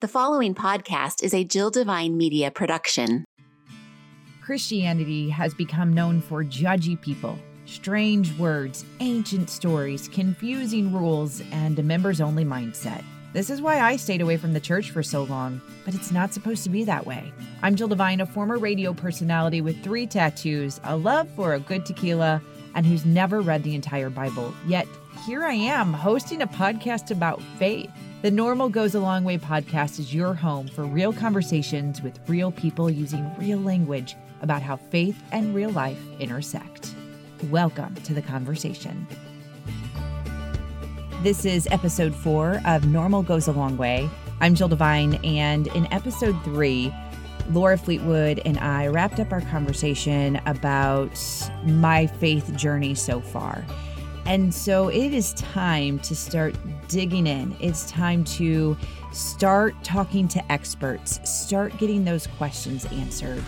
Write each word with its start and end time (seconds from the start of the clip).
The 0.00 0.06
following 0.06 0.54
podcast 0.54 1.24
is 1.24 1.34
a 1.34 1.42
Jill 1.42 1.70
Devine 1.70 2.16
Media 2.16 2.52
production. 2.52 3.24
Christianity 4.40 5.28
has 5.28 5.54
become 5.54 5.92
known 5.92 6.20
for 6.20 6.44
judgy 6.44 7.00
people, 7.00 7.36
strange 7.66 8.32
words, 8.38 8.84
ancient 9.00 9.50
stories, 9.50 10.06
confusing 10.06 10.94
rules, 10.94 11.42
and 11.50 11.76
a 11.80 11.82
members 11.82 12.20
only 12.20 12.44
mindset. 12.44 13.02
This 13.32 13.50
is 13.50 13.60
why 13.60 13.80
I 13.80 13.96
stayed 13.96 14.20
away 14.20 14.36
from 14.36 14.52
the 14.52 14.60
church 14.60 14.92
for 14.92 15.02
so 15.02 15.24
long, 15.24 15.60
but 15.84 15.96
it's 15.96 16.12
not 16.12 16.32
supposed 16.32 16.62
to 16.62 16.70
be 16.70 16.84
that 16.84 17.04
way. 17.04 17.32
I'm 17.64 17.74
Jill 17.74 17.88
Devine, 17.88 18.20
a 18.20 18.26
former 18.26 18.56
radio 18.56 18.94
personality 18.94 19.60
with 19.62 19.82
three 19.82 20.06
tattoos, 20.06 20.80
a 20.84 20.96
love 20.96 21.28
for 21.30 21.54
a 21.54 21.58
good 21.58 21.84
tequila, 21.84 22.40
and 22.76 22.86
who's 22.86 23.04
never 23.04 23.40
read 23.40 23.64
the 23.64 23.74
entire 23.74 24.10
Bible. 24.10 24.54
Yet 24.64 24.86
here 25.26 25.42
I 25.42 25.54
am 25.54 25.92
hosting 25.92 26.42
a 26.42 26.46
podcast 26.46 27.10
about 27.10 27.42
faith. 27.58 27.90
The 28.20 28.32
Normal 28.32 28.68
Goes 28.68 28.96
a 28.96 29.00
Long 29.00 29.22
Way 29.22 29.38
podcast 29.38 30.00
is 30.00 30.12
your 30.12 30.34
home 30.34 30.66
for 30.66 30.82
real 30.82 31.12
conversations 31.12 32.02
with 32.02 32.18
real 32.28 32.50
people 32.50 32.90
using 32.90 33.30
real 33.38 33.60
language 33.60 34.16
about 34.42 34.60
how 34.60 34.74
faith 34.74 35.22
and 35.30 35.54
real 35.54 35.70
life 35.70 36.00
intersect. 36.18 36.96
Welcome 37.48 37.94
to 37.94 38.14
the 38.14 38.20
conversation. 38.20 39.06
This 41.22 41.44
is 41.44 41.68
episode 41.70 42.12
four 42.12 42.60
of 42.64 42.88
Normal 42.88 43.22
Goes 43.22 43.46
a 43.46 43.52
Long 43.52 43.76
Way. 43.76 44.10
I'm 44.40 44.56
Jill 44.56 44.66
Devine, 44.66 45.24
and 45.24 45.68
in 45.68 45.86
episode 45.92 46.34
three, 46.42 46.92
Laura 47.50 47.78
Fleetwood 47.78 48.40
and 48.44 48.58
I 48.58 48.88
wrapped 48.88 49.20
up 49.20 49.30
our 49.30 49.42
conversation 49.42 50.40
about 50.44 51.16
my 51.64 52.08
faith 52.08 52.52
journey 52.56 52.96
so 52.96 53.20
far. 53.20 53.64
And 54.28 54.52
so 54.54 54.88
it 54.88 55.14
is 55.14 55.32
time 55.32 55.98
to 56.00 56.14
start 56.14 56.54
digging 56.86 57.26
in. 57.26 57.56
It's 57.60 57.90
time 57.90 58.24
to 58.24 58.76
start 59.10 59.74
talking 59.82 60.28
to 60.28 60.52
experts, 60.52 61.18
start 61.24 61.78
getting 61.78 62.04
those 62.04 62.26
questions 62.26 62.84
answered 62.92 63.42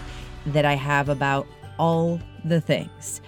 that 0.47 0.65
I 0.65 0.77
have 0.77 1.11
about 1.11 1.47
all 1.79 2.19
the 2.47 2.63
things. 2.63 3.21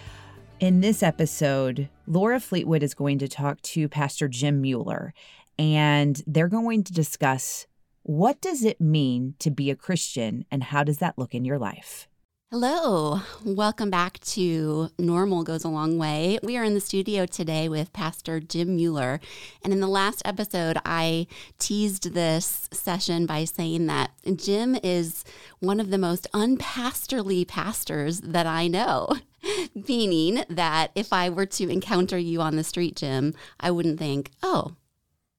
In 0.61 0.81
this 0.81 1.03
episode, 1.03 1.91
Laura 2.07 2.41
Fleetwood 2.41 2.83
is 2.83 2.95
going 2.95 3.19
to 3.19 3.29
talk 3.29 3.61
to 3.63 3.87
Pastor 3.87 4.29
Jim 4.29 4.63
Mueller, 4.63 5.13
and 5.59 6.23
they're 6.27 6.49
going 6.49 6.83
to 6.85 6.93
discuss 6.95 7.67
what 8.03 8.41
does 8.41 8.65
it 8.65 8.81
mean 8.81 9.35
to 9.41 9.51
be 9.51 9.71
a 9.71 9.77
Christian 9.77 10.47
and 10.51 10.63
how 10.63 10.85
does 10.85 10.99
that 10.99 11.19
look 11.19 11.35
in 11.35 11.45
your 11.45 11.59
life? 11.59 12.09
Hello, 12.53 13.23
welcome 13.47 13.89
back 13.89 14.21
to 14.21 14.91
Normal 14.99 15.43
Goes 15.43 15.65
a 15.65 15.71
Long 15.71 15.97
Way. 15.97 16.39
We 16.43 16.59
are 16.59 16.65
in 16.65 16.75
the 16.75 16.83
studio 16.83 17.25
today 17.25 17.67
with 17.67 17.95
Pastor 17.95 18.41
Jim 18.41 18.77
Mueller. 18.77 19.21
And 19.65 19.73
in 19.73 19.81
the 19.81 19.89
last 19.89 20.21
episode, 20.27 20.77
I 20.85 21.29
teased 21.59 22.13
this 22.13 22.69
session 22.71 23.25
by 23.25 23.47
saying 23.47 23.87
that 23.87 24.11
Jim 24.37 24.77
is 24.83 25.25
one 25.61 25.81
of 25.81 25.89
the 25.89 25.97
most 25.97 26.31
unpastorly 26.35 27.49
pastors 27.49 28.21
that 28.21 28.47
I 28.47 28.69
know. 28.69 29.09
Meaning 29.89 30.45
that 30.51 30.91
if 30.95 31.11
I 31.11 31.31
were 31.31 31.47
to 31.47 31.71
encounter 31.71 32.19
you 32.19 32.43
on 32.43 32.57
the 32.57 32.65
street, 32.65 32.97
Jim, 32.97 33.33
I 33.61 33.71
wouldn't 33.71 33.99
think, 33.99 34.31
oh, 34.43 34.77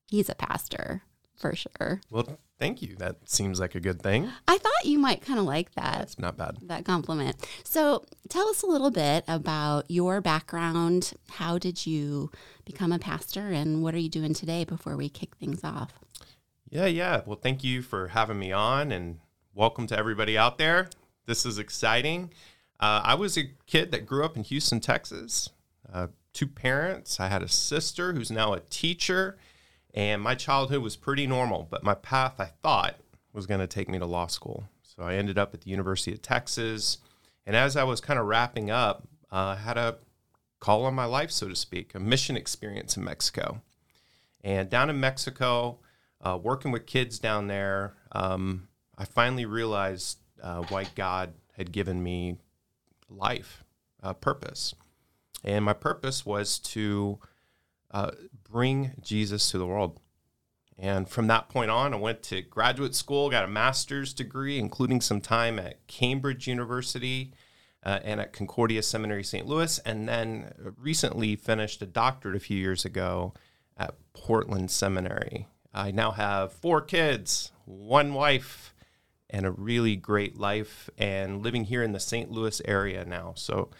he's 0.08 0.30
a 0.30 0.36
pastor 0.36 1.03
for 1.36 1.55
sure. 1.55 2.02
Well, 2.09 2.39
thank 2.64 2.81
you. 2.81 2.95
That 2.95 3.17
seems 3.25 3.59
like 3.59 3.75
a 3.75 3.81
good 3.81 4.02
thing. 4.02 4.31
I 4.47 4.58
thought 4.58 4.86
you 4.86 4.97
might 4.97 5.22
kind 5.22 5.38
of 5.38 5.44
like 5.44 5.75
that. 5.75 5.97
That's 5.97 6.17
not 6.17 6.38
bad. 6.38 6.59
That 6.61 6.86
compliment. 6.86 7.36
So 7.66 8.05
tell 8.30 8.47
us 8.47 8.61
a 8.61 8.67
little 8.67 8.89
bit 8.89 9.25
about 9.28 9.92
your 9.92 10.22
background. 10.22 11.11
How 11.30 11.58
did 11.58 11.86
you 11.86 12.31
become 12.64 12.94
a 12.94 13.00
pastor 13.00 13.50
and 13.50 13.83
what 13.83 13.94
are 13.94 14.00
you 14.00 14.08
doing 14.08 14.33
today 14.33 14.64
before 14.64 14.95
we 14.95 15.09
kick 15.09 15.36
things 15.36 15.61
off? 15.66 15.92
Yeah, 16.70 16.86
yeah. 16.86 17.22
Well, 17.25 17.36
thank 17.36 17.66
you 17.66 17.81
for 17.81 18.08
having 18.08 18.39
me 18.39 18.53
on 18.53 18.94
and 18.94 19.20
welcome 19.53 19.86
to 19.88 19.98
everybody 19.98 20.38
out 20.38 20.58
there. 20.58 20.88
This 21.25 21.45
is 21.45 21.59
exciting. 21.59 22.31
Uh, 22.80 23.02
I 23.03 23.16
was 23.16 23.38
a 23.38 23.50
kid 23.67 23.92
that 23.92 24.05
grew 24.05 24.23
up 24.23 24.38
in 24.38 24.44
Houston, 24.44 24.80
Texas. 24.80 25.50
Uh, 25.92 26.08
two 26.32 26.48
parents. 26.48 27.20
I 27.20 27.27
had 27.27 27.43
a 27.43 27.49
sister 27.49 28.14
who's 28.14 28.32
now 28.32 28.54
a 28.54 28.61
teacher, 28.61 29.38
and 29.93 30.21
my 30.21 30.36
childhood 30.36 30.81
was 30.81 30.95
pretty 30.95 31.27
normal. 31.27 31.67
But 31.70 31.83
my 31.83 31.93
path, 31.93 32.39
I 32.39 32.45
thought, 32.45 32.95
was 33.31 33.45
going 33.45 33.59
to 33.59 33.67
take 33.67 33.89
me 33.89 33.99
to 33.99 34.05
law 34.05 34.27
school. 34.27 34.65
So 34.83 35.04
I 35.04 35.15
ended 35.15 35.37
up 35.37 35.54
at 35.54 35.61
the 35.61 35.70
University 35.70 36.14
of 36.14 36.21
Texas. 36.21 36.99
And 37.45 37.55
as 37.55 37.76
I 37.76 37.83
was 37.83 38.02
kind 38.02 38.20
of 38.20 38.26
wrapping 38.26 38.71
up, 38.71 39.08
uh, 39.32 39.36
I 39.36 39.55
had 39.55 39.77
a 39.77 39.98
call 40.59 40.86
on 40.86 40.93
my 40.93 41.05
life, 41.05 41.32
so 41.32 41.48
to 41.49 41.55
speak, 41.55 41.93
a 41.93 41.99
mission 41.99 42.37
experience 42.37 42.95
in 42.95 43.03
Mexico. 43.03 43.61
And 44.43 44.70
down 44.70 44.89
in 44.89 44.99
Mexico, 44.99 45.80
uh, 46.21 46.39
working 46.42 46.71
with 46.71 46.86
kids 46.86 47.20
down 47.20 47.48
there, 47.48 47.95
um, 48.11 48.67
I 48.98 49.05
finally 49.05 49.45
realized 49.45 50.20
uh, 50.42 50.64
why 50.70 50.86
God 50.95 51.33
had 51.58 51.71
given 51.71 52.02
me 52.02 52.37
life, 53.09 53.64
uh, 54.02 54.14
purpose. 54.14 54.73
And 55.43 55.65
my 55.65 55.73
purpose 55.73 56.26
was 56.26 56.59
to 56.59 57.20
uh, 57.92 58.11
bring 58.53 58.91
Jesus 59.02 59.49
to 59.52 59.58
the 59.58 59.65
world. 59.65 59.99
And 60.77 61.09
from 61.09 61.27
that 61.27 61.49
point 61.49 61.71
on, 61.71 61.93
I 61.93 61.97
went 61.97 62.23
to 62.23 62.41
graduate 62.41 62.95
school, 62.95 63.30
got 63.30 63.43
a 63.43 63.47
master's 63.47 64.14
degree, 64.14 64.59
including 64.59 65.02
some 65.02 65.21
time 65.21 65.59
at 65.59 65.86
Cambridge 65.87 66.47
University 66.47 67.33
uh, 67.83 67.99
and 68.03 68.21
at 68.21 68.31
Concordia 68.31 68.83
Seminary 68.83 69.23
St. 69.23 69.45
Louis, 69.45 69.80
and 69.80 70.08
then 70.08 70.53
recently 70.77 71.36
finished 71.36 71.81
a 71.81 71.87
doctorate 71.87 72.36
a 72.36 72.39
few 72.39 72.58
years 72.58 72.86
ago 72.86 73.33
at 73.75 73.95
Portland 74.14 74.71
Seminary. 74.71 75.47
I 75.73 75.91
now 75.91 76.11
have 76.11 76.53
four 76.53 76.81
kids, 76.81 77.52
one 77.65 78.14
wife, 78.14 78.73
and 79.30 79.47
a 79.47 79.52
really 79.52 79.95
great 79.95 80.37
life 80.37 80.91
and 80.97 81.41
living 81.41 81.65
here 81.65 81.81
in 81.81 81.91
the 81.91 81.99
St. 81.99 82.31
Louis 82.31 82.61
area 82.65 83.03
now. 83.03 83.33
So 83.35 83.71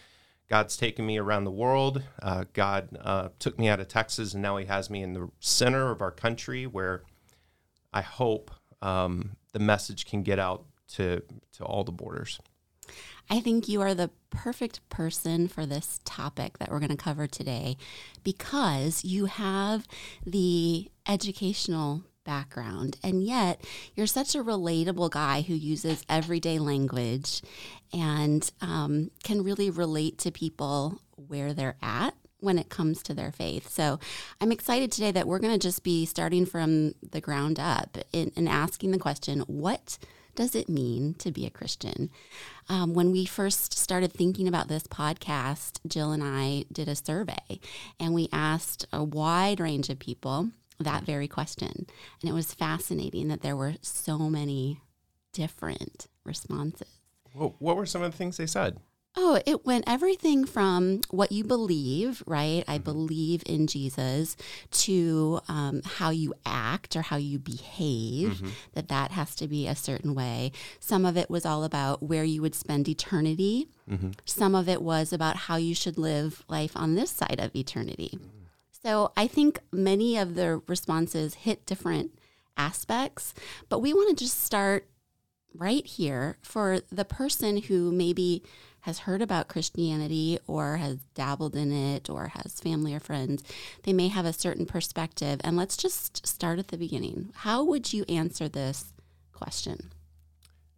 God's 0.48 0.76
taken 0.76 1.06
me 1.06 1.18
around 1.18 1.44
the 1.44 1.50
world. 1.50 2.02
Uh, 2.22 2.44
God 2.52 2.96
uh, 3.00 3.28
took 3.38 3.58
me 3.58 3.68
out 3.68 3.80
of 3.80 3.88
Texas, 3.88 4.34
and 4.34 4.42
now 4.42 4.56
He 4.56 4.66
has 4.66 4.90
me 4.90 5.02
in 5.02 5.14
the 5.14 5.30
center 5.40 5.90
of 5.90 6.02
our 6.02 6.10
country 6.10 6.66
where 6.66 7.02
I 7.92 8.02
hope 8.02 8.50
um, 8.82 9.36
the 9.52 9.58
message 9.58 10.04
can 10.06 10.22
get 10.22 10.38
out 10.38 10.64
to, 10.94 11.22
to 11.54 11.64
all 11.64 11.84
the 11.84 11.92
borders. 11.92 12.38
I 13.30 13.40
think 13.40 13.68
you 13.68 13.80
are 13.80 13.94
the 13.94 14.10
perfect 14.28 14.86
person 14.90 15.48
for 15.48 15.64
this 15.64 16.00
topic 16.04 16.58
that 16.58 16.70
we're 16.70 16.80
going 16.80 16.90
to 16.90 16.96
cover 16.96 17.26
today 17.26 17.78
because 18.22 19.02
you 19.02 19.24
have 19.26 19.88
the 20.26 20.90
educational 21.08 22.04
background. 22.24 22.96
And 23.02 23.22
yet, 23.22 23.62
you're 23.94 24.06
such 24.06 24.34
a 24.34 24.42
relatable 24.42 25.10
guy 25.10 25.42
who 25.42 25.54
uses 25.54 26.04
everyday 26.08 26.58
language 26.58 27.42
and 27.92 28.50
um, 28.60 29.10
can 29.22 29.44
really 29.44 29.70
relate 29.70 30.18
to 30.20 30.30
people 30.30 31.00
where 31.16 31.52
they're 31.52 31.76
at 31.82 32.14
when 32.40 32.58
it 32.58 32.68
comes 32.68 33.02
to 33.02 33.14
their 33.14 33.32
faith. 33.32 33.68
So 33.68 33.98
I'm 34.40 34.52
excited 34.52 34.92
today 34.92 35.10
that 35.12 35.26
we're 35.26 35.38
going 35.38 35.58
to 35.58 35.58
just 35.58 35.82
be 35.82 36.04
starting 36.04 36.44
from 36.46 36.94
the 37.10 37.20
ground 37.20 37.58
up 37.58 37.96
and 38.12 38.48
asking 38.48 38.90
the 38.90 38.98
question 38.98 39.40
what 39.46 39.98
does 40.34 40.54
it 40.54 40.68
mean 40.68 41.14
to 41.14 41.30
be 41.30 41.46
a 41.46 41.50
Christian? 41.50 42.10
Um, 42.68 42.92
when 42.92 43.12
we 43.12 43.24
first 43.24 43.78
started 43.78 44.12
thinking 44.12 44.48
about 44.48 44.68
this 44.68 44.84
podcast, 44.84 45.78
Jill 45.86 46.12
and 46.12 46.22
I 46.24 46.64
did 46.72 46.88
a 46.88 46.96
survey 46.96 47.60
and 48.00 48.14
we 48.14 48.28
asked 48.32 48.86
a 48.92 49.02
wide 49.02 49.60
range 49.60 49.90
of 49.90 49.98
people 49.98 50.50
that 50.78 51.04
very 51.04 51.28
question. 51.28 51.86
And 52.20 52.30
it 52.30 52.32
was 52.32 52.54
fascinating 52.54 53.28
that 53.28 53.42
there 53.42 53.56
were 53.56 53.74
so 53.82 54.18
many 54.30 54.80
different 55.32 56.08
responses. 56.24 56.88
Well, 57.34 57.56
what 57.58 57.76
were 57.76 57.86
some 57.86 58.02
of 58.02 58.12
the 58.12 58.16
things 58.16 58.36
they 58.36 58.46
said? 58.46 58.78
Oh, 59.16 59.40
it 59.46 59.64
went 59.64 59.84
everything 59.86 60.44
from 60.44 61.00
what 61.10 61.30
you 61.30 61.44
believe, 61.44 62.22
right? 62.26 62.64
I 62.66 62.76
mm-hmm. 62.76 62.84
believe 62.84 63.42
in 63.46 63.68
Jesus, 63.68 64.36
to 64.72 65.40
um, 65.46 65.82
how 65.84 66.10
you 66.10 66.34
act 66.44 66.96
or 66.96 67.02
how 67.02 67.16
you 67.16 67.38
behave, 67.38 68.30
mm-hmm. 68.30 68.48
that 68.72 68.88
that 68.88 69.12
has 69.12 69.36
to 69.36 69.46
be 69.46 69.68
a 69.68 69.76
certain 69.76 70.16
way. 70.16 70.50
Some 70.80 71.04
of 71.04 71.16
it 71.16 71.30
was 71.30 71.46
all 71.46 71.62
about 71.62 72.02
where 72.02 72.24
you 72.24 72.42
would 72.42 72.56
spend 72.56 72.88
eternity. 72.88 73.68
Mm-hmm. 73.88 74.10
Some 74.24 74.56
of 74.56 74.68
it 74.68 74.82
was 74.82 75.12
about 75.12 75.36
how 75.36 75.56
you 75.56 75.76
should 75.76 75.96
live 75.96 76.42
life 76.48 76.72
on 76.74 76.96
this 76.96 77.12
side 77.12 77.38
of 77.38 77.54
eternity. 77.54 78.18
Mm-hmm. 78.18 78.43
So 78.84 79.12
I 79.16 79.26
think 79.26 79.60
many 79.72 80.18
of 80.18 80.34
the 80.34 80.60
responses 80.66 81.34
hit 81.34 81.64
different 81.64 82.18
aspects, 82.56 83.32
but 83.70 83.78
we 83.78 83.94
want 83.94 84.10
to 84.10 84.24
just 84.24 84.44
start 84.44 84.86
right 85.54 85.86
here 85.86 86.36
for 86.42 86.80
the 86.92 87.04
person 87.04 87.62
who 87.62 87.90
maybe 87.90 88.42
has 88.80 89.00
heard 89.00 89.22
about 89.22 89.48
Christianity 89.48 90.38
or 90.46 90.76
has 90.76 90.98
dabbled 91.14 91.56
in 91.56 91.72
it 91.72 92.10
or 92.10 92.28
has 92.28 92.60
family 92.60 92.94
or 92.94 93.00
friends. 93.00 93.42
They 93.84 93.94
may 93.94 94.08
have 94.08 94.26
a 94.26 94.34
certain 94.34 94.66
perspective. 94.66 95.40
And 95.42 95.56
let's 95.56 95.78
just 95.78 96.26
start 96.26 96.58
at 96.58 96.68
the 96.68 96.76
beginning. 96.76 97.32
How 97.36 97.64
would 97.64 97.94
you 97.94 98.04
answer 98.06 98.48
this 98.48 98.92
question? 99.32 99.92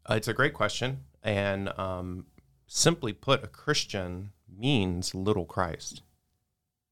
Uh, 0.08 0.14
it's 0.14 0.28
a 0.28 0.34
great 0.34 0.54
question. 0.54 1.00
And 1.24 1.76
um, 1.76 2.26
simply 2.68 3.12
put, 3.12 3.42
a 3.42 3.48
Christian 3.48 4.30
means 4.56 5.12
little 5.12 5.44
Christ 5.44 6.02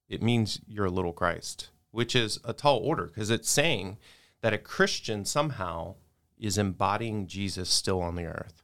it 0.09 0.23
means 0.23 0.61
you're 0.67 0.87
a 0.87 0.91
little 0.91 1.13
Christ, 1.13 1.71
which 1.91 2.15
is 2.15 2.39
a 2.45 2.53
tall 2.53 2.79
order 2.79 3.07
because 3.07 3.31
it's 3.31 3.51
saying 3.51 3.99
that 4.43 4.53
a 4.53 4.59
Christian 4.59 5.25
somehow 5.25 5.95
is 6.39 6.59
embodying 6.59 7.27
Jesus 7.27 7.71
still 7.71 8.03
on 8.03 8.17
the 8.17 8.27
earth. 8.27 8.63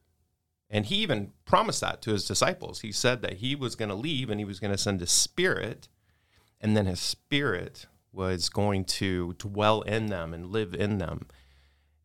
And 0.68 0.86
he 0.86 0.96
even 0.96 1.32
promised 1.44 1.80
that 1.80 2.00
to 2.02 2.12
his 2.12 2.26
disciples. 2.26 2.80
He 2.80 2.92
said 2.92 3.22
that 3.22 3.38
he 3.38 3.56
was 3.56 3.74
going 3.74 3.88
to 3.88 3.94
leave 3.94 4.30
and 4.30 4.38
he 4.38 4.44
was 4.44 4.60
going 4.60 4.72
to 4.72 4.78
send 4.78 5.00
his 5.00 5.10
spirit, 5.10 5.88
and 6.60 6.76
then 6.76 6.86
his 6.86 7.00
spirit 7.00 7.86
was 8.12 8.48
going 8.48 8.84
to 8.84 9.34
dwell 9.38 9.82
in 9.82 10.06
them 10.06 10.32
and 10.32 10.50
live 10.50 10.74
in 10.74 10.98
them. 10.98 11.26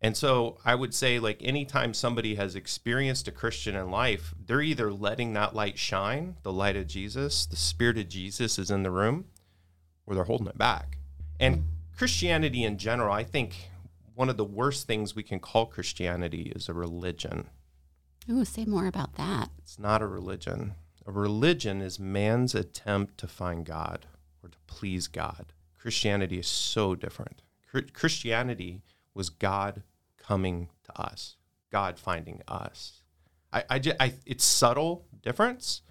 And 0.06 0.16
so 0.16 0.60
I 0.64 0.76
would 0.76 0.94
say, 0.94 1.18
like, 1.18 1.42
anytime 1.42 1.96
somebody 1.96 2.36
has 2.36 2.56
experienced 2.56 3.28
a 3.28 3.32
Christian 3.32 3.76
in 3.76 3.90
life, 3.90 4.36
they're 4.46 4.62
either 4.62 4.94
letting 4.94 5.34
that 5.34 5.56
light 5.56 5.80
shine, 5.80 6.36
the 6.44 6.54
light 6.54 6.76
of 6.76 6.86
Jesus, 6.86 7.48
the 7.48 7.56
spirit 7.56 7.98
of 7.98 8.08
Jesus 8.08 8.60
is 8.60 8.70
in 8.70 8.84
the 8.84 8.92
room, 8.92 9.26
or 10.06 10.14
they're 10.14 10.26
holding 10.26 10.46
it 10.46 10.60
back. 10.60 11.00
And 11.40 11.56
hmm. 11.56 11.62
Christianity 11.98 12.64
in 12.64 12.78
general, 12.78 13.12
I 13.12 13.24
think 13.24 13.72
one 14.14 14.30
of 14.30 14.38
the 14.38 14.46
worst 14.46 14.86
things 14.86 15.16
we 15.16 15.24
can 15.24 15.40
call 15.40 15.66
Christianity 15.66 16.54
is 16.56 16.70
a 16.70 16.74
religion. 16.76 17.50
Ooh, 18.30 18.46
say 18.46 18.64
more 18.64 18.86
about 18.86 19.16
that. 19.16 19.50
It's 19.58 19.80
not 19.80 20.04
a 20.04 20.08
religion. 20.08 20.76
A 21.08 21.12
religion 21.12 21.82
is 21.82 22.00
man's 22.00 22.54
attempt 22.54 23.18
to 23.18 23.28
find 23.28 23.66
God 23.66 24.06
or 24.44 24.50
to 24.50 24.58
please 24.68 25.08
God. 25.08 25.48
Christianity 25.80 26.38
is 26.38 26.48
so 26.48 26.94
different. 26.94 27.42
Christianity 27.94 28.84
was 29.16 29.32
God 29.32 29.82
coming 30.26 30.70
to 30.86 31.02
us, 31.02 31.36
God 31.72 32.00
finding 32.00 32.42
us. 32.48 33.04
I, 33.52 33.64
I, 33.70 33.82
I, 34.00 34.14
it's 34.26 34.44
subtle 34.44 35.06
difference. 35.22 35.82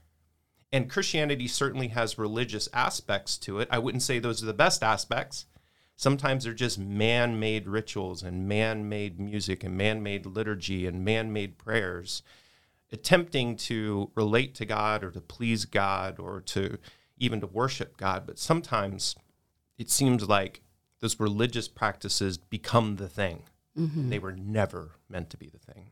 And 0.72 0.90
Christianity 0.90 1.46
certainly 1.46 1.88
has 1.88 2.18
religious 2.18 2.68
aspects 2.72 3.38
to 3.38 3.60
it. 3.60 3.68
I 3.70 3.78
wouldn't 3.78 4.02
say 4.02 4.18
those 4.18 4.42
are 4.42 4.46
the 4.46 4.52
best 4.52 4.82
aspects. 4.82 5.46
Sometimes 5.96 6.44
they're 6.44 6.52
just 6.52 6.78
man 6.78 7.38
made 7.38 7.68
rituals 7.68 8.22
and 8.24 8.48
man 8.48 8.88
made 8.88 9.20
music 9.20 9.62
and 9.62 9.76
man 9.76 10.02
made 10.02 10.26
liturgy 10.26 10.86
and 10.86 11.04
man 11.04 11.32
made 11.32 11.58
prayers, 11.58 12.22
attempting 12.90 13.54
to 13.56 14.10
relate 14.16 14.56
to 14.56 14.64
God 14.64 15.04
or 15.04 15.12
to 15.12 15.20
please 15.20 15.64
God 15.64 16.18
or 16.18 16.40
to 16.40 16.78
even 17.18 17.40
to 17.40 17.46
worship 17.46 17.96
God. 17.96 18.26
But 18.26 18.40
sometimes 18.40 19.14
it 19.78 19.90
seems 19.90 20.28
like 20.28 20.62
those 20.98 21.20
religious 21.20 21.68
practices 21.68 22.36
become 22.36 22.96
the 22.96 23.08
thing. 23.08 23.44
Mm-hmm. 23.78 24.10
They 24.10 24.18
were 24.18 24.32
never 24.32 24.92
meant 25.08 25.30
to 25.30 25.36
be 25.36 25.48
the 25.48 25.58
thing. 25.58 25.90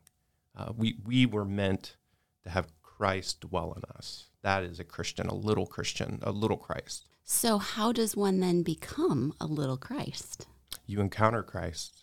Uh, 0.57 0.73
we, 0.77 0.97
we 1.05 1.27
were 1.27 1.45
meant 1.45 1.97
to 2.45 2.51
have 2.51 2.73
Christ 2.83 3.41
dwell 3.41 3.73
in 3.73 3.83
us. 3.97 4.27
That 4.43 4.63
is 4.65 4.79
a 4.79 4.85
Christian, 4.85 5.27
a 5.27 5.35
little 5.35 5.67
Christian, 5.67 6.21
a 6.23 6.33
little 6.33 6.57
Christ. 6.57 7.07
So, 7.25 7.59
how 7.59 7.93
does 7.93 8.17
one 8.17 8.41
then 8.41 8.63
become 8.63 9.35
a 9.41 9.47
little 9.47 9.77
Christ? 9.77 10.47
You 10.87 11.01
encounter 11.01 11.43
Christ. 11.43 12.03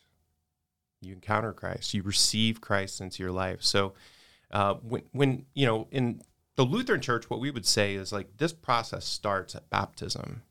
You 1.01 1.13
encounter 1.13 1.53
Christ. 1.53 1.93
You 1.93 2.03
receive 2.03 2.61
Christ 2.61 3.01
into 3.01 3.21
your 3.21 3.31
life. 3.31 3.61
So, 3.61 3.93
uh, 4.51 4.75
when, 4.75 5.03
when, 5.11 5.45
you 5.53 5.65
know, 5.65 5.87
in 5.91 6.21
the 6.55 6.65
Lutheran 6.65 7.01
church, 7.01 7.29
what 7.29 7.39
we 7.39 7.51
would 7.51 7.65
say 7.65 7.95
is 7.95 8.11
like 8.11 8.37
this 8.37 8.53
process 8.53 9.05
starts 9.05 9.55
at 9.55 9.69
baptism 9.69 10.43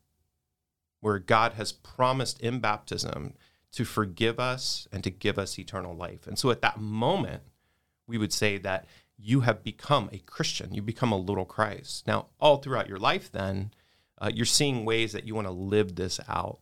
where 1.01 1.19
God 1.19 1.53
has 1.55 1.73
promised 1.73 2.41
in 2.41 2.61
baptism 2.61 3.35
to 3.73 3.85
forgive 3.85 4.41
us 4.41 4.89
and 4.93 5.05
to 5.05 5.11
give 5.11 5.39
us 5.39 5.59
eternal 5.59 5.95
life. 5.95 6.27
And 6.27 6.39
so 6.39 6.51
at 6.51 6.63
that 6.63 6.81
moment, 6.81 7.43
we 8.07 8.19
would 8.19 8.33
say 8.33 8.59
that 8.59 8.87
you 9.19 9.41
have 9.41 9.63
become 9.63 10.09
a 10.13 10.19
Christian, 10.19 10.75
you 10.75 10.83
become 10.83 11.13
a 11.13 11.19
little 11.19 11.45
Christ. 11.45 12.07
Now, 12.07 12.27
all 12.41 12.59
throughout 12.59 12.89
your 12.89 12.99
life, 12.99 13.31
then, 13.31 13.73
uh, 14.21 14.31
you're 14.35 14.47
seeing 14.47 14.85
ways 14.85 15.13
that 15.13 15.25
you 15.25 15.35
want 15.35 15.47
to 15.47 15.53
live 15.53 15.95
this 15.95 16.21
out, 16.29 16.59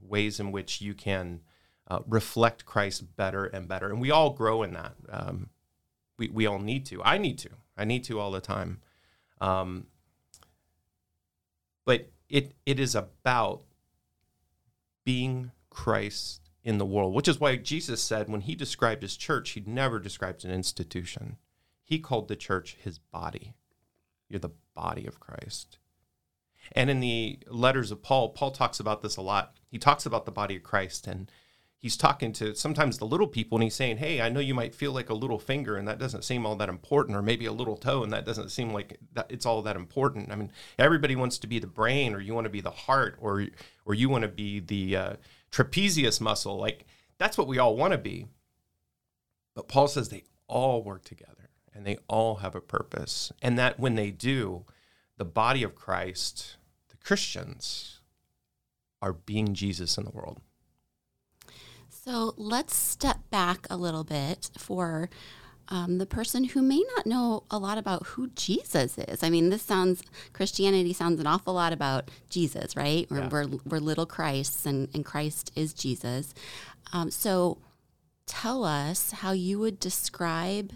ways 0.00 0.40
in 0.40 0.52
which 0.52 0.80
you 0.80 0.94
can 0.94 1.40
uh, 1.88 2.00
reflect 2.06 2.64
Christ 2.64 3.16
better 3.16 3.44
and 3.44 3.68
better. 3.68 3.88
And 3.90 4.00
we 4.00 4.10
all 4.10 4.30
grow 4.30 4.62
in 4.62 4.72
that. 4.74 4.94
Um, 5.08 5.50
we, 6.18 6.28
we 6.28 6.46
all 6.46 6.58
need 6.58 6.86
to. 6.86 7.02
I 7.02 7.18
need 7.18 7.38
to. 7.38 7.50
I 7.76 7.84
need 7.84 8.04
to 8.04 8.18
all 8.18 8.30
the 8.30 8.40
time. 8.40 8.80
Um, 9.40 9.86
but 11.84 12.10
it 12.28 12.54
it 12.64 12.78
is 12.78 12.94
about 12.94 13.62
being 15.04 15.50
Christ 15.72 16.50
in 16.62 16.78
the 16.78 16.86
world, 16.86 17.14
which 17.14 17.28
is 17.28 17.40
why 17.40 17.56
Jesus 17.56 18.02
said 18.02 18.28
when 18.28 18.42
he 18.42 18.54
described 18.54 19.02
his 19.02 19.16
church, 19.16 19.50
he 19.50 19.64
never 19.66 19.98
described 19.98 20.44
an 20.44 20.50
institution. 20.50 21.38
He 21.82 21.98
called 21.98 22.28
the 22.28 22.36
church 22.36 22.76
his 22.80 22.98
body. 22.98 23.54
You're 24.28 24.38
the 24.38 24.50
body 24.74 25.06
of 25.06 25.18
Christ. 25.18 25.78
And 26.72 26.88
in 26.90 27.00
the 27.00 27.38
letters 27.48 27.90
of 27.90 28.02
Paul, 28.02 28.28
Paul 28.28 28.50
talks 28.50 28.78
about 28.78 29.02
this 29.02 29.16
a 29.16 29.22
lot. 29.22 29.56
He 29.70 29.78
talks 29.78 30.06
about 30.06 30.26
the 30.26 30.30
body 30.30 30.56
of 30.56 30.62
Christ 30.62 31.06
and 31.06 31.30
he's 31.76 31.96
talking 31.96 32.32
to 32.34 32.54
sometimes 32.54 32.98
the 32.98 33.06
little 33.06 33.26
people 33.26 33.56
and 33.56 33.64
he's 33.64 33.74
saying, 33.74 33.96
Hey, 33.96 34.20
I 34.20 34.28
know 34.28 34.40
you 34.40 34.54
might 34.54 34.74
feel 34.74 34.92
like 34.92 35.10
a 35.10 35.14
little 35.14 35.40
finger 35.40 35.76
and 35.76 35.88
that 35.88 35.98
doesn't 35.98 36.22
seem 36.22 36.46
all 36.46 36.54
that 36.56 36.68
important, 36.68 37.16
or 37.16 37.22
maybe 37.22 37.46
a 37.46 37.52
little 37.52 37.76
toe 37.76 38.04
and 38.04 38.12
that 38.12 38.24
doesn't 38.24 38.50
seem 38.50 38.72
like 38.72 38.98
that 39.14 39.26
it's 39.28 39.46
all 39.46 39.62
that 39.62 39.76
important. 39.76 40.30
I 40.30 40.36
mean, 40.36 40.52
everybody 40.78 41.16
wants 41.16 41.38
to 41.38 41.48
be 41.48 41.58
the 41.58 41.66
brain, 41.66 42.14
or 42.14 42.20
you 42.20 42.34
want 42.34 42.44
to 42.44 42.50
be 42.50 42.60
the 42.60 42.70
heart, 42.70 43.16
or 43.20 43.46
or 43.84 43.94
you 43.94 44.08
want 44.08 44.22
to 44.22 44.28
be 44.28 44.60
the 44.60 44.96
uh, 44.96 45.12
trapezius 45.52 46.20
muscle. 46.20 46.56
Like 46.56 46.86
that's 47.18 47.38
what 47.38 47.46
we 47.46 47.58
all 47.58 47.76
want 47.76 47.92
to 47.92 47.98
be. 47.98 48.26
But 49.54 49.68
Paul 49.68 49.86
says 49.86 50.08
they 50.08 50.24
all 50.48 50.82
work 50.82 51.04
together 51.04 51.50
and 51.74 51.86
they 51.86 51.98
all 52.08 52.36
have 52.36 52.54
a 52.54 52.60
purpose. 52.60 53.32
And 53.42 53.58
that 53.58 53.78
when 53.78 53.94
they 53.94 54.10
do, 54.10 54.64
the 55.18 55.24
body 55.24 55.62
of 55.62 55.74
Christ, 55.74 56.56
the 56.88 56.96
Christians, 56.96 58.00
are 59.00 59.12
being 59.12 59.54
Jesus 59.54 59.98
in 59.98 60.04
the 60.04 60.10
world. 60.10 60.40
So 61.88 62.34
let's 62.36 62.74
step 62.74 63.18
back 63.30 63.66
a 63.70 63.76
little 63.76 64.04
bit 64.04 64.50
for 64.58 65.08
um, 65.68 65.98
the 65.98 66.06
person 66.06 66.44
who 66.44 66.62
may 66.62 66.82
not 66.96 67.06
know 67.06 67.44
a 67.50 67.58
lot 67.58 67.78
about 67.78 68.06
who 68.08 68.28
Jesus 68.28 68.98
is. 68.98 69.22
I 69.22 69.30
mean, 69.30 69.50
this 69.50 69.62
sounds, 69.62 70.02
Christianity 70.32 70.92
sounds 70.92 71.20
an 71.20 71.26
awful 71.26 71.54
lot 71.54 71.72
about 71.72 72.10
Jesus, 72.28 72.76
right? 72.76 73.06
Yeah. 73.10 73.28
We're, 73.28 73.46
we're 73.64 73.78
little 73.78 74.06
Christs 74.06 74.66
and, 74.66 74.88
and 74.94 75.04
Christ 75.04 75.52
is 75.56 75.72
Jesus. 75.72 76.34
Um, 76.92 77.10
so 77.10 77.58
tell 78.26 78.64
us 78.64 79.12
how 79.12 79.32
you 79.32 79.58
would 79.58 79.80
describe 79.80 80.72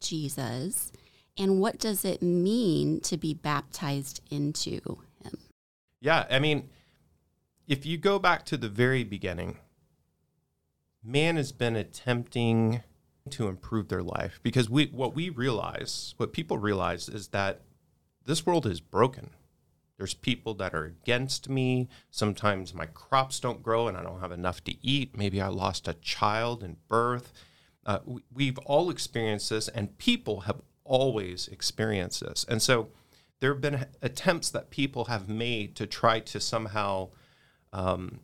Jesus 0.00 0.92
and 1.36 1.60
what 1.60 1.78
does 1.78 2.04
it 2.04 2.20
mean 2.20 3.00
to 3.02 3.16
be 3.16 3.32
baptized 3.32 4.20
into 4.30 4.98
him? 5.22 5.38
Yeah, 6.00 6.26
I 6.30 6.38
mean, 6.38 6.68
if 7.66 7.86
you 7.86 7.96
go 7.96 8.18
back 8.18 8.44
to 8.46 8.56
the 8.56 8.68
very 8.68 9.04
beginning, 9.04 9.58
man 11.02 11.36
has 11.36 11.52
been 11.52 11.76
attempting 11.76 12.82
to 13.32 13.48
improve 13.48 13.88
their 13.88 14.02
life 14.02 14.40
because 14.42 14.68
we 14.68 14.86
what 14.86 15.14
we 15.14 15.30
realize, 15.30 16.14
what 16.16 16.32
people 16.32 16.58
realize 16.58 17.08
is 17.08 17.28
that 17.28 17.62
this 18.24 18.44
world 18.44 18.66
is 18.66 18.80
broken. 18.80 19.30
There's 19.96 20.14
people 20.14 20.54
that 20.54 20.74
are 20.74 20.84
against 20.84 21.48
me. 21.48 21.88
Sometimes 22.10 22.72
my 22.72 22.86
crops 22.86 23.40
don't 23.40 23.62
grow 23.62 23.88
and 23.88 23.96
I 23.96 24.02
don't 24.02 24.20
have 24.20 24.32
enough 24.32 24.62
to 24.64 24.86
eat. 24.86 25.16
Maybe 25.16 25.40
I 25.40 25.48
lost 25.48 25.88
a 25.88 25.94
child 25.94 26.62
in 26.62 26.76
birth. 26.86 27.32
Uh, 27.84 27.98
we, 28.32 28.46
have 28.46 28.58
all 28.58 28.90
experienced 28.90 29.50
this, 29.50 29.66
and 29.68 29.96
people 29.98 30.40
have 30.42 30.60
always 30.84 31.48
experienced 31.48 32.20
this. 32.20 32.44
And 32.48 32.60
so 32.62 32.90
there 33.40 33.52
have 33.52 33.62
been 33.62 33.86
attempts 34.02 34.50
that 34.50 34.70
people 34.70 35.06
have 35.06 35.28
made 35.28 35.74
to 35.76 35.86
try 35.86 36.20
to 36.20 36.38
somehow 36.38 37.08
um, 37.72 38.20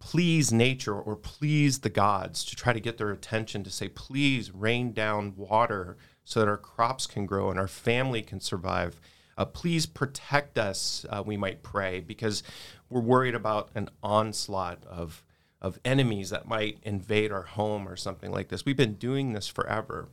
please 0.00 0.50
nature 0.50 0.98
or 0.98 1.14
please 1.14 1.80
the 1.80 1.90
gods 1.90 2.44
to 2.44 2.56
try 2.56 2.72
to 2.72 2.80
get 2.80 2.98
their 2.98 3.12
attention 3.12 3.62
to 3.62 3.70
say, 3.70 3.88
please 3.88 4.50
rain 4.52 4.92
down 4.92 5.34
water 5.36 5.96
so 6.24 6.40
that 6.40 6.48
our 6.48 6.56
crops 6.56 7.06
can 7.06 7.26
grow 7.26 7.50
and 7.50 7.60
our 7.60 7.68
family 7.68 8.22
can 8.22 8.40
survive. 8.40 9.00
Uh, 9.36 9.44
please 9.44 9.86
protect 9.86 10.58
us, 10.58 11.06
uh, 11.10 11.22
we 11.24 11.36
might 11.36 11.62
pray, 11.62 12.00
because 12.00 12.42
we're 12.88 13.00
worried 13.00 13.34
about 13.34 13.70
an 13.74 13.88
onslaught 14.02 14.84
of, 14.86 15.22
of 15.60 15.78
enemies 15.84 16.30
that 16.30 16.48
might 16.48 16.78
invade 16.82 17.30
our 17.30 17.42
home 17.42 17.88
or 17.88 17.96
something 17.96 18.32
like 18.32 18.48
this. 18.48 18.64
We've 18.64 18.76
been 18.76 18.94
doing 18.94 19.32
this 19.32 19.48
forever. 19.48 20.08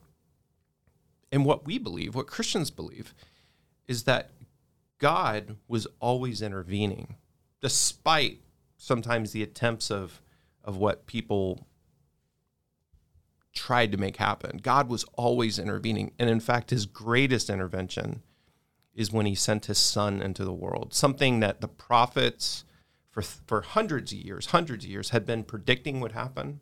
And 1.32 1.46
what 1.46 1.65
we 1.65 1.77
believe, 1.77 2.13
what 2.13 2.27
Christians 2.27 2.72
believe, 2.72 3.13
is 3.88 4.03
that 4.03 4.32
God 4.98 5.58
was 5.67 5.88
always 6.00 6.41
intervening, 6.41 7.15
despite 7.62 8.41
sometimes 8.77 9.31
the 9.31 9.43
attempts 9.43 9.91
of 9.91 10.22
of 10.63 10.77
what 10.77 11.07
people 11.07 11.65
tried 13.53 13.91
to 13.91 13.98
make 13.98 14.17
happen. 14.17 14.60
God 14.62 14.89
was 14.89 15.05
always 15.13 15.57
intervening. 15.57 16.12
And 16.19 16.29
in 16.29 16.39
fact, 16.39 16.69
his 16.69 16.86
greatest 16.86 17.50
intervention 17.50 18.22
is 18.93 19.12
when 19.12 19.25
he 19.25 19.34
sent 19.34 19.65
his 19.65 19.77
son 19.77 20.22
into 20.22 20.43
the 20.43 20.53
world, 20.53 20.93
something 20.93 21.39
that 21.39 21.62
the 21.62 21.67
prophets 21.67 22.65
for, 23.10 23.22
for 23.24 23.62
hundreds 23.62 24.12
of 24.12 24.19
years, 24.19 24.48
hundreds 24.48 24.86
of 24.86 24.91
years, 24.91 25.10
had 25.10 25.25
been 25.25 25.43
predicting 25.43 26.00
would 26.00 26.12
happen. 26.12 26.60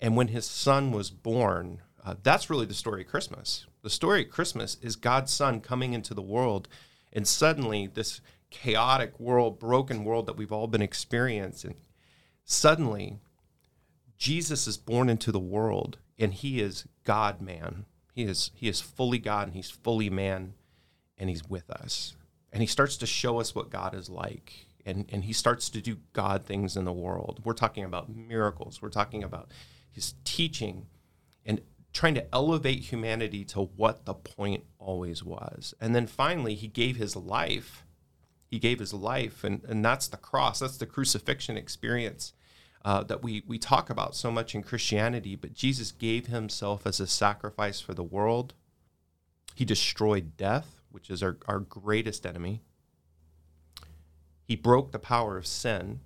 And 0.00 0.16
when 0.16 0.28
his 0.28 0.46
son 0.46 0.92
was 0.92 1.10
born, 1.10 1.82
uh, 2.02 2.14
that's 2.22 2.48
really 2.48 2.64
the 2.64 2.72
story 2.72 3.02
of 3.02 3.08
Christmas. 3.08 3.66
The 3.82 3.90
story 3.90 4.22
of 4.22 4.30
Christmas 4.30 4.78
is 4.80 4.96
God's 4.96 5.32
son 5.32 5.60
coming 5.60 5.92
into 5.92 6.14
the 6.14 6.22
world, 6.22 6.68
and 7.12 7.28
suddenly 7.28 7.86
this 7.86 8.22
chaotic 8.50 9.18
world, 9.18 9.58
broken 9.58 10.04
world 10.04 10.26
that 10.26 10.36
we've 10.36 10.52
all 10.52 10.66
been 10.66 10.82
experiencing, 10.82 11.76
suddenly 12.44 13.18
Jesus 14.16 14.66
is 14.66 14.76
born 14.76 15.08
into 15.08 15.30
the 15.30 15.38
world 15.38 15.98
and 16.18 16.34
he 16.34 16.60
is 16.60 16.86
God 17.04 17.40
man. 17.40 17.84
He 18.12 18.24
is 18.24 18.50
he 18.54 18.68
is 18.68 18.80
fully 18.80 19.18
God 19.18 19.48
and 19.48 19.56
he's 19.56 19.70
fully 19.70 20.10
man 20.10 20.54
and 21.16 21.28
he's 21.30 21.48
with 21.48 21.70
us. 21.70 22.14
And 22.52 22.62
he 22.62 22.66
starts 22.66 22.96
to 22.98 23.06
show 23.06 23.40
us 23.40 23.54
what 23.54 23.70
God 23.70 23.94
is 23.94 24.08
like. 24.08 24.66
And, 24.86 25.04
and 25.10 25.24
he 25.24 25.34
starts 25.34 25.68
to 25.70 25.82
do 25.82 25.98
God 26.14 26.44
things 26.44 26.76
in 26.76 26.84
the 26.84 26.92
world. 26.92 27.40
We're 27.44 27.52
talking 27.52 27.84
about 27.84 28.14
miracles. 28.14 28.80
We're 28.80 28.88
talking 28.88 29.22
about 29.22 29.50
his 29.90 30.14
teaching 30.24 30.86
and 31.44 31.60
trying 31.92 32.14
to 32.14 32.34
elevate 32.34 32.80
humanity 32.80 33.44
to 33.44 33.62
what 33.76 34.06
the 34.06 34.14
point 34.14 34.64
always 34.78 35.22
was. 35.22 35.74
And 35.80 35.94
then 35.94 36.06
finally, 36.06 36.54
he 36.54 36.68
gave 36.68 36.96
his 36.96 37.16
life. 37.16 37.84
He 38.50 38.58
gave 38.58 38.78
his 38.78 38.94
life, 38.94 39.44
and, 39.44 39.62
and 39.64 39.84
that's 39.84 40.08
the 40.08 40.16
cross. 40.16 40.60
That's 40.60 40.78
the 40.78 40.86
crucifixion 40.86 41.56
experience 41.56 42.32
uh, 42.84 43.02
that 43.04 43.22
we, 43.22 43.42
we 43.46 43.58
talk 43.58 43.90
about 43.90 44.16
so 44.16 44.30
much 44.30 44.54
in 44.54 44.62
Christianity. 44.62 45.36
But 45.36 45.52
Jesus 45.52 45.92
gave 45.92 46.28
himself 46.28 46.86
as 46.86 46.98
a 46.98 47.06
sacrifice 47.06 47.80
for 47.80 47.92
the 47.92 48.02
world. 48.02 48.54
He 49.54 49.64
destroyed 49.64 50.36
death, 50.36 50.80
which 50.90 51.10
is 51.10 51.22
our, 51.22 51.36
our 51.46 51.60
greatest 51.60 52.24
enemy. 52.24 52.62
He 54.42 54.56
broke 54.56 54.92
the 54.92 54.98
power 54.98 55.36
of 55.36 55.46
sin, 55.46 56.00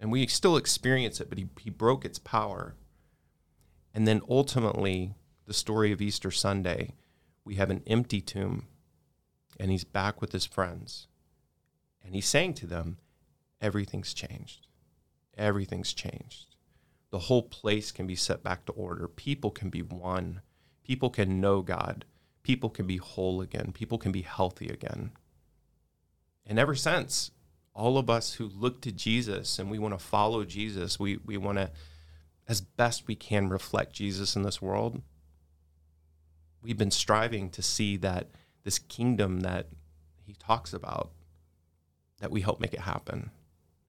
and 0.00 0.10
we 0.10 0.26
still 0.26 0.56
experience 0.56 1.20
it, 1.20 1.28
but 1.28 1.36
he, 1.36 1.48
he 1.60 1.68
broke 1.68 2.06
its 2.06 2.18
power. 2.18 2.76
And 3.92 4.08
then 4.08 4.22
ultimately, 4.28 5.14
the 5.44 5.52
story 5.52 5.92
of 5.92 6.00
Easter 6.00 6.30
Sunday, 6.30 6.94
we 7.44 7.56
have 7.56 7.68
an 7.68 7.82
empty 7.86 8.22
tomb, 8.22 8.68
and 9.60 9.70
he's 9.70 9.84
back 9.84 10.22
with 10.22 10.32
his 10.32 10.46
friends. 10.46 11.08
And 12.04 12.14
he's 12.14 12.26
saying 12.26 12.54
to 12.54 12.66
them, 12.66 12.98
Everything's 13.60 14.12
changed. 14.12 14.66
Everything's 15.38 15.92
changed. 15.92 16.54
The 17.10 17.18
whole 17.20 17.42
place 17.42 17.92
can 17.92 18.06
be 18.06 18.16
set 18.16 18.42
back 18.42 18.66
to 18.66 18.72
order. 18.72 19.08
People 19.08 19.50
can 19.50 19.70
be 19.70 19.80
one. 19.80 20.42
People 20.84 21.08
can 21.08 21.40
know 21.40 21.62
God. 21.62 22.04
People 22.42 22.68
can 22.68 22.86
be 22.86 22.98
whole 22.98 23.40
again. 23.40 23.72
People 23.72 23.96
can 23.96 24.12
be 24.12 24.22
healthy 24.22 24.68
again. 24.68 25.12
And 26.46 26.58
ever 26.58 26.74
since, 26.74 27.30
all 27.72 27.96
of 27.96 28.10
us 28.10 28.34
who 28.34 28.46
look 28.46 28.82
to 28.82 28.92
Jesus 28.92 29.58
and 29.58 29.70
we 29.70 29.78
want 29.78 29.98
to 29.98 30.04
follow 30.04 30.44
Jesus, 30.44 30.98
we, 30.98 31.18
we 31.24 31.36
want 31.38 31.58
to, 31.58 31.70
as 32.46 32.60
best 32.60 33.06
we 33.06 33.14
can, 33.14 33.48
reflect 33.48 33.94
Jesus 33.94 34.36
in 34.36 34.42
this 34.42 34.60
world 34.60 35.00
we've 36.64 36.78
been 36.78 36.90
striving 36.90 37.50
to 37.50 37.62
see 37.62 37.96
that 37.98 38.28
this 38.64 38.78
kingdom 38.78 39.40
that 39.40 39.68
he 40.26 40.34
talks 40.34 40.72
about 40.72 41.10
that 42.24 42.30
we 42.30 42.40
help 42.40 42.58
make 42.58 42.72
it 42.72 42.80
happen. 42.80 43.30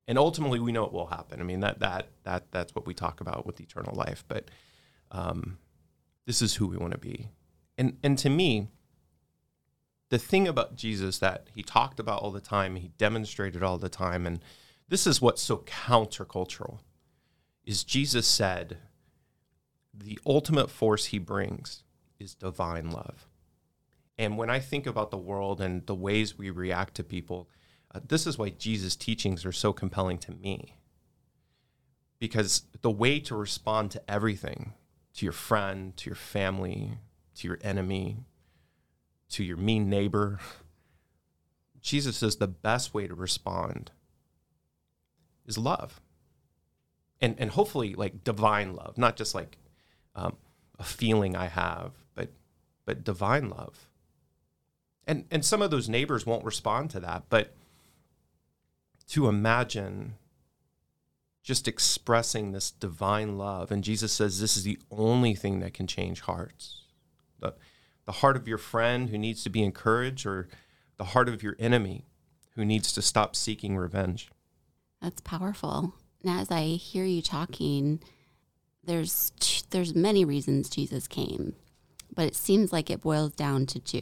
And 0.10 0.18
ultimately 0.18 0.60
we 0.60 0.74
know 0.74 0.86
it 0.86 0.92
will 0.92 1.08
happen. 1.08 1.40
I 1.40 1.44
mean 1.44 1.62
that 1.62 1.80
that 1.80 2.10
that 2.24 2.52
that's 2.52 2.76
what 2.76 2.86
we 2.86 2.94
talk 2.94 3.22
about 3.22 3.46
with 3.46 3.62
eternal 3.62 3.96
life. 3.96 4.26
But 4.28 4.52
um, 5.10 5.58
this 6.26 6.42
is 6.42 6.56
who 6.56 6.68
we 6.68 6.76
want 6.78 6.92
to 6.92 7.00
be. 7.00 7.30
And 7.78 7.98
and 8.04 8.18
to 8.18 8.30
me 8.30 8.68
the 10.10 10.20
thing 10.20 10.48
about 10.48 10.76
jesus 10.76 11.18
that 11.18 11.48
he 11.56 11.64
talked 11.64 12.00
about 12.00 12.22
all 12.22 12.30
the 12.30 12.40
time 12.40 12.76
he 12.76 12.92
demonstrated 13.00 13.64
all 13.64 13.80
the 13.80 13.90
time 13.90 14.28
and 14.28 14.40
this 14.88 15.08
is 15.08 15.20
what's 15.20 15.42
so 15.42 15.58
countercultural 15.58 16.78
is 17.66 17.84
jesus 17.84 18.28
said 18.28 18.78
the 19.92 20.20
ultimate 20.26 20.70
force 20.70 21.06
he 21.06 21.18
brings 21.18 21.84
is 22.20 22.36
divine 22.36 22.92
love. 22.92 23.28
And 24.18 24.38
when 24.38 24.50
I 24.50 24.60
think 24.60 24.88
about 24.88 25.12
the 25.12 25.18
world 25.18 25.60
and 25.60 25.86
the 25.86 25.96
ways 25.96 26.38
we 26.38 26.50
react 26.50 26.96
to 26.96 27.04
people, 27.04 27.50
this 28.08 28.28
is 28.28 28.38
why 28.38 28.50
Jesus' 28.50 28.96
teachings 28.96 29.46
are 29.46 29.52
so 29.52 29.74
compelling 29.74 30.18
to 30.20 30.32
me. 30.32 30.78
Because 32.20 32.64
the 32.82 32.92
way 32.92 33.20
to 33.20 33.36
respond 33.36 33.92
to 33.92 34.02
everything, 34.10 34.74
to 35.16 35.26
your 35.26 35.34
friend, 35.34 35.96
to 35.98 36.10
your 36.10 36.16
family, 36.16 36.98
to 37.36 37.48
your 37.48 37.60
enemy, 37.62 38.18
to 39.30 39.44
your 39.44 39.58
mean 39.58 39.90
neighbor, 39.90 40.40
Jesus 41.82 42.18
says 42.18 42.38
the 42.38 42.48
best 42.48 42.94
way 42.94 43.08
to 43.08 43.14
respond 43.14 43.92
is 45.46 45.58
love. 45.58 46.02
And, 47.22 47.36
and 47.38 47.52
hopefully, 47.52 47.94
like 47.94 48.24
divine 48.24 48.76
love, 48.76 48.98
not 48.98 49.16
just 49.16 49.36
like 49.36 49.58
um, 50.16 50.38
a 50.80 50.84
feeling 50.84 51.36
I 51.36 51.48
have, 51.48 51.94
but 52.14 52.30
but 52.86 53.04
divine 53.04 53.50
love. 53.50 53.88
And 55.08 55.26
and 55.32 55.46
some 55.46 55.62
of 55.62 55.72
those 55.72 55.88
neighbors 55.88 56.26
won't 56.26 56.44
respond 56.44 56.90
to 56.92 57.00
that, 57.02 57.24
but 57.30 57.54
to 59.10 59.28
imagine 59.28 60.16
just 61.44 61.68
expressing 61.68 62.52
this 62.52 62.72
divine 62.72 63.38
love 63.38 63.72
and 63.72 63.84
Jesus 63.84 64.12
says 64.12 64.40
this 64.40 64.58
is 64.58 64.64
the 64.64 64.80
only 64.90 65.36
thing 65.36 65.60
that 65.60 65.74
can 65.74 65.88
change 65.88 66.22
hearts. 66.22 66.82
The 67.40 67.56
the 68.06 68.12
heart 68.14 68.36
of 68.36 68.48
your 68.48 68.58
friend 68.58 69.10
who 69.10 69.18
needs 69.18 69.44
to 69.44 69.50
be 69.50 69.64
encouraged 69.64 70.26
or 70.26 70.48
the 70.98 71.06
heart 71.06 71.28
of 71.28 71.44
your 71.44 71.56
enemy 71.60 72.06
who 72.56 72.64
needs 72.64 72.94
to 72.94 73.02
stop 73.02 73.36
seeking 73.36 73.78
revenge. 73.78 74.30
That's 75.02 75.22
powerful. 75.22 75.94
And 76.24 76.40
as 76.40 76.50
I 76.50 76.64
hear 76.64 77.06
you 77.06 77.22
talking, 77.22 78.00
there's 78.84 79.32
there's 79.70 79.94
many 79.94 80.26
reasons 80.26 80.70
Jesus 80.70 81.08
came, 81.08 81.56
but 82.14 82.26
it 82.26 82.36
seems 82.36 82.72
like 82.72 82.90
it 82.90 83.02
boils 83.02 83.34
down 83.34 83.66
to 83.68 83.80
two. 83.80 84.02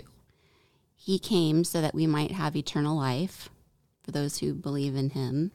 He 0.96 1.20
came 1.20 1.64
so 1.64 1.82
that 1.82 1.96
we 1.96 2.08
might 2.08 2.32
have 2.32 2.56
eternal 2.56 2.96
life 2.96 3.50
for 4.04 4.12
those 4.12 4.40
who 4.40 4.54
believe 4.54 4.96
in 4.96 5.12
him, 5.12 5.52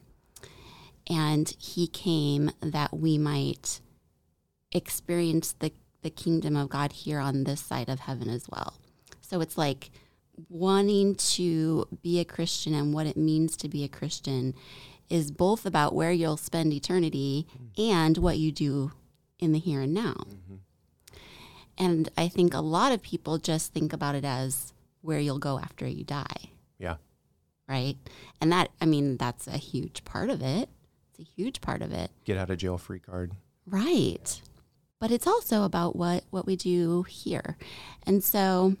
and 1.09 1.53
he 1.57 1.87
came 1.87 2.51
that 2.61 2.97
we 2.97 3.17
might 3.17 3.79
experience 4.71 5.53
the 5.53 5.71
the 6.01 6.09
kingdom 6.09 6.55
of 6.55 6.69
God 6.69 6.93
here 6.93 7.19
on 7.19 7.43
this 7.43 7.61
side 7.61 7.89
of 7.89 8.01
heaven 8.01 8.29
as 8.29 8.47
well. 8.49 8.75
So 9.21 9.41
it's 9.41 9.57
like 9.57 9.91
wanting 10.47 11.15
to 11.15 11.87
be 12.01 12.19
a 12.19 12.25
Christian 12.25 12.73
and 12.73 12.93
what 12.93 13.05
it 13.05 13.17
means 13.17 13.57
to 13.57 13.67
be 13.67 13.83
a 13.83 13.89
Christian 13.89 14.53
is 15.09 15.31
both 15.31 15.65
about 15.65 15.93
where 15.93 16.11
you'll 16.11 16.37
spend 16.37 16.71
eternity 16.71 17.47
and 17.77 18.17
what 18.17 18.37
you 18.37 18.51
do 18.51 18.91
in 19.39 19.51
the 19.51 19.59
here 19.59 19.81
and 19.81 19.93
now. 19.93 20.13
Mm-hmm. 20.13 20.55
And 21.77 22.09
I 22.17 22.27
think 22.27 22.53
a 22.53 22.59
lot 22.59 22.91
of 22.91 23.01
people 23.01 23.37
just 23.37 23.73
think 23.73 23.91
about 23.91 24.15
it 24.15 24.25
as 24.25 24.73
where 25.01 25.19
you'll 25.19 25.39
go 25.39 25.59
after 25.59 25.87
you 25.87 26.03
die. 26.03 26.51
Yeah. 27.69 27.75
Right. 27.75 27.97
And 28.41 28.51
that, 28.51 28.69
I 28.81 28.85
mean, 28.85 29.17
that's 29.17 29.47
a 29.47 29.57
huge 29.57 30.03
part 30.03 30.29
of 30.29 30.41
it. 30.41 30.69
It's 31.11 31.19
a 31.19 31.31
huge 31.35 31.61
part 31.61 31.81
of 31.81 31.91
it. 31.91 32.11
Get 32.25 32.37
out 32.37 32.49
of 32.49 32.57
jail 32.57 32.77
free 32.77 32.99
card. 32.99 33.33
Right. 33.65 34.41
But 34.99 35.11
it's 35.11 35.27
also 35.27 35.63
about 35.63 35.95
what, 35.95 36.23
what 36.29 36.45
we 36.45 36.55
do 36.55 37.03
here. 37.03 37.57
And 38.05 38.23
so 38.23 38.75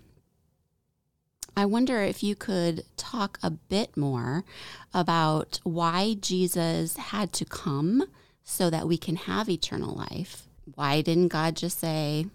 I 1.55 1.65
wonder 1.65 2.01
if 2.01 2.23
you 2.23 2.35
could 2.35 2.83
talk 2.97 3.39
a 3.41 3.51
bit 3.51 3.95
more 3.95 4.43
about 4.93 5.59
why 5.63 6.15
Jesus 6.19 6.97
had 6.97 7.31
to 7.33 7.45
come 7.45 8.03
so 8.43 8.69
that 8.69 8.87
we 8.87 8.97
can 8.97 9.15
have 9.15 9.49
eternal 9.49 9.95
life 9.95 10.49
why 10.75 11.01
didn't 11.01 11.29
God 11.29 11.55
just 11.55 11.79
say, 11.79 12.25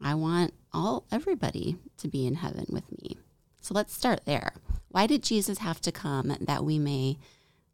I 0.00 0.14
want 0.14 0.54
all 0.72 1.04
everybody 1.10 1.76
to 1.98 2.08
be 2.08 2.26
in 2.26 2.36
heaven 2.36 2.66
with 2.68 2.90
me? 2.90 3.18
So 3.64 3.72
let's 3.74 3.94
start 3.94 4.26
there. 4.26 4.52
Why 4.88 5.06
did 5.06 5.22
Jesus 5.22 5.58
have 5.58 5.80
to 5.80 5.90
come 5.90 6.36
that 6.38 6.64
we 6.64 6.78
may 6.78 7.18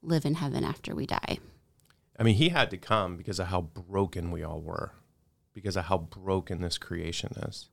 live 0.02 0.24
in 0.24 0.34
heaven 0.34 0.62
after 0.62 0.94
we 0.94 1.04
die? 1.04 1.38
I 2.16 2.22
mean, 2.22 2.36
he 2.36 2.50
had 2.50 2.70
to 2.70 2.76
come 2.76 3.16
because 3.16 3.40
of 3.40 3.48
how 3.48 3.62
broken 3.62 4.30
we 4.30 4.44
all 4.44 4.60
were, 4.60 4.92
because 5.52 5.76
of 5.76 5.86
how 5.86 5.98
broken 5.98 6.60
this 6.60 6.78
creation 6.78 7.32
is. 7.48 7.70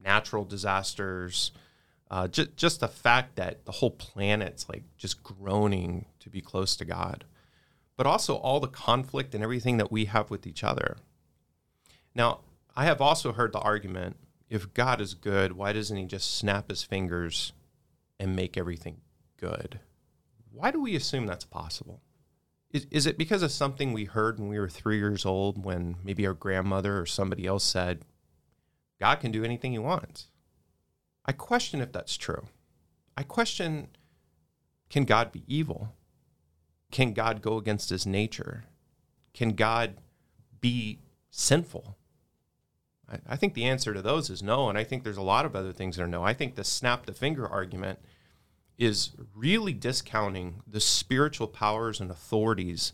Natural 0.00 0.46
disasters, 0.46 1.52
uh, 2.10 2.28
j- 2.28 2.48
just 2.56 2.80
the 2.80 2.88
fact 2.88 3.36
that 3.36 3.66
the 3.66 3.72
whole 3.72 3.90
planet's 3.90 4.66
like 4.68 4.84
just 4.96 5.22
groaning 5.22 6.06
to 6.20 6.30
be 6.30 6.40
close 6.40 6.76
to 6.76 6.86
God 6.86 7.24
but 7.96 8.06
also 8.06 8.36
all 8.36 8.60
the 8.60 8.68
conflict 8.68 9.34
and 9.34 9.44
everything 9.44 9.76
that 9.76 9.92
we 9.92 10.06
have 10.06 10.30
with 10.30 10.46
each 10.46 10.64
other. 10.64 10.96
Now, 12.14 12.40
I 12.76 12.84
have 12.86 13.00
also 13.00 13.32
heard 13.32 13.52
the 13.52 13.60
argument 13.60 14.16
if 14.54 14.72
God 14.72 15.00
is 15.00 15.14
good, 15.14 15.52
why 15.52 15.72
doesn't 15.72 15.96
he 15.96 16.04
just 16.04 16.36
snap 16.36 16.70
his 16.70 16.84
fingers 16.84 17.52
and 18.20 18.36
make 18.36 18.56
everything 18.56 19.00
good? 19.36 19.80
Why 20.52 20.70
do 20.70 20.80
we 20.80 20.94
assume 20.94 21.26
that's 21.26 21.44
possible? 21.44 22.00
Is, 22.70 22.86
is 22.92 23.06
it 23.06 23.18
because 23.18 23.42
of 23.42 23.50
something 23.50 23.92
we 23.92 24.04
heard 24.04 24.38
when 24.38 24.48
we 24.48 24.60
were 24.60 24.68
three 24.68 24.98
years 24.98 25.26
old 25.26 25.64
when 25.64 25.96
maybe 26.04 26.24
our 26.24 26.34
grandmother 26.34 27.00
or 27.00 27.04
somebody 27.04 27.46
else 27.46 27.64
said, 27.64 28.02
God 29.00 29.16
can 29.16 29.32
do 29.32 29.42
anything 29.42 29.72
he 29.72 29.78
wants? 29.78 30.28
I 31.26 31.32
question 31.32 31.80
if 31.80 31.90
that's 31.90 32.16
true. 32.16 32.46
I 33.16 33.24
question 33.24 33.88
can 34.88 35.04
God 35.04 35.32
be 35.32 35.42
evil? 35.48 35.92
Can 36.92 37.12
God 37.12 37.42
go 37.42 37.56
against 37.56 37.90
his 37.90 38.06
nature? 38.06 38.66
Can 39.32 39.54
God 39.54 39.96
be 40.60 41.00
sinful? 41.30 41.96
I, 43.26 43.36
think 43.36 43.54
the 43.54 43.64
answer 43.64 43.92
to 43.92 44.02
those 44.02 44.30
is 44.30 44.42
no. 44.42 44.68
And 44.68 44.78
I 44.78 44.84
think 44.84 45.04
there's 45.04 45.16
a 45.16 45.22
lot 45.22 45.44
of 45.44 45.54
other 45.54 45.72
things 45.72 45.96
that 45.96 46.04
are 46.04 46.08
no. 46.08 46.22
I 46.24 46.32
think 46.32 46.54
the 46.54 46.64
snap 46.64 47.06
the 47.06 47.12
finger 47.12 47.46
argument 47.46 47.98
is 48.78 49.10
really 49.34 49.72
discounting 49.72 50.62
the 50.66 50.80
spiritual 50.80 51.46
powers 51.46 52.00
and 52.00 52.10
authorities 52.10 52.92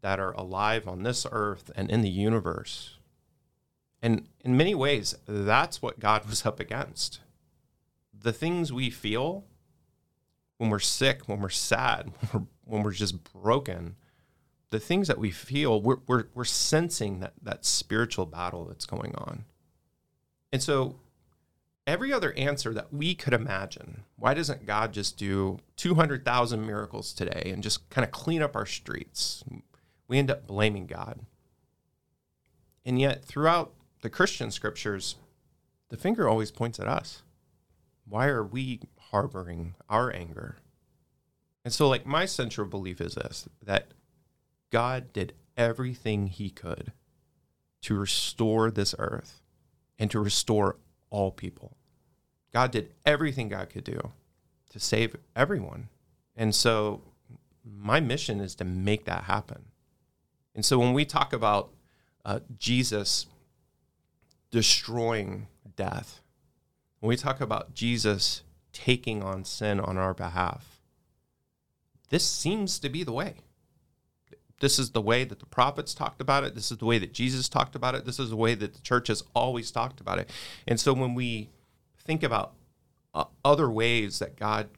that 0.00 0.18
are 0.18 0.32
alive 0.32 0.88
on 0.88 1.02
this 1.02 1.26
earth 1.30 1.70
and 1.76 1.90
in 1.90 2.00
the 2.02 2.08
universe. 2.10 2.98
And 4.00 4.26
in 4.40 4.56
many 4.56 4.74
ways, 4.74 5.14
that's 5.26 5.80
what 5.80 6.00
God 6.00 6.24
was 6.28 6.44
up 6.44 6.58
against. 6.58 7.20
The 8.12 8.32
things 8.32 8.72
we 8.72 8.90
feel 8.90 9.44
when 10.58 10.70
we're 10.70 10.78
sick, 10.78 11.28
when 11.28 11.40
we're 11.40 11.48
sad, 11.48 12.06
when 12.06 12.28
we're, 12.32 12.46
when 12.64 12.82
we're 12.82 12.92
just 12.92 13.22
broken, 13.32 13.96
the 14.72 14.80
things 14.80 15.06
that 15.06 15.18
we 15.18 15.30
feel, 15.30 15.82
we're, 15.82 15.98
we're, 16.06 16.24
we're 16.34 16.44
sensing 16.44 17.20
that, 17.20 17.34
that 17.42 17.64
spiritual 17.66 18.24
battle 18.24 18.64
that's 18.64 18.86
going 18.86 19.14
on. 19.16 19.44
And 20.50 20.62
so, 20.62 20.96
every 21.86 22.10
other 22.10 22.32
answer 22.32 22.72
that 22.72 22.90
we 22.92 23.14
could 23.14 23.34
imagine, 23.34 24.04
why 24.16 24.32
doesn't 24.32 24.64
God 24.64 24.94
just 24.94 25.18
do 25.18 25.58
200,000 25.76 26.66
miracles 26.66 27.12
today 27.12 27.50
and 27.52 27.62
just 27.62 27.88
kind 27.90 28.02
of 28.02 28.10
clean 28.12 28.40
up 28.40 28.56
our 28.56 28.64
streets? 28.64 29.44
We 30.08 30.18
end 30.18 30.30
up 30.30 30.46
blaming 30.46 30.86
God. 30.86 31.20
And 32.86 32.98
yet, 32.98 33.26
throughout 33.26 33.74
the 34.00 34.10
Christian 34.10 34.50
scriptures, 34.50 35.16
the 35.90 35.98
finger 35.98 36.26
always 36.26 36.50
points 36.50 36.80
at 36.80 36.88
us. 36.88 37.22
Why 38.08 38.28
are 38.28 38.42
we 38.42 38.80
harboring 39.10 39.74
our 39.90 40.10
anger? 40.10 40.56
And 41.62 41.74
so, 41.74 41.90
like, 41.90 42.06
my 42.06 42.24
central 42.24 42.66
belief 42.66 43.02
is 43.02 43.16
this 43.16 43.46
that 43.62 43.88
God 44.72 45.12
did 45.12 45.34
everything 45.56 46.26
he 46.26 46.50
could 46.50 46.92
to 47.82 47.94
restore 47.96 48.70
this 48.70 48.94
earth 48.98 49.42
and 49.98 50.10
to 50.10 50.18
restore 50.18 50.78
all 51.10 51.30
people. 51.30 51.76
God 52.52 52.70
did 52.70 52.92
everything 53.04 53.50
God 53.50 53.70
could 53.70 53.84
do 53.84 54.12
to 54.70 54.80
save 54.80 55.14
everyone. 55.36 55.88
And 56.34 56.54
so, 56.54 57.02
my 57.64 58.00
mission 58.00 58.40
is 58.40 58.54
to 58.56 58.64
make 58.64 59.04
that 59.04 59.24
happen. 59.24 59.66
And 60.54 60.64
so, 60.64 60.78
when 60.78 60.94
we 60.94 61.04
talk 61.04 61.32
about 61.32 61.70
uh, 62.24 62.40
Jesus 62.58 63.26
destroying 64.50 65.48
death, 65.76 66.22
when 67.00 67.08
we 67.08 67.16
talk 67.16 67.40
about 67.40 67.74
Jesus 67.74 68.42
taking 68.72 69.22
on 69.22 69.44
sin 69.44 69.80
on 69.80 69.98
our 69.98 70.14
behalf, 70.14 70.80
this 72.08 72.24
seems 72.24 72.78
to 72.78 72.88
be 72.88 73.04
the 73.04 73.12
way. 73.12 73.36
This 74.62 74.78
is 74.78 74.92
the 74.92 75.02
way 75.02 75.24
that 75.24 75.40
the 75.40 75.46
prophets 75.46 75.92
talked 75.92 76.20
about 76.20 76.44
it. 76.44 76.54
This 76.54 76.70
is 76.70 76.78
the 76.78 76.84
way 76.84 76.96
that 76.98 77.12
Jesus 77.12 77.48
talked 77.48 77.74
about 77.74 77.96
it. 77.96 78.04
This 78.04 78.20
is 78.20 78.30
the 78.30 78.36
way 78.36 78.54
that 78.54 78.74
the 78.74 78.80
church 78.80 79.08
has 79.08 79.24
always 79.34 79.72
talked 79.72 80.00
about 80.00 80.20
it. 80.20 80.30
And 80.68 80.78
so 80.78 80.92
when 80.92 81.16
we 81.16 81.50
think 81.98 82.22
about 82.22 82.54
uh, 83.12 83.24
other 83.44 83.68
ways 83.68 84.20
that 84.20 84.36
God 84.36 84.68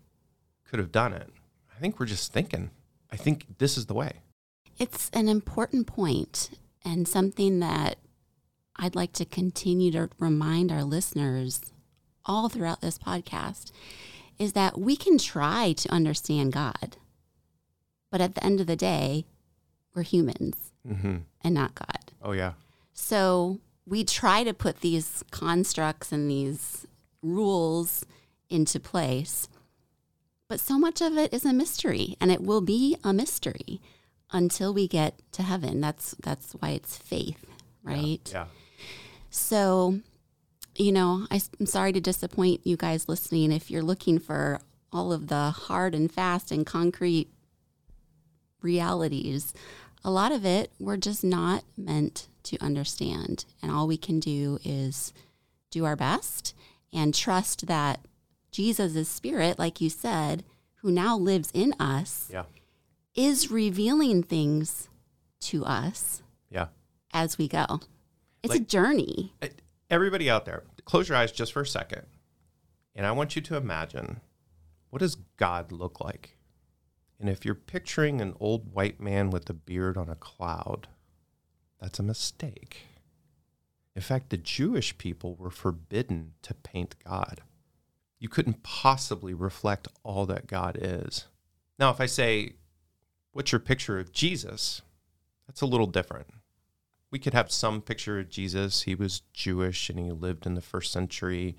could 0.64 0.78
have 0.78 0.90
done 0.90 1.12
it, 1.12 1.28
I 1.70 1.78
think 1.80 2.00
we're 2.00 2.06
just 2.06 2.32
thinking, 2.32 2.70
I 3.12 3.16
think 3.16 3.58
this 3.58 3.76
is 3.76 3.84
the 3.84 3.92
way. 3.92 4.22
It's 4.78 5.10
an 5.12 5.28
important 5.28 5.86
point 5.86 6.48
and 6.82 7.06
something 7.06 7.60
that 7.60 7.98
I'd 8.76 8.96
like 8.96 9.12
to 9.12 9.26
continue 9.26 9.92
to 9.92 10.08
remind 10.18 10.72
our 10.72 10.82
listeners 10.82 11.60
all 12.24 12.48
throughout 12.48 12.80
this 12.80 12.96
podcast 12.96 13.70
is 14.38 14.54
that 14.54 14.80
we 14.80 14.96
can 14.96 15.18
try 15.18 15.74
to 15.74 15.92
understand 15.92 16.54
God, 16.54 16.96
but 18.10 18.22
at 18.22 18.34
the 18.34 18.42
end 18.42 18.62
of 18.62 18.66
the 18.66 18.76
day, 18.76 19.26
we're 19.94 20.02
humans 20.02 20.56
Mm-hmm. 20.86 21.16
and 21.40 21.54
not 21.54 21.74
God. 21.74 22.12
Oh, 22.22 22.32
yeah. 22.32 22.52
So 22.92 23.58
we 23.86 24.04
try 24.04 24.44
to 24.44 24.52
put 24.52 24.80
these 24.82 25.24
constructs 25.30 26.12
and 26.12 26.30
these 26.30 26.86
rules 27.22 28.04
into 28.50 28.78
place, 28.78 29.48
but 30.46 30.60
so 30.60 30.78
much 30.78 31.00
of 31.00 31.16
it 31.16 31.32
is 31.32 31.46
a 31.46 31.54
mystery, 31.54 32.16
and 32.20 32.30
it 32.30 32.42
will 32.42 32.60
be 32.60 32.98
a 33.02 33.14
mystery 33.14 33.80
until 34.30 34.74
we 34.74 34.86
get 34.86 35.20
to 35.32 35.42
heaven. 35.42 35.80
That's 35.80 36.14
that's 36.22 36.52
why 36.52 36.70
it's 36.70 36.98
faith, 36.98 37.42
right? 37.82 38.20
Yeah. 38.30 38.44
So, 39.30 40.00
you 40.76 40.92
know, 40.92 41.26
I, 41.30 41.40
am 41.58 41.64
sorry 41.66 41.92
to 41.94 42.00
disappoint 42.00 42.60
you 42.66 42.76
guys 42.76 43.08
listening. 43.08 43.52
If 43.52 43.71
you're 43.71 43.82
looking 43.82 44.19
for 44.19 44.60
all 44.92 45.14
of 45.14 45.28
the 45.28 45.50
hard 45.50 45.95
and 45.95 46.12
fast 46.12 46.52
and 46.52 46.66
concrete 46.66 47.30
realities, 48.60 49.52
a 50.04 50.10
lot 50.10 50.32
of 50.32 50.45
it 50.45 50.71
we're 50.78 50.97
just 50.97 51.25
not 51.25 51.64
meant 51.76 52.28
to 52.45 52.58
understand. 52.62 53.45
And 53.62 53.73
all 53.73 53.86
we 53.86 53.97
can 53.97 54.21
do 54.21 54.58
is 54.64 55.12
do 55.71 55.84
our 55.84 55.97
best 55.97 56.54
and 56.93 57.14
trust 57.14 57.67
that 57.67 58.00
Jesus' 58.50 59.08
spirit, 59.08 59.58
like 59.58 59.80
you 59.80 59.88
said, 59.90 60.45
who 60.76 60.90
now 60.93 61.17
lives 61.17 61.50
in 61.54 61.73
us, 61.80 62.28
Yeah. 62.30 62.45
is 63.14 63.50
revealing 63.50 64.23
things 64.23 64.88
to 65.40 65.64
us 65.64 66.23
Yeah. 66.50 66.69
as 67.12 67.38
we 67.38 67.49
go. 67.49 67.80
It's 68.43 68.54
a 68.54 68.60
journey. 68.60 69.32
Eh, 69.40 69.49
everybody 69.90 70.28
out 70.28 70.45
there, 70.45 70.64
close 70.84 71.08
your 71.08 71.17
eyes 71.17 71.32
just 71.32 71.52
for 71.52 71.62
a 71.62 71.67
second. 71.67 72.02
And 72.95 73.06
I 73.06 73.12
want 73.12 73.34
you 73.34 73.43
to 73.43 73.56
imagine 73.56 74.21
what 74.90 74.99
does 75.00 75.17
God 75.36 75.73
look 75.73 76.00
like? 76.00 76.36
And 77.25 77.32
if 77.32 77.45
you're 77.47 77.54
picturing 77.54 78.21
an 78.21 78.34
old 78.39 78.75
white 78.75 79.00
man 79.00 79.30
with 79.30 79.49
a 79.49 79.54
beard 79.54 79.97
on 79.97 80.10
a 80.10 80.15
cloud, 80.15 80.89
that's 81.80 81.99
a 81.99 82.02
mistake. 82.02 82.82
In 83.97 84.02
fact, 84.02 84.28
the 84.28 84.37
Jewish 84.37 84.99
people 84.99 85.34
were 85.34 85.49
forbidden 85.49 86.34
to 86.43 86.52
paint 86.52 86.97
God. 87.02 87.41
You 88.19 88.28
couldn't 88.28 88.63
possibly 88.63 89.32
reflect 89.32 89.89
all 90.02 90.26
that 90.26 90.47
God 90.47 90.76
is. 90.78 91.25
Now, 91.78 91.91
if 91.91 91.99
I 91.99 92.06
say, 92.06 92.56
What's 93.32 93.52
your 93.52 93.58
picture 93.58 93.99
of 93.99 94.13
Jesus? 94.13 94.82
That's 95.47 95.63
a 95.63 95.67
little 95.67 95.87
different 95.87 96.28
we 97.15 97.21
could 97.21 97.32
have 97.32 97.52
some 97.52 97.80
picture 97.80 98.19
of 98.19 98.28
Jesus. 98.28 98.82
He 98.82 98.97
was 98.97 99.23
Jewish 99.32 99.89
and 99.89 100.00
he 100.00 100.10
lived 100.10 100.47
in 100.47 100.54
the 100.56 100.60
first 100.60 100.91
century. 100.91 101.56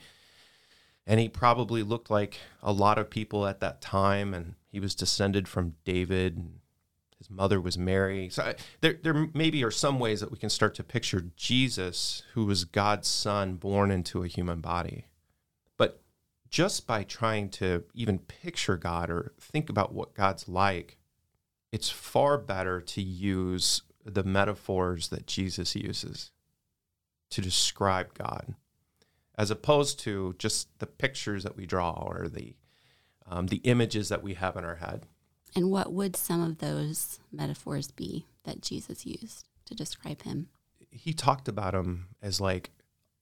And 1.08 1.18
he 1.18 1.30
probably 1.30 1.82
looked 1.82 2.10
like 2.10 2.40
a 2.62 2.74
lot 2.74 2.98
of 2.98 3.10
people 3.10 3.48
at 3.48 3.62
that 3.62 3.80
time. 3.80 4.34
And 4.34 4.56
he 4.76 4.80
was 4.82 4.94
descended 4.94 5.48
from 5.48 5.76
David. 5.86 6.50
His 7.18 7.30
mother 7.30 7.62
was 7.62 7.78
Mary. 7.78 8.28
So 8.28 8.44
I, 8.44 8.56
there, 8.82 9.00
there 9.02 9.30
maybe 9.34 9.64
are 9.64 9.72
some 9.72 10.00
ways 10.00 10.20
that 10.20 10.32
we 10.34 10.38
can 10.38 10.50
start 10.50 10.76
to 10.76 10.84
picture 10.84 11.32
Jesus, 11.38 12.24
who 12.34 12.46
was 12.46 12.66
God's 12.66 13.08
son, 13.08 13.54
born 13.56 13.90
into 13.90 14.22
a 14.22 14.28
human 14.28 14.60
body. 14.60 15.06
But 15.78 16.02
just 16.50 16.86
by 16.86 17.04
trying 17.04 17.52
to 17.52 17.86
even 17.94 18.20
picture 18.20 18.76
God 18.76 19.10
or 19.10 19.32
think 19.40 19.70
about 19.70 19.94
what 19.94 20.14
God's 20.14 20.50
like, 20.50 20.98
it's 21.72 21.90
far 21.90 22.38
better 22.38 22.82
to 22.82 23.02
use 23.02 23.82
the 24.04 24.26
metaphors 24.26 25.08
that 25.08 25.26
Jesus 25.26 25.74
uses 25.74 26.32
to 27.30 27.40
describe 27.40 28.14
God, 28.14 28.56
as 29.38 29.50
opposed 29.52 30.02
to 30.02 30.36
just 30.38 30.68
the 30.80 30.86
pictures 30.86 31.44
that 31.44 31.56
we 31.56 31.66
draw 31.66 31.92
or 31.92 32.28
the 32.28 32.56
um, 33.28 33.48
the 33.48 33.58
images 33.58 34.10
that 34.10 34.24
we 34.24 34.36
have 34.36 34.56
in 34.56 34.66
our 34.66 34.76
head. 34.76 35.06
And 35.56 35.72
what 35.72 35.94
would 35.94 36.16
some 36.16 36.44
of 36.44 36.58
those 36.58 37.20
metaphors 37.32 37.90
be 37.90 38.26
that 38.44 38.62
Jesus 38.62 39.06
used 39.06 39.46
to 39.66 39.76
describe 39.76 40.24
him? 40.24 40.48
He 40.90 41.14
talked 41.14 41.48
about 41.48 41.74
him 41.74 42.08
as 42.22 42.42
like 42.42 42.72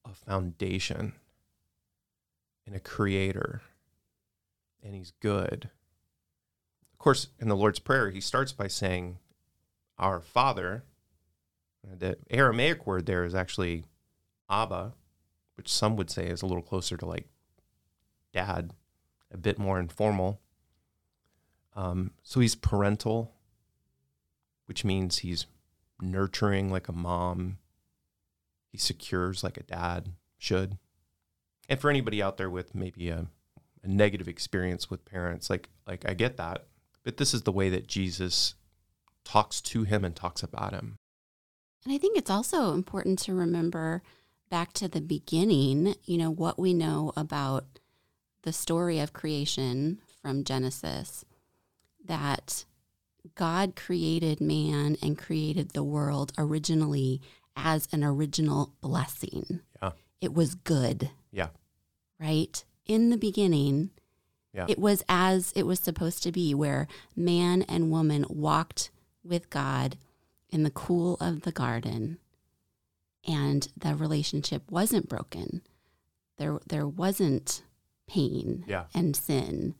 a 0.05 0.13
foundation 0.13 1.13
and 2.65 2.75
a 2.75 2.79
creator, 2.79 3.61
and 4.83 4.95
he's 4.95 5.11
good. 5.19 5.69
Of 6.91 6.99
course, 6.99 7.27
in 7.39 7.49
the 7.49 7.55
Lord's 7.55 7.79
Prayer, 7.79 8.09
he 8.09 8.21
starts 8.21 8.51
by 8.51 8.67
saying, 8.67 9.17
Our 9.97 10.21
Father. 10.21 10.83
The 11.83 12.17
Aramaic 12.29 12.87
word 12.87 13.05
there 13.05 13.25
is 13.25 13.35
actually 13.35 13.83
Abba, 14.49 14.93
which 15.57 15.67
some 15.67 15.97
would 15.97 16.09
say 16.09 16.27
is 16.27 16.41
a 16.41 16.45
little 16.45 16.63
closer 16.63 16.95
to 16.95 17.05
like 17.05 17.27
dad, 18.31 18.73
a 19.33 19.37
bit 19.37 19.57
more 19.57 19.79
informal. 19.79 20.39
Um, 21.75 22.11
so 22.21 22.39
he's 22.39 22.55
parental, 22.55 23.33
which 24.67 24.85
means 24.85 25.19
he's 25.19 25.47
nurturing 25.99 26.71
like 26.71 26.87
a 26.87 26.93
mom. 26.93 27.57
He 28.71 28.77
secures 28.77 29.43
like 29.43 29.57
a 29.57 29.63
dad 29.63 30.09
should. 30.37 30.77
And 31.67 31.79
for 31.79 31.89
anybody 31.89 32.21
out 32.21 32.37
there 32.37 32.49
with 32.49 32.75
maybe 32.75 33.09
a, 33.09 33.27
a 33.83 33.87
negative 33.87 34.27
experience 34.27 34.89
with 34.89 35.05
parents, 35.05 35.49
like 35.49 35.69
like 35.87 36.07
I 36.07 36.13
get 36.13 36.37
that, 36.37 36.65
but 37.03 37.17
this 37.17 37.33
is 37.33 37.43
the 37.43 37.51
way 37.51 37.69
that 37.69 37.87
Jesus 37.87 38.55
talks 39.23 39.61
to 39.61 39.83
him 39.83 40.03
and 40.03 40.15
talks 40.15 40.43
about 40.43 40.73
him. 40.73 40.97
And 41.85 41.93
I 41.93 41.97
think 41.97 42.17
it's 42.17 42.29
also 42.29 42.73
important 42.73 43.19
to 43.19 43.33
remember 43.33 44.03
back 44.49 44.73
to 44.73 44.87
the 44.87 45.01
beginning, 45.01 45.95
you 46.05 46.17
know, 46.17 46.29
what 46.29 46.59
we 46.59 46.73
know 46.73 47.11
about 47.15 47.65
the 48.43 48.53
story 48.53 48.99
of 48.99 49.13
creation 49.13 49.99
from 50.21 50.43
Genesis 50.43 51.25
that 52.05 52.65
God 53.35 53.75
created 53.75 54.41
man 54.41 54.97
and 55.01 55.17
created 55.17 55.71
the 55.71 55.83
world 55.83 56.31
originally 56.37 57.21
as 57.55 57.87
an 57.91 58.03
original 58.03 58.73
blessing. 58.81 59.61
Yeah. 59.81 59.91
It 60.21 60.33
was 60.33 60.55
good, 60.55 61.11
Yeah. 61.31 61.49
right? 62.19 62.63
In 62.85 63.09
the 63.09 63.17
beginning, 63.17 63.91
Yeah. 64.53 64.65
it 64.67 64.77
was 64.79 65.03
as 65.07 65.51
it 65.55 65.63
was 65.63 65.79
supposed 65.79 66.21
to 66.23 66.31
be, 66.31 66.53
where 66.53 66.87
man 67.15 67.61
and 67.63 67.91
woman 67.91 68.25
walked 68.29 68.91
with 69.23 69.49
God 69.49 69.97
in 70.49 70.63
the 70.63 70.71
cool 70.71 71.15
of 71.21 71.41
the 71.41 71.51
garden 71.51 72.19
and 73.25 73.69
the 73.77 73.95
relationship 73.95 74.69
wasn't 74.69 75.07
broken. 75.07 75.61
There 76.37 76.59
there 76.67 76.87
wasn't 76.87 77.63
pain 78.13 78.63
Yeah. 78.67 78.85
and 78.93 79.15
sin. 79.15 79.75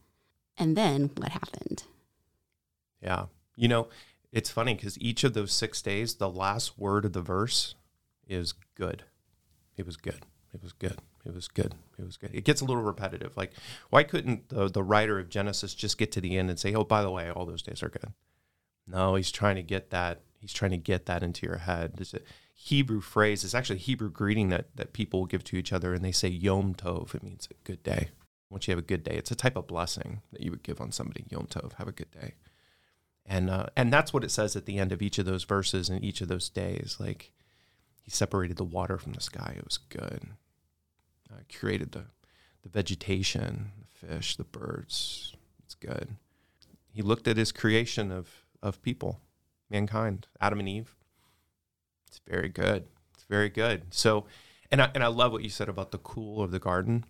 And 0.58 0.76
then 0.78 1.12
what 1.18 1.30
happened? 1.30 1.84
Yeah. 3.02 3.26
You 3.56 3.68
know, 3.68 3.88
it's 4.32 4.50
funny 4.50 4.74
because 4.74 5.00
each 5.00 5.24
of 5.24 5.34
those 5.34 5.52
six 5.52 5.82
days, 5.82 6.16
the 6.16 6.30
last 6.30 6.78
word 6.78 7.06
of 7.06 7.14
the 7.14 7.22
verse 7.22 7.76
is 8.28 8.54
good. 8.76 9.04
It 9.78 9.86
was 9.86 9.98
good. 9.98 10.26
It 10.54 10.62
was 10.62 10.74
good. 10.74 10.98
It 11.26 11.34
was 11.34 11.48
good. 11.48 11.74
It 11.98 12.06
was 12.06 12.18
good. 12.18 12.32
It 12.34 12.44
gets 12.44 12.62
a 12.62 12.66
little 12.66 12.84
repetitive. 12.84 13.36
Like, 13.38 13.52
why 13.90 14.04
couldn't 14.04 14.50
the, 14.50 14.68
the 14.68 14.84
writer 14.84 15.20
of 15.20 15.30
Genesis 15.30 15.74
just 15.74 15.98
get 15.98 16.12
to 16.14 16.22
the 16.22 16.38
end 16.38 16.50
and 16.50 16.60
say, 16.60 16.74
oh, 16.74 16.84
by 16.84 17.02
the 17.02 17.10
way, 17.12 17.30
all 17.30 17.46
those 17.46 17.62
days 17.62 17.82
are 17.82 17.90
good? 17.90 18.12
No, 18.88 19.16
he's 19.16 19.32
trying 19.32 19.56
to 19.56 19.64
get 19.64 19.90
that. 19.92 20.22
He's 20.40 20.54
trying 20.54 20.72
to 20.72 20.78
get 20.78 21.06
that 21.06 21.24
into 21.24 21.46
your 21.46 21.58
head. 21.60 21.94
There's 21.96 22.14
a 22.14 22.20
Hebrew 22.54 23.00
phrase. 23.02 23.44
It's 23.44 23.56
actually 23.56 23.78
a 23.78 23.80
Hebrew 23.80 24.10
greeting 24.12 24.50
that, 24.50 24.76
that 24.76 24.94
people 24.94 25.26
give 25.26 25.44
to 25.46 25.58
each 25.58 25.72
other, 25.72 25.94
and 25.94 26.04
they 26.04 26.12
say 26.12 26.28
Yom 26.28 26.76
Tov. 26.76 27.16
It 27.16 27.24
means 27.24 27.48
a 27.50 27.54
good 27.66 27.82
day. 27.84 28.10
Once 28.54 28.68
you 28.68 28.72
have 28.72 28.80
a 28.80 28.88
good 28.88 29.04
day, 29.04 29.16
it's 29.16 29.32
a 29.32 29.36
type 29.36 29.58
of 29.58 29.68
blessing 29.68 30.22
that 30.32 30.42
you 30.42 30.52
would 30.52 30.64
give 30.64 30.80
on 30.80 30.92
somebody. 30.92 31.26
Yom 31.30 31.48
Tov. 31.48 31.74
Have 31.74 31.90
a 31.90 31.92
good 31.92 32.12
day 32.12 32.36
and 33.26 33.50
uh, 33.50 33.68
and 33.76 33.92
that's 33.92 34.14
what 34.14 34.24
it 34.24 34.32
says 34.32 34.56
at 34.56 34.66
the 34.66 34.78
end 34.78 34.92
of 34.92 35.02
each 35.02 35.18
of 35.18 35.26
those 35.26 35.44
verses 35.44 35.90
and 35.90 36.04
each 36.04 36.22
of 36.22 36.28
those 36.28 36.50
days. 36.50 36.98
Like 37.00 37.32
he 38.02 38.12
separated 38.12 38.58
the 38.58 38.64
water 38.64 38.98
from 38.98 39.14
the 39.14 39.22
sky; 39.22 39.56
it 39.58 39.64
was 39.64 39.78
good. 39.78 40.28
Uh, 41.32 41.40
created 41.58 41.94
the 41.94 42.06
the 42.64 42.70
vegetation, 42.70 43.72
the 43.80 44.08
fish, 44.08 44.36
the 44.36 44.44
birds. 44.44 45.36
It's 45.64 45.76
good. 45.76 46.16
He 46.94 47.02
looked 47.02 47.28
at 47.28 47.38
his 47.38 47.52
creation 47.52 48.12
of 48.12 48.30
of 48.62 48.82
people, 48.82 49.22
mankind, 49.70 50.28
Adam 50.42 50.60
and 50.60 50.70
Eve. 50.70 50.96
It's 52.08 52.20
very 52.28 52.50
good. 52.50 52.86
It's 53.14 53.24
very 53.24 53.50
good. 53.50 53.94
So, 53.94 54.26
and 54.70 54.82
I 54.82 54.92
and 54.94 55.04
I 55.04 55.08
love 55.08 55.32
what 55.32 55.44
you 55.44 55.50
said 55.50 55.70
about 55.70 55.92
the 55.92 55.98
cool 55.98 56.44
of 56.44 56.52
the 56.52 56.60
garden. 56.60 57.06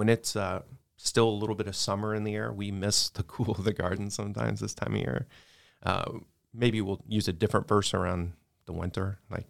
When 0.00 0.08
it's 0.08 0.34
uh, 0.34 0.62
still 0.96 1.28
a 1.28 1.30
little 1.30 1.54
bit 1.54 1.66
of 1.66 1.74
summer 1.74 2.14
in 2.14 2.24
the 2.24 2.34
air. 2.34 2.50
We 2.50 2.70
miss 2.70 3.10
the 3.10 3.22
cool 3.34 3.52
of 3.52 3.64
the 3.64 3.74
garden 3.74 4.08
sometimes 4.08 4.60
this 4.60 4.72
time 4.72 4.94
of 4.94 5.00
year. 5.00 5.26
Uh, 5.82 6.12
maybe 6.54 6.80
we'll 6.80 7.02
use 7.06 7.28
a 7.28 7.34
different 7.34 7.68
verse 7.68 7.92
around 7.92 8.32
the 8.64 8.72
winter. 8.72 9.18
Like 9.30 9.46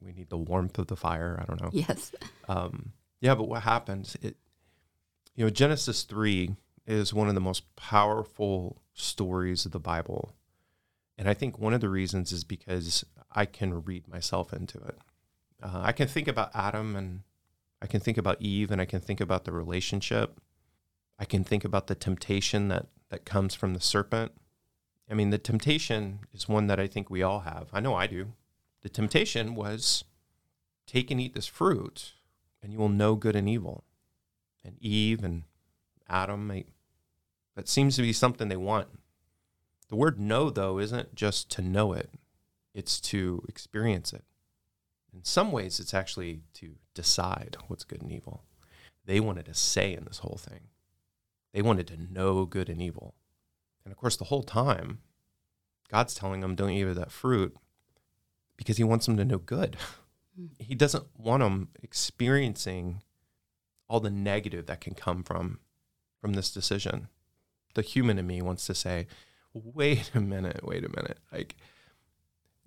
we 0.00 0.12
need 0.12 0.28
the 0.28 0.36
warmth 0.36 0.78
of 0.78 0.88
the 0.88 0.94
fire. 0.94 1.38
I 1.40 1.44
don't 1.46 1.60
know. 1.60 1.70
Yes. 1.72 2.12
Um, 2.48 2.92
yeah, 3.20 3.34
but 3.34 3.48
what 3.48 3.62
happens? 3.62 4.16
It, 4.22 4.36
you 5.34 5.44
know, 5.44 5.50
Genesis 5.50 6.02
three 6.02 6.54
is 6.86 7.12
one 7.12 7.28
of 7.28 7.34
the 7.34 7.40
most 7.40 7.74
powerful 7.74 8.82
stories 8.92 9.64
of 9.64 9.72
the 9.72 9.80
Bible, 9.80 10.32
and 11.16 11.28
I 11.28 11.34
think 11.34 11.58
one 11.58 11.74
of 11.74 11.80
the 11.80 11.88
reasons 11.88 12.30
is 12.30 12.44
because 12.44 13.04
I 13.32 13.46
can 13.46 13.84
read 13.84 14.08
myself 14.08 14.52
into 14.52 14.78
it. 14.78 14.98
Uh, 15.62 15.80
I 15.82 15.92
can 15.92 16.08
think 16.08 16.28
about 16.28 16.50
Adam 16.54 16.96
and 16.96 17.22
I 17.82 17.86
can 17.86 18.00
think 18.00 18.16
about 18.16 18.40
Eve 18.40 18.70
and 18.70 18.80
I 18.80 18.84
can 18.84 19.00
think 19.00 19.20
about 19.20 19.44
the 19.44 19.52
relationship. 19.52 20.40
I 21.18 21.24
can 21.24 21.42
think 21.42 21.64
about 21.64 21.88
the 21.88 21.96
temptation 21.96 22.68
that 22.68 22.86
that 23.10 23.24
comes 23.26 23.54
from 23.54 23.74
the 23.74 23.80
serpent. 23.80 24.32
I 25.10 25.14
mean, 25.14 25.30
the 25.30 25.38
temptation 25.38 26.20
is 26.32 26.48
one 26.48 26.68
that 26.68 26.80
I 26.80 26.86
think 26.86 27.10
we 27.10 27.22
all 27.22 27.40
have. 27.40 27.68
I 27.72 27.80
know 27.80 27.94
I 27.94 28.06
do. 28.06 28.32
The 28.82 28.88
temptation 28.88 29.54
was 29.54 30.04
take 30.86 31.10
and 31.10 31.20
eat 31.20 31.34
this 31.34 31.46
fruit 31.46 32.12
and 32.62 32.72
you 32.72 32.78
will 32.78 32.88
know 32.88 33.16
good 33.16 33.36
and 33.36 33.48
evil. 33.48 33.84
And 34.64 34.76
Eve 34.80 35.24
and 35.24 35.42
Adam, 36.08 36.48
they, 36.48 36.66
that 37.56 37.68
seems 37.68 37.96
to 37.96 38.02
be 38.02 38.12
something 38.12 38.48
they 38.48 38.56
want. 38.56 38.88
The 39.88 39.96
word 39.96 40.20
know, 40.20 40.48
though, 40.50 40.78
isn't 40.78 41.14
just 41.14 41.50
to 41.50 41.62
know 41.62 41.92
it, 41.92 42.10
it's 42.72 43.00
to 43.00 43.44
experience 43.48 44.12
it. 44.12 44.24
In 45.12 45.24
some 45.24 45.52
ways, 45.52 45.80
it's 45.80 45.92
actually 45.92 46.42
to 46.54 46.76
decide 46.94 47.56
what's 47.68 47.84
good 47.84 48.02
and 48.02 48.12
evil. 48.12 48.44
They 49.04 49.20
wanted 49.20 49.48
a 49.48 49.54
say 49.54 49.94
in 49.94 50.04
this 50.04 50.18
whole 50.18 50.38
thing. 50.40 50.68
They 51.52 51.62
wanted 51.62 51.86
to 51.88 52.12
know 52.12 52.44
good 52.44 52.68
and 52.68 52.80
evil. 52.80 53.14
And 53.84 53.92
of 53.92 53.98
course, 53.98 54.16
the 54.16 54.24
whole 54.24 54.42
time, 54.42 54.98
God's 55.90 56.14
telling 56.14 56.40
them, 56.40 56.54
don't 56.54 56.70
eat 56.70 56.82
of 56.82 56.96
that 56.96 57.10
fruit 57.10 57.56
because 58.56 58.76
he 58.76 58.84
wants 58.84 59.06
them 59.06 59.16
to 59.16 59.24
know 59.24 59.38
good. 59.38 59.76
Hmm. 60.36 60.46
He 60.58 60.74
doesn't 60.74 61.06
want 61.16 61.42
them 61.42 61.68
experiencing 61.82 63.02
all 63.88 64.00
the 64.00 64.10
negative 64.10 64.66
that 64.66 64.80
can 64.80 64.94
come 64.94 65.22
from 65.22 65.58
from 66.20 66.32
this 66.34 66.50
decision. 66.50 67.08
The 67.74 67.82
human 67.82 68.18
in 68.18 68.26
me 68.26 68.40
wants 68.40 68.64
to 68.66 68.74
say, 68.74 69.08
wait 69.52 70.12
a 70.14 70.20
minute, 70.20 70.60
wait 70.62 70.84
a 70.84 70.88
minute. 70.88 71.18
Like 71.32 71.56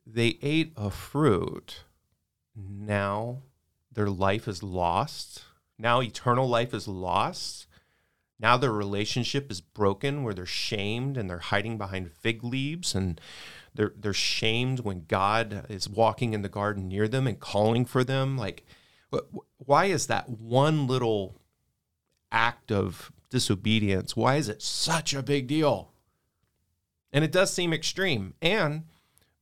they 0.05 0.37
ate 0.41 0.73
a 0.75 0.91
fruit. 0.91 1.83
Now 2.55 3.41
their 3.95 4.09
life 4.09 4.47
is 4.47 4.61
lost. 4.61 5.43
Now 5.79 6.01
eternal 6.01 6.47
life 6.47 6.73
is 6.73 6.87
lost. 6.87 7.65
Now 8.39 8.57
their 8.57 8.71
relationship 8.71 9.49
is 9.49 9.61
broken 9.61 10.23
where 10.23 10.33
they're 10.33 10.45
shamed 10.45 11.17
and 11.17 11.29
they're 11.29 11.39
hiding 11.39 11.77
behind 11.77 12.11
fig 12.11 12.43
leaves 12.43 12.93
and 12.93 13.19
they're 13.73 13.93
they're 13.97 14.13
shamed 14.13 14.81
when 14.81 15.05
God 15.07 15.65
is 15.69 15.89
walking 15.89 16.33
in 16.33 16.41
the 16.41 16.49
garden 16.49 16.87
near 16.87 17.07
them 17.07 17.27
and 17.27 17.39
calling 17.39 17.85
for 17.85 18.03
them 18.03 18.37
like 18.37 18.65
why 19.57 19.85
is 19.85 20.07
that 20.07 20.29
one 20.29 20.87
little 20.87 21.39
act 22.31 22.71
of 22.71 23.13
disobedience 23.29 24.15
why 24.15 24.35
is 24.35 24.49
it 24.49 24.61
such 24.61 25.13
a 25.13 25.23
big 25.23 25.47
deal? 25.47 25.91
And 27.13 27.23
it 27.23 27.31
does 27.31 27.53
seem 27.53 27.71
extreme. 27.71 28.33
And 28.41 28.83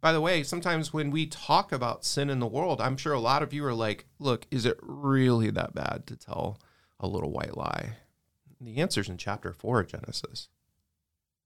by 0.03 0.11
the 0.11 0.19
way, 0.19 0.43
sometimes 0.43 0.91
when 0.91 1.11
we 1.11 1.25
talk 1.25 1.71
about 1.71 2.03
sin 2.03 2.29
in 2.29 2.39
the 2.39 2.45
world, 2.45 2.81
I'm 2.81 2.97
sure 2.97 3.13
a 3.13 3.21
lot 3.21 3.41
of 3.41 3.53
you 3.53 3.63
are 3.63 3.73
like, 3.73 4.05
look, 4.19 4.45
is 4.51 4.65
it 4.65 4.77
really 4.81 5.49
that 5.51 5.73
bad 5.73 6.03
to 6.07 6.17
tell 6.17 6.59
a 6.99 7.07
little 7.07 7.31
white 7.31 7.55
lie? 7.55 7.95
The 8.59 8.81
answer's 8.81 9.07
in 9.07 9.17
chapter 9.17 9.53
four 9.53 9.79
of 9.79 9.87
Genesis. 9.87 10.49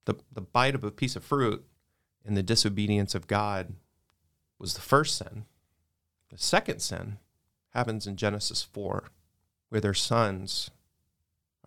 The, 0.05 0.15
the 0.33 0.41
bite 0.41 0.73
of 0.73 0.83
a 0.83 0.89
piece 0.89 1.15
of 1.15 1.23
fruit 1.23 1.67
and 2.25 2.35
the 2.35 2.41
disobedience 2.41 3.13
of 3.13 3.27
God 3.27 3.75
was 4.57 4.73
the 4.73 4.81
first 4.81 5.19
sin. 5.19 5.45
The 6.31 6.39
second 6.39 6.79
sin 6.79 7.19
happens 7.75 8.07
in 8.07 8.15
Genesis 8.15 8.63
4, 8.63 9.11
where 9.69 9.81
their 9.81 9.93
sons 9.93 10.71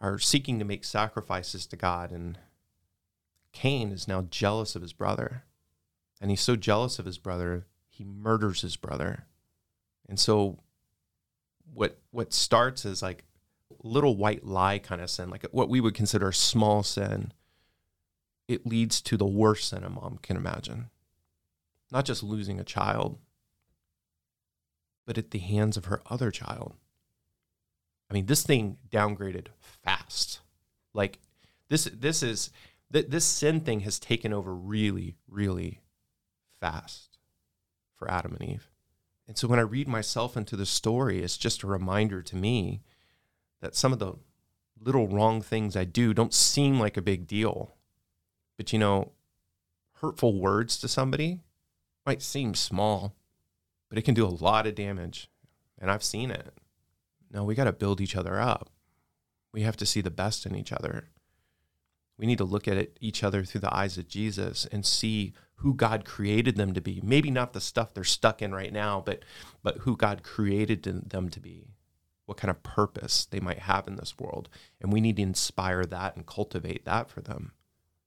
are 0.01 0.19
seeking 0.19 0.59
to 0.59 0.65
make 0.65 0.83
sacrifices 0.83 1.67
to 1.67 1.77
God, 1.77 2.11
and 2.11 2.37
Cain 3.53 3.93
is 3.93 4.09
now 4.09 4.23
jealous 4.23 4.75
of 4.75 4.83
his 4.83 4.93
brother. 4.93 5.45
And 6.21 6.31
he's 6.31 6.41
so 6.41 6.57
jealous 6.57 6.99
of 6.99 7.07
his 7.07 7.19
brother, 7.19 7.67
he 7.89 8.05
murders 8.05 8.61
his 8.61 8.77
brother. 8.77 9.27
And 10.09 10.19
so 10.19 10.59
what 11.73 11.99
what 12.11 12.33
starts 12.33 12.85
as 12.85 13.03
like 13.03 13.25
little 13.83 14.17
white 14.17 14.45
lie 14.45 14.79
kind 14.79 15.01
of 15.01 15.11
sin, 15.11 15.31
like 15.31 15.47
what 15.53 15.69
we 15.69 15.81
would 15.81 15.95
consider 15.95 16.29
a 16.29 16.35
small 16.35 16.83
sin, 16.83 17.33
it 18.49 18.67
leads 18.67 19.01
to 19.03 19.17
the 19.17 19.27
worst 19.27 19.69
sin 19.69 19.85
a 19.85 19.91
mom 19.91 20.19
can 20.23 20.37
imagine. 20.37 20.91
Not 21.91 22.05
just 22.05 22.23
losing 22.23 22.61
a 22.61 22.65
child, 22.65 23.19
but 25.07 25.19
at 25.19 25.31
the 25.31 25.39
hands 25.39 25.77
of 25.77 25.87
her 25.87 26.03
other 26.07 26.31
child. 26.31 26.75
I 28.11 28.15
mean, 28.15 28.27
this 28.27 28.43
thing 28.43 28.79
downgraded 28.91 29.47
fast. 29.61 30.41
Like 30.93 31.19
this 31.69 31.85
this 31.85 32.23
is 32.23 32.51
th- 32.93 33.07
this 33.09 33.25
sin 33.25 33.61
thing 33.61 33.81
has 33.81 33.99
taken 33.99 34.33
over 34.33 34.55
really, 34.55 35.17
really 35.29 35.81
fast 36.61 37.19
for 37.97 38.11
Adam 38.11 38.37
and 38.39 38.51
Eve. 38.51 38.71
And 39.27 39.39
so 39.39 39.49
when 39.49 39.59
I 39.59 39.63
read 39.63 39.89
myself 39.89 40.37
into 40.37 40.57
the 40.57 40.67
story, 40.67 41.23
it's 41.23 41.37
just 41.37 41.63
a 41.63 41.69
reminder 41.69 42.23
to 42.23 42.37
me 42.37 42.83
that 43.61 43.75
some 43.75 43.93
of 43.93 43.99
the 43.99 44.15
little 44.81 45.09
wrong 45.09 45.43
things 45.43 45.77
I 45.77 45.85
do 45.85 46.13
don't 46.15 46.35
seem 46.35 46.81
like 46.81 46.97
a 46.97 47.03
big 47.03 47.27
deal. 47.27 47.77
But 48.57 48.73
you 48.73 48.79
know, 48.79 49.13
hurtful 50.01 50.41
words 50.41 50.79
to 50.79 50.89
somebody 50.89 51.41
might 52.05 52.23
seem 52.23 52.55
small, 52.55 53.15
but 53.89 53.99
it 53.99 54.03
can 54.03 54.15
do 54.15 54.27
a 54.27 54.29
lot 54.29 54.67
of 54.67 54.75
damage. 54.75 55.31
And 55.79 55.91
I've 55.91 56.05
seen 56.05 56.31
it. 56.31 56.55
No, 57.31 57.45
we 57.45 57.55
got 57.55 57.65
to 57.65 57.73
build 57.73 58.01
each 58.01 58.17
other 58.17 58.41
up. 58.41 58.71
We 59.53 59.63
have 59.63 59.77
to 59.79 59.87
see 59.87 60.01
the 60.01 60.11
best 60.11 60.47
in 60.47 60.55
each 60.55 60.73
other. 60.73 61.09
We 62.21 62.27
need 62.27 62.39
to 62.39 62.45
look 62.45 62.69
at 62.69 62.77
it, 62.77 62.99
each 63.01 63.25
other 63.25 63.45
through 63.45 63.63
the 63.63 63.75
eyes 63.75 63.97
of 63.97 64.07
Jesus 64.07 64.67
and 64.71 64.85
see 64.85 65.33
who 65.55 65.73
God 65.73 66.05
created 66.05 66.57
them 66.57 66.75
to 66.75 66.81
be. 66.83 67.01
Maybe 67.03 67.31
not 67.31 67.55
the 67.55 67.63
stuff 67.63 67.95
they're 67.95 68.05
stuck 68.05 68.43
in 68.43 68.55
right 68.55 68.75
now, 68.75 69.03
but 69.05 69.25
but 69.63 69.79
who 69.79 69.97
God 69.97 70.23
created 70.23 70.83
them 70.83 71.31
to 71.31 71.41
be. 71.41 71.69
What 72.27 72.37
kind 72.37 72.51
of 72.51 72.63
purpose 72.63 73.25
they 73.25 73.41
might 73.41 73.61
have 73.61 73.89
in 73.89 73.97
this 73.97 74.19
world. 74.19 74.51
And 74.83 74.93
we 74.93 75.01
need 75.01 75.17
to 75.17 75.23
inspire 75.23 75.87
that 75.87 76.15
and 76.15 76.27
cultivate 76.27 76.85
that 76.85 77.09
for 77.09 77.23
them. 77.23 77.53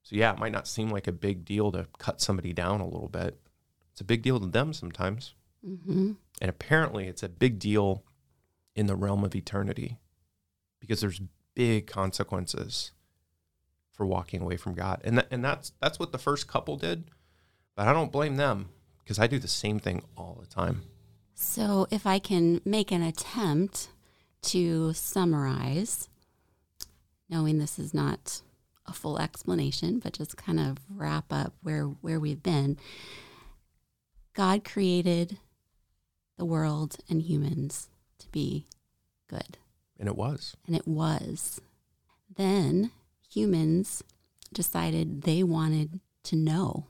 So 0.04 0.14
yeah, 0.14 0.32
it 0.32 0.38
might 0.38 0.52
not 0.52 0.68
seem 0.68 0.90
like 0.90 1.08
a 1.08 1.12
big 1.12 1.44
deal 1.44 1.72
to 1.72 1.88
cut 1.98 2.20
somebody 2.20 2.52
down 2.52 2.80
a 2.80 2.88
little 2.88 3.08
bit. 3.08 3.40
It's 3.90 4.00
a 4.00 4.04
big 4.04 4.22
deal 4.22 4.38
to 4.38 4.46
them 4.46 4.72
sometimes. 4.72 5.34
Mm-hmm. 5.66 6.12
And 6.40 6.48
apparently 6.48 7.08
it's 7.08 7.24
a 7.24 7.28
big 7.28 7.58
deal 7.58 8.04
in 8.76 8.86
the 8.86 8.94
realm 8.94 9.24
of 9.24 9.34
eternity 9.34 9.98
because 10.78 11.00
there's 11.00 11.20
big 11.54 11.88
consequences 11.88 12.92
for 13.94 14.04
walking 14.04 14.42
away 14.42 14.56
from 14.56 14.74
God. 14.74 15.00
And 15.04 15.18
that, 15.18 15.28
and 15.30 15.44
that's 15.44 15.72
that's 15.80 15.98
what 15.98 16.12
the 16.12 16.18
first 16.18 16.46
couple 16.48 16.76
did. 16.76 17.04
But 17.76 17.88
I 17.88 17.92
don't 17.92 18.12
blame 18.12 18.36
them 18.36 18.68
because 18.98 19.18
I 19.18 19.26
do 19.26 19.38
the 19.38 19.48
same 19.48 19.78
thing 19.78 20.02
all 20.16 20.38
the 20.40 20.46
time. 20.46 20.82
So, 21.34 21.86
if 21.90 22.06
I 22.06 22.18
can 22.20 22.60
make 22.64 22.92
an 22.92 23.02
attempt 23.02 23.88
to 24.42 24.92
summarize, 24.92 26.08
knowing 27.28 27.58
this 27.58 27.78
is 27.78 27.92
not 27.92 28.42
a 28.86 28.92
full 28.92 29.18
explanation, 29.18 29.98
but 29.98 30.12
just 30.12 30.36
kind 30.36 30.60
of 30.60 30.78
wrap 30.88 31.32
up 31.32 31.54
where, 31.62 31.84
where 31.84 32.20
we've 32.20 32.42
been, 32.42 32.78
God 34.34 34.64
created 34.64 35.38
the 36.36 36.44
world 36.44 36.96
and 37.08 37.22
humans 37.22 37.88
to 38.18 38.28
be 38.28 38.66
good. 39.28 39.58
And 39.98 40.08
it 40.08 40.16
was. 40.16 40.56
And 40.66 40.76
it 40.76 40.86
was. 40.86 41.60
Then 42.36 42.90
humans 43.34 44.02
decided 44.52 45.22
they 45.22 45.42
wanted 45.42 46.00
to 46.24 46.36
know, 46.36 46.86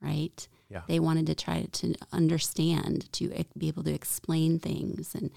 right? 0.00 0.46
Yeah. 0.68 0.82
They 0.86 1.00
wanted 1.00 1.26
to 1.26 1.34
try 1.34 1.66
to 1.72 1.94
understand, 2.12 3.12
to 3.14 3.44
be 3.58 3.68
able 3.68 3.82
to 3.84 3.92
explain 3.92 4.58
things, 4.58 5.14
and 5.14 5.30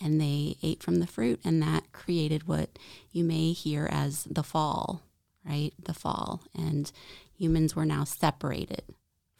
and 0.00 0.20
they 0.20 0.56
ate 0.62 0.82
from 0.82 0.96
the 0.96 1.06
fruit, 1.06 1.40
and 1.44 1.62
that 1.62 1.92
created 1.92 2.48
what 2.48 2.70
you 3.12 3.22
may 3.24 3.52
hear 3.52 3.88
as 3.90 4.24
the 4.24 4.42
fall, 4.42 5.02
right? 5.44 5.72
The 5.80 5.94
fall, 5.94 6.42
and 6.56 6.90
humans 7.36 7.76
were 7.76 7.86
now 7.86 8.02
separated 8.04 8.82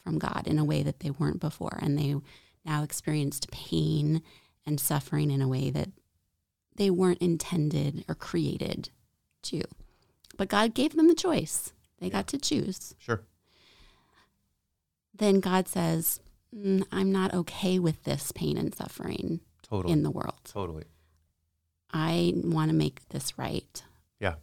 from 0.05 0.19
God 0.19 0.47
in 0.47 0.59
a 0.59 0.65
way 0.65 0.83
that 0.85 1.01
they 1.01 1.11
weren't 1.11 1.41
before, 1.41 1.79
and 1.83 1.99
they 1.99 2.15
now 2.65 2.85
experienced 2.85 3.51
pain 3.51 4.23
and 4.65 4.79
suffering 4.79 5.31
in 5.31 5.43
a 5.43 5.49
way 5.49 5.71
that 5.71 5.91
they 6.77 6.91
weren't 6.91 7.23
intended 7.23 8.05
or 8.09 8.15
created 8.15 8.91
to. 9.43 9.63
But 10.37 10.49
God 10.49 10.75
gave 10.75 10.95
them 10.97 11.09
the 11.09 11.15
choice. 11.15 11.73
They 11.99 12.11
got 12.11 12.27
to 12.29 12.39
choose. 12.39 12.95
Sure. 12.99 13.23
Then 15.17 15.41
God 15.41 15.69
says, 15.69 16.21
"Mm, 16.55 16.85
I'm 16.91 17.13
not 17.13 17.33
okay 17.35 17.79
with 17.79 18.03
this 18.05 18.33
pain 18.33 18.57
and 18.57 18.75
suffering 18.75 19.41
Totally. 19.63 19.93
in 19.93 20.03
the 20.03 20.11
world. 20.11 20.41
totally. 20.45 20.85
I 21.93 22.33
want 22.37 22.71
to 22.71 22.77
make 22.77 23.09
this 23.11 23.39
right. 23.39 23.83
Yeah. 24.19 24.35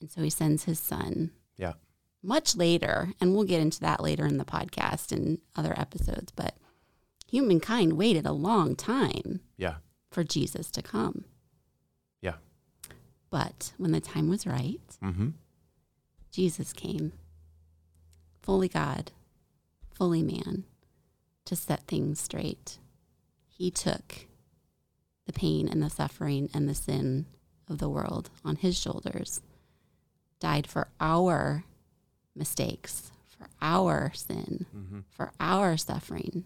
And 0.00 0.10
so 0.10 0.22
he 0.22 0.30
sends 0.30 0.64
his 0.64 0.78
son. 0.80 1.30
Yeah. 1.58 1.74
Much 2.22 2.56
later, 2.56 3.12
and 3.20 3.34
we'll 3.34 3.44
get 3.44 3.60
into 3.60 3.80
that 3.80 4.00
later 4.02 4.24
in 4.26 4.38
the 4.38 4.44
podcast 4.46 5.12
and 5.12 5.38
other 5.54 5.78
episodes, 5.78 6.32
but 6.34 6.56
humankind 7.26 7.92
waited 7.94 8.24
a 8.24 8.32
long 8.32 8.74
time 8.74 9.40
Yeah. 9.58 9.76
for 10.10 10.24
Jesus 10.24 10.70
to 10.70 10.80
come. 10.82 11.26
But 13.34 13.72
when 13.78 13.90
the 13.90 14.00
time 14.00 14.28
was 14.28 14.46
right, 14.46 14.80
Mm-hmm. 15.02 15.30
Jesus 16.30 16.72
came, 16.72 17.12
fully 18.42 18.68
God, 18.68 19.10
fully 19.92 20.22
man, 20.22 20.62
to 21.44 21.56
set 21.56 21.82
things 21.88 22.20
straight. 22.20 22.78
He 23.48 23.72
took 23.72 24.26
the 25.26 25.32
pain 25.32 25.66
and 25.68 25.82
the 25.82 25.90
suffering 25.90 26.48
and 26.54 26.68
the 26.68 26.74
sin 26.76 27.26
of 27.68 27.78
the 27.78 27.88
world 27.88 28.30
on 28.44 28.54
his 28.54 28.78
shoulders, 28.78 29.40
died 30.38 30.68
for 30.68 30.86
our 31.00 31.64
mistakes, 32.36 33.10
for 33.26 33.48
our 33.60 34.12
sin, 34.14 34.66
Mm-hmm. 34.76 35.00
for 35.10 35.32
our 35.40 35.76
suffering, 35.76 36.44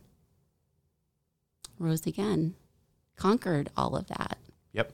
rose 1.79 2.07
again, 2.07 2.55
conquered 3.17 3.69
all 3.77 3.95
of 3.95 4.07
that. 4.09 4.39
Yep. 4.73 4.93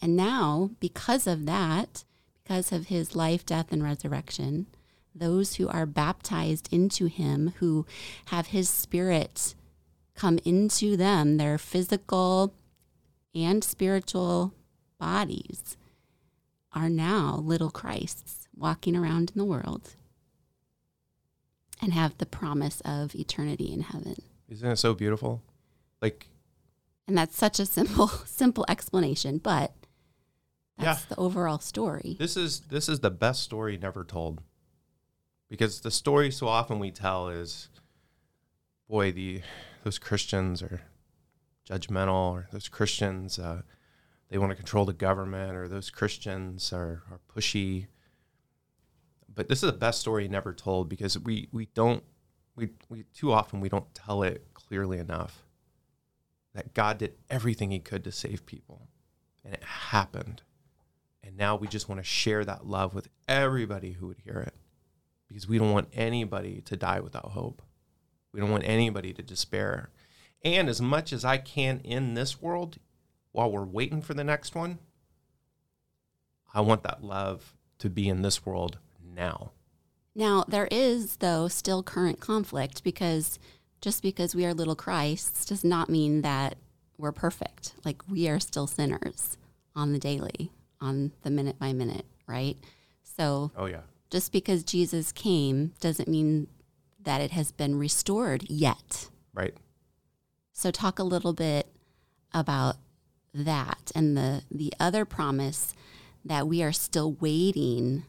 And 0.00 0.16
now, 0.16 0.70
because 0.80 1.26
of 1.26 1.46
that, 1.46 2.04
because 2.42 2.72
of 2.72 2.86
his 2.86 3.16
life, 3.16 3.44
death, 3.44 3.72
and 3.72 3.82
resurrection, 3.82 4.66
those 5.14 5.54
who 5.54 5.68
are 5.68 5.86
baptized 5.86 6.68
into 6.72 7.06
him, 7.06 7.54
who 7.58 7.86
have 8.26 8.48
his 8.48 8.68
spirit 8.68 9.54
come 10.14 10.38
into 10.44 10.96
them, 10.96 11.36
their 11.36 11.58
physical 11.58 12.54
and 13.34 13.64
spiritual 13.64 14.54
bodies, 14.98 15.76
are 16.72 16.88
now 16.90 17.36
little 17.42 17.70
Christs 17.70 18.46
walking 18.54 18.94
around 18.94 19.30
in 19.34 19.38
the 19.38 19.44
world 19.44 19.96
and 21.80 21.92
have 21.92 22.16
the 22.18 22.26
promise 22.26 22.80
of 22.84 23.14
eternity 23.14 23.72
in 23.72 23.82
heaven. 23.82 24.16
Isn't 24.48 24.70
it 24.70 24.76
so 24.76 24.94
beautiful? 24.94 25.42
Like, 26.00 26.28
And 27.08 27.16
that's 27.16 27.36
such 27.36 27.58
a 27.58 27.66
simple, 27.66 28.08
simple 28.26 28.64
explanation, 28.68 29.38
but 29.38 29.72
that's 30.78 31.02
Yeah. 31.02 31.06
the 31.10 31.16
overall 31.20 31.58
story. 31.58 32.16
this 32.18 32.36
is 32.36 32.60
this 32.68 32.88
is 32.88 33.00
the 33.00 33.10
best 33.10 33.42
story 33.42 33.76
never 33.78 34.04
told. 34.04 34.42
Because 35.48 35.80
the 35.80 35.90
story 35.92 36.30
so 36.32 36.48
often 36.48 36.78
we 36.80 36.90
tell 36.90 37.28
is, 37.28 37.68
boy, 38.88 39.12
the 39.12 39.42
those 39.84 39.98
Christians 39.98 40.60
are 40.62 40.82
judgmental, 41.68 42.32
or 42.32 42.48
those 42.52 42.68
Christians 42.68 43.38
uh, 43.38 43.62
they 44.28 44.38
want 44.38 44.50
to 44.50 44.56
control 44.56 44.84
the 44.84 44.92
government, 44.92 45.56
or 45.56 45.68
those 45.68 45.88
Christians 45.90 46.72
are, 46.72 47.04
are 47.10 47.20
pushy. 47.32 47.86
But 49.32 49.48
this 49.48 49.62
is 49.62 49.70
the 49.70 49.76
best 49.78 50.00
story 50.00 50.26
never 50.28 50.52
told 50.52 50.88
because 50.88 51.18
we 51.18 51.48
we 51.52 51.66
don't 51.74 52.02
we 52.56 52.70
we 52.88 53.04
too 53.14 53.32
often 53.32 53.60
we 53.60 53.68
don't 53.68 53.94
tell 53.94 54.22
it 54.24 54.48
clearly 54.54 54.98
enough. 54.98 55.44
That 56.54 56.74
God 56.74 56.98
did 56.98 57.14
everything 57.30 57.70
He 57.70 57.78
could 57.78 58.02
to 58.04 58.10
save 58.12 58.46
people, 58.46 58.88
and 59.44 59.54
it 59.54 59.62
happened. 59.62 60.42
And 61.26 61.36
now 61.36 61.56
we 61.56 61.66
just 61.66 61.88
want 61.88 61.98
to 61.98 62.04
share 62.04 62.44
that 62.44 62.66
love 62.66 62.94
with 62.94 63.08
everybody 63.26 63.92
who 63.92 64.06
would 64.06 64.18
hear 64.18 64.44
it 64.46 64.54
because 65.26 65.48
we 65.48 65.58
don't 65.58 65.72
want 65.72 65.88
anybody 65.92 66.60
to 66.62 66.76
die 66.76 67.00
without 67.00 67.32
hope. 67.32 67.62
We 68.32 68.38
don't 68.38 68.52
want 68.52 68.64
anybody 68.64 69.12
to 69.12 69.22
despair. 69.22 69.90
And 70.44 70.68
as 70.68 70.80
much 70.80 71.12
as 71.12 71.24
I 71.24 71.38
can 71.38 71.80
in 71.80 72.14
this 72.14 72.40
world, 72.40 72.78
while 73.32 73.50
we're 73.50 73.64
waiting 73.64 74.02
for 74.02 74.14
the 74.14 74.22
next 74.22 74.54
one, 74.54 74.78
I 76.54 76.60
want 76.60 76.84
that 76.84 77.02
love 77.02 77.56
to 77.78 77.90
be 77.90 78.08
in 78.08 78.22
this 78.22 78.46
world 78.46 78.78
now. 79.02 79.50
Now, 80.14 80.44
there 80.46 80.68
is, 80.70 81.16
though, 81.16 81.48
still 81.48 81.82
current 81.82 82.20
conflict 82.20 82.84
because 82.84 83.38
just 83.80 84.00
because 84.00 84.34
we 84.34 84.46
are 84.46 84.54
little 84.54 84.76
Christs 84.76 85.44
does 85.44 85.64
not 85.64 85.90
mean 85.90 86.22
that 86.22 86.56
we're 86.96 87.12
perfect. 87.12 87.74
Like, 87.84 88.00
we 88.08 88.28
are 88.28 88.40
still 88.40 88.66
sinners 88.66 89.36
on 89.74 89.92
the 89.92 89.98
daily, 89.98 90.52
on 90.80 91.12
the 91.22 91.30
minute 91.30 91.58
by 91.58 91.72
minute, 91.72 92.04
right? 92.26 92.56
So, 93.02 93.50
Oh, 93.56 93.66
yeah. 93.66 93.80
just 94.10 94.32
because 94.32 94.62
Jesus 94.64 95.12
came 95.12 95.72
doesn't 95.80 96.08
mean 96.08 96.48
that 97.02 97.20
it 97.20 97.30
has 97.30 97.52
been 97.52 97.76
restored 97.78 98.44
yet. 98.50 99.08
Right. 99.32 99.54
So 100.52 100.70
talk 100.70 100.98
a 100.98 101.04
little 101.04 101.32
bit 101.32 101.66
about 102.32 102.76
that 103.34 103.92
and 103.94 104.16
the 104.16 104.42
the 104.50 104.72
other 104.80 105.04
promise 105.04 105.74
that 106.24 106.48
we 106.48 106.62
are 106.62 106.72
still 106.72 107.12
waiting 107.12 108.04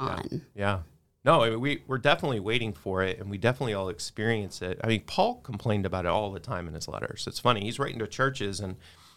on. 0.00 0.42
Yeah. 0.54 0.80
No, 1.24 1.42
I 1.42 1.50
mean, 1.50 1.60
we, 1.60 1.82
we're 1.86 1.98
definitely 1.98 2.40
waiting 2.40 2.72
for 2.72 3.02
it 3.02 3.18
and 3.18 3.28
we 3.28 3.36
definitely 3.36 3.74
all 3.74 3.88
experience 3.90 4.62
it. 4.62 4.80
I 4.82 4.86
mean, 4.86 5.02
Paul 5.06 5.36
complained 5.42 5.84
about 5.84 6.06
it 6.06 6.08
all 6.08 6.32
the 6.32 6.40
time 6.40 6.66
in 6.68 6.74
his 6.74 6.88
letters. 6.88 7.26
It's 7.26 7.38
funny. 7.38 7.60
He's 7.60 7.78
writing 7.78 7.98
to 7.98 8.06
churches 8.06 8.60
and 8.60 8.76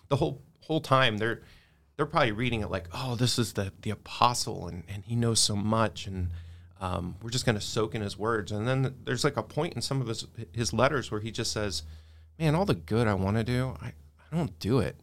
the 0.10 0.18
whole 0.18 0.42
whole 0.62 0.82
time 0.82 1.18
they're 1.18 1.42
they're 1.96 2.06
probably 2.06 2.32
reading 2.32 2.62
it 2.62 2.72
like, 2.72 2.88
oh, 2.94 3.16
this 3.16 3.38
is 3.38 3.54
the 3.54 3.72
the 3.82 3.90
apostle 3.90 4.68
and, 4.68 4.84
and 4.88 5.04
he 5.06 5.16
knows 5.16 5.40
so 5.40 5.56
much 5.56 6.08
and 6.08 6.30
um, 6.80 7.16
we're 7.22 7.30
just 7.30 7.46
going 7.46 7.56
to 7.56 7.62
soak 7.62 7.94
in 7.94 8.02
his 8.02 8.18
words. 8.18 8.52
And 8.52 8.68
then 8.68 8.96
there's 9.06 9.24
like 9.24 9.38
a 9.38 9.44
point 9.44 9.74
in 9.76 9.82
some 9.82 10.02
of 10.02 10.08
his 10.08 10.28
his 10.52 10.74
letters 10.74 11.12
where 11.12 11.22
he 11.22 11.32
just 11.32 11.52
says, 11.52 11.84
man, 12.40 12.56
all 12.56 12.66
the 12.66 12.74
good 12.74 13.08
I 13.08 13.14
want 13.14 13.38
to 13.38 13.44
do, 13.44 13.76
I, 13.82 13.94
I 14.32 14.36
don't 14.36 14.58
do 14.60 14.80
it. 14.80 14.96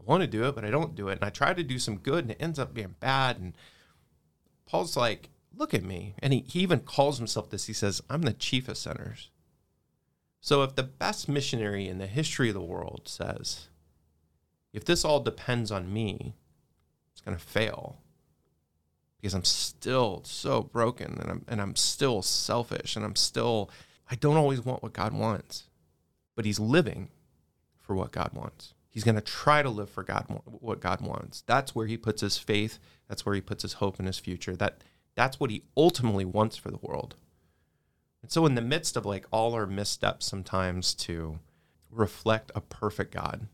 I 0.00 0.04
want 0.04 0.20
to 0.20 0.26
do 0.26 0.44
it, 0.44 0.54
but 0.54 0.64
I 0.64 0.70
don't 0.70 0.94
do 0.94 1.08
it. 1.08 1.14
And 1.14 1.24
I 1.24 1.30
try 1.30 1.54
to 1.54 1.62
do 1.62 1.78
some 1.78 1.96
good 1.96 2.24
and 2.24 2.32
it 2.32 2.42
ends 2.42 2.58
up 2.58 2.74
being 2.74 2.94
bad. 3.00 3.38
And 3.38 3.54
Paul's 4.66 4.96
like, 4.96 5.30
look 5.56 5.72
at 5.72 5.82
me. 5.82 6.14
And 6.18 6.32
he, 6.32 6.44
he 6.46 6.60
even 6.60 6.80
calls 6.80 7.16
himself 7.16 7.48
this. 7.48 7.66
He 7.66 7.72
says, 7.72 8.02
I'm 8.10 8.22
the 8.22 8.32
chief 8.34 8.68
of 8.68 8.76
sinners. 8.76 9.30
So 10.40 10.62
if 10.62 10.74
the 10.74 10.82
best 10.82 11.26
missionary 11.26 11.88
in 11.88 11.96
the 11.96 12.06
history 12.06 12.48
of 12.48 12.54
the 12.54 12.60
world 12.60 13.02
says, 13.06 13.68
if 14.74 14.84
this 14.84 15.04
all 15.04 15.20
depends 15.20 15.70
on 15.70 15.90
me, 15.90 16.34
it's 17.12 17.20
going 17.22 17.36
to 17.36 17.42
fail 17.42 17.96
because 19.16 19.32
I'm 19.32 19.44
still 19.44 20.20
so 20.24 20.62
broken 20.62 21.16
and 21.20 21.30
I'm, 21.30 21.44
and 21.48 21.62
I'm 21.62 21.76
still 21.76 22.20
selfish 22.20 22.96
and 22.96 23.04
I'm 23.04 23.16
still, 23.16 23.70
I 24.10 24.16
don't 24.16 24.36
always 24.36 24.62
want 24.62 24.82
what 24.82 24.92
God 24.92 25.14
wants, 25.14 25.64
but 26.34 26.44
he's 26.44 26.60
living 26.60 27.08
for 27.78 27.94
what 27.94 28.12
God 28.12 28.32
wants. 28.34 28.74
He's 28.90 29.04
going 29.04 29.14
to 29.14 29.20
try 29.20 29.62
to 29.62 29.70
live 29.70 29.88
for 29.88 30.02
God, 30.02 30.26
what 30.44 30.80
God 30.80 31.00
wants. 31.00 31.42
That's 31.46 31.74
where 31.74 31.86
he 31.86 31.96
puts 31.96 32.20
his 32.20 32.36
faith. 32.36 32.78
That's 33.08 33.24
where 33.24 33.34
he 33.34 33.40
puts 33.40 33.62
his 33.62 33.74
hope 33.74 33.98
in 33.98 34.06
his 34.06 34.18
future. 34.18 34.54
That 34.56 34.82
that's 35.14 35.38
what 35.40 35.50
he 35.50 35.62
ultimately 35.76 36.24
wants 36.24 36.56
for 36.56 36.70
the 36.70 36.78
world. 36.82 37.14
And 38.22 38.30
so, 38.30 38.46
in 38.46 38.54
the 38.54 38.62
midst 38.62 38.96
of 38.96 39.04
like 39.04 39.26
all 39.30 39.54
our 39.54 39.66
missteps, 39.66 40.26
sometimes 40.26 40.94
to 40.94 41.38
reflect 41.90 42.52
a 42.54 42.60
perfect 42.60 43.12
God. 43.12 43.48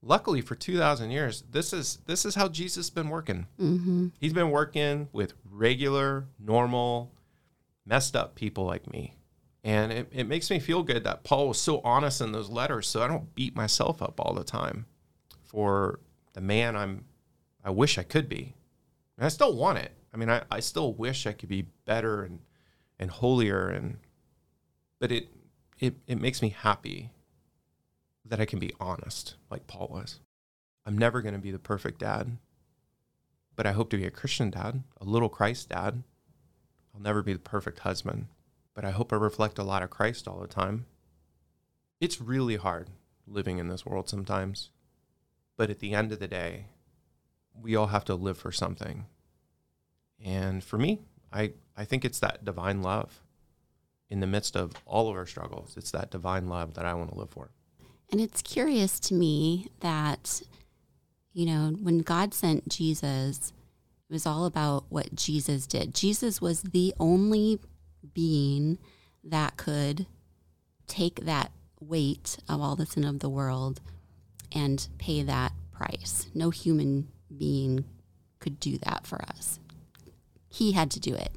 Luckily, 0.00 0.40
for 0.40 0.54
two 0.54 0.78
thousand 0.78 1.10
years, 1.10 1.42
this 1.50 1.72
is 1.72 1.98
this 2.06 2.24
is 2.24 2.34
how 2.34 2.48
Jesus 2.48 2.86
has 2.86 2.90
been 2.90 3.08
working. 3.08 3.46
Mm-hmm. 3.60 4.08
He's 4.20 4.32
been 4.32 4.50
working 4.50 5.08
with 5.12 5.34
regular, 5.50 6.26
normal, 6.38 7.12
messed 7.84 8.14
up 8.14 8.34
people 8.34 8.64
like 8.64 8.90
me, 8.92 9.16
And 9.64 9.90
it, 9.90 10.08
it 10.12 10.28
makes 10.28 10.50
me 10.50 10.60
feel 10.60 10.82
good 10.82 11.04
that 11.04 11.24
Paul 11.24 11.48
was 11.48 11.60
so 11.60 11.80
honest 11.82 12.20
in 12.20 12.32
those 12.32 12.48
letters 12.48 12.86
so 12.86 13.02
I 13.02 13.08
don't 13.08 13.34
beat 13.34 13.56
myself 13.56 14.00
up 14.02 14.20
all 14.20 14.34
the 14.34 14.44
time 14.44 14.86
for 15.42 15.98
the 16.34 16.40
man 16.40 16.76
I'm 16.76 17.04
I 17.64 17.70
wish 17.70 17.98
I 17.98 18.02
could 18.04 18.28
be. 18.28 18.54
And 19.16 19.26
I 19.26 19.28
still 19.30 19.56
want 19.56 19.78
it. 19.78 19.92
I 20.14 20.16
mean 20.16 20.30
I, 20.30 20.42
I 20.50 20.60
still 20.60 20.92
wish 20.92 21.26
I 21.26 21.32
could 21.32 21.48
be 21.48 21.66
better 21.86 22.22
and 22.22 22.40
and 23.00 23.10
holier 23.10 23.68
and 23.68 23.98
but 25.00 25.10
it 25.10 25.28
it 25.78 25.96
it 26.06 26.20
makes 26.20 26.40
me 26.42 26.50
happy 26.50 27.10
that 28.28 28.40
I 28.40 28.44
can 28.44 28.58
be 28.58 28.74
honest 28.78 29.36
like 29.50 29.66
Paul 29.66 29.88
was. 29.90 30.20
I'm 30.86 30.98
never 30.98 31.22
going 31.22 31.34
to 31.34 31.40
be 31.40 31.50
the 31.50 31.58
perfect 31.58 32.00
dad, 32.00 32.38
but 33.56 33.66
I 33.66 33.72
hope 33.72 33.90
to 33.90 33.96
be 33.96 34.06
a 34.06 34.10
Christian 34.10 34.50
dad, 34.50 34.82
a 35.00 35.04
little 35.04 35.28
Christ 35.28 35.70
dad. 35.70 36.02
I'll 36.94 37.00
never 37.00 37.22
be 37.22 37.32
the 37.32 37.38
perfect 37.38 37.80
husband, 37.80 38.26
but 38.74 38.84
I 38.84 38.90
hope 38.90 39.12
I 39.12 39.16
reflect 39.16 39.58
a 39.58 39.64
lot 39.64 39.82
of 39.82 39.90
Christ 39.90 40.26
all 40.26 40.40
the 40.40 40.46
time. 40.46 40.86
It's 42.00 42.20
really 42.20 42.56
hard 42.56 42.88
living 43.26 43.58
in 43.58 43.68
this 43.68 43.84
world 43.84 44.08
sometimes, 44.08 44.70
but 45.56 45.70
at 45.70 45.80
the 45.80 45.92
end 45.92 46.12
of 46.12 46.20
the 46.20 46.28
day, 46.28 46.66
we 47.60 47.76
all 47.76 47.88
have 47.88 48.04
to 48.06 48.14
live 48.14 48.38
for 48.38 48.52
something. 48.52 49.06
And 50.24 50.62
for 50.62 50.78
me, 50.78 51.00
I, 51.32 51.52
I 51.76 51.84
think 51.84 52.04
it's 52.04 52.20
that 52.20 52.44
divine 52.44 52.82
love 52.82 53.20
in 54.08 54.20
the 54.20 54.26
midst 54.26 54.56
of 54.56 54.72
all 54.86 55.10
of 55.10 55.16
our 55.16 55.26
struggles. 55.26 55.74
It's 55.76 55.90
that 55.90 56.10
divine 56.10 56.48
love 56.48 56.74
that 56.74 56.86
I 56.86 56.94
want 56.94 57.10
to 57.10 57.18
live 57.18 57.30
for. 57.30 57.50
And 58.10 58.20
it's 58.20 58.42
curious 58.42 58.98
to 59.00 59.14
me 59.14 59.68
that, 59.80 60.42
you 61.32 61.46
know, 61.46 61.76
when 61.82 61.98
God 61.98 62.32
sent 62.32 62.68
Jesus, 62.68 63.52
it 64.08 64.12
was 64.12 64.26
all 64.26 64.46
about 64.46 64.84
what 64.88 65.14
Jesus 65.14 65.66
did. 65.66 65.94
Jesus 65.94 66.40
was 66.40 66.62
the 66.62 66.94
only 66.98 67.58
being 68.14 68.78
that 69.22 69.56
could 69.56 70.06
take 70.86 71.24
that 71.26 71.52
weight 71.80 72.38
of 72.48 72.60
all 72.60 72.76
the 72.76 72.86
sin 72.86 73.04
of 73.04 73.20
the 73.20 73.28
world 73.28 73.80
and 74.52 74.88
pay 74.98 75.22
that 75.22 75.52
price. 75.70 76.28
No 76.34 76.50
human 76.50 77.08
being 77.36 77.84
could 78.40 78.58
do 78.58 78.78
that 78.78 79.06
for 79.06 79.20
us. 79.22 79.60
He 80.48 80.72
had 80.72 80.90
to 80.92 81.00
do 81.00 81.14
it. 81.14 81.32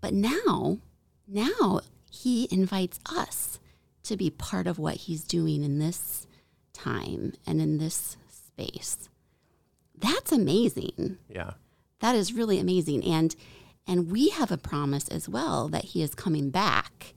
But 0.00 0.14
now, 0.14 0.78
now 1.26 1.80
he 2.10 2.46
invites 2.50 3.00
us 3.06 3.58
to 4.04 4.16
be 4.16 4.30
part 4.30 4.66
of 4.66 4.78
what 4.78 4.94
he's 4.96 5.24
doing 5.24 5.62
in 5.62 5.78
this 5.78 6.26
time 6.72 7.32
and 7.46 7.60
in 7.60 7.78
this 7.78 8.16
space. 8.28 9.08
That's 9.96 10.32
amazing. 10.32 11.18
Yeah. 11.28 11.52
That 12.00 12.14
is 12.14 12.32
really 12.32 12.58
amazing. 12.58 13.04
And 13.04 13.34
and 13.86 14.10
we 14.10 14.30
have 14.30 14.50
a 14.50 14.56
promise 14.56 15.08
as 15.08 15.28
well 15.28 15.68
that 15.68 15.84
he 15.84 16.02
is 16.02 16.14
coming 16.14 16.50
back 16.50 17.14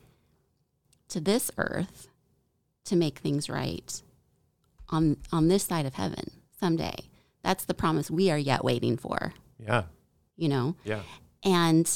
to 1.09 1.19
this 1.21 1.49
earth 1.57 2.07
to 2.85 2.95
make 2.95 3.19
things 3.19 3.49
right 3.49 4.01
on 4.89 5.17
on 5.31 5.47
this 5.47 5.63
side 5.63 5.85
of 5.85 5.95
heaven 5.95 6.31
someday. 6.59 6.95
That's 7.43 7.65
the 7.65 7.73
promise 7.73 8.11
we 8.11 8.29
are 8.31 8.37
yet 8.37 8.63
waiting 8.65 8.97
for, 8.97 9.33
Yeah. 9.59 9.83
you 10.35 10.49
know? 10.49 10.75
Yeah. 10.83 11.01
And 11.43 11.89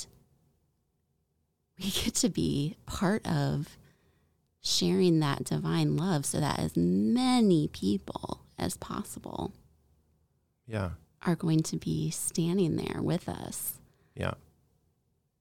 we 1.77 1.89
get 1.91 2.15
to 2.15 2.29
be 2.29 2.77
part 2.85 3.25
of 3.27 3.77
sharing 4.61 5.19
that 5.19 5.43
divine 5.43 5.97
love 5.97 6.25
so 6.25 6.39
that 6.39 6.59
as 6.59 6.75
many 6.77 7.67
people 7.67 8.41
as 8.57 8.77
possible 8.77 9.53
Yeah. 10.67 10.91
are 11.25 11.35
going 11.35 11.63
to 11.63 11.77
be 11.77 12.09
standing 12.11 12.75
there 12.75 13.01
with 13.01 13.27
us 13.27 13.79
Yeah. 14.15 14.33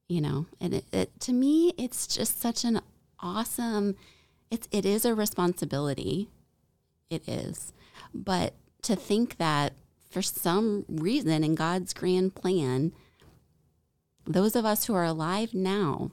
you 0.08 0.20
know 0.20 0.46
and 0.60 0.74
it, 0.74 0.84
it 0.92 1.20
to 1.20 1.32
me 1.32 1.72
it's 1.76 2.06
just 2.06 2.40
such 2.40 2.64
an 2.64 2.80
awesome 3.20 3.94
it's 4.50 4.66
it 4.72 4.86
is 4.86 5.04
a 5.04 5.14
responsibility 5.14 6.28
it 7.10 7.28
is 7.28 7.72
but 8.14 8.54
to 8.82 8.96
think 8.96 9.36
that 9.36 9.74
for 10.08 10.22
some 10.22 10.84
reason 10.88 11.44
in 11.44 11.54
God's 11.54 11.92
grand 11.92 12.34
plan 12.34 12.92
those 14.26 14.56
of 14.56 14.64
us 14.64 14.86
who 14.86 14.94
are 14.94 15.04
alive 15.04 15.52
now 15.52 16.10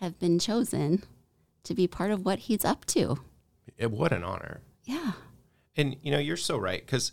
have 0.00 0.18
been 0.18 0.38
chosen 0.38 1.02
to 1.64 1.74
be 1.74 1.86
part 1.86 2.10
of 2.10 2.24
what 2.24 2.40
he's 2.40 2.64
up 2.64 2.84
to 2.86 3.18
It, 3.76 3.90
what 3.90 4.12
an 4.12 4.24
honor. 4.24 4.60
yeah 4.84 5.12
And 5.76 5.96
you 6.02 6.10
know, 6.10 6.18
you're 6.18 6.36
so 6.36 6.56
right 6.56 6.84
because 6.84 7.12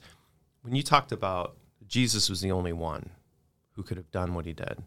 when 0.61 0.75
you 0.75 0.83
talked 0.83 1.11
about 1.11 1.55
Jesus 1.87 2.29
was 2.29 2.41
the 2.41 2.51
only 2.51 2.73
one 2.73 3.11
who 3.73 3.83
could 3.83 3.97
have 3.97 4.11
done 4.11 4.33
what 4.33 4.45
he 4.45 4.53
did. 4.53 4.83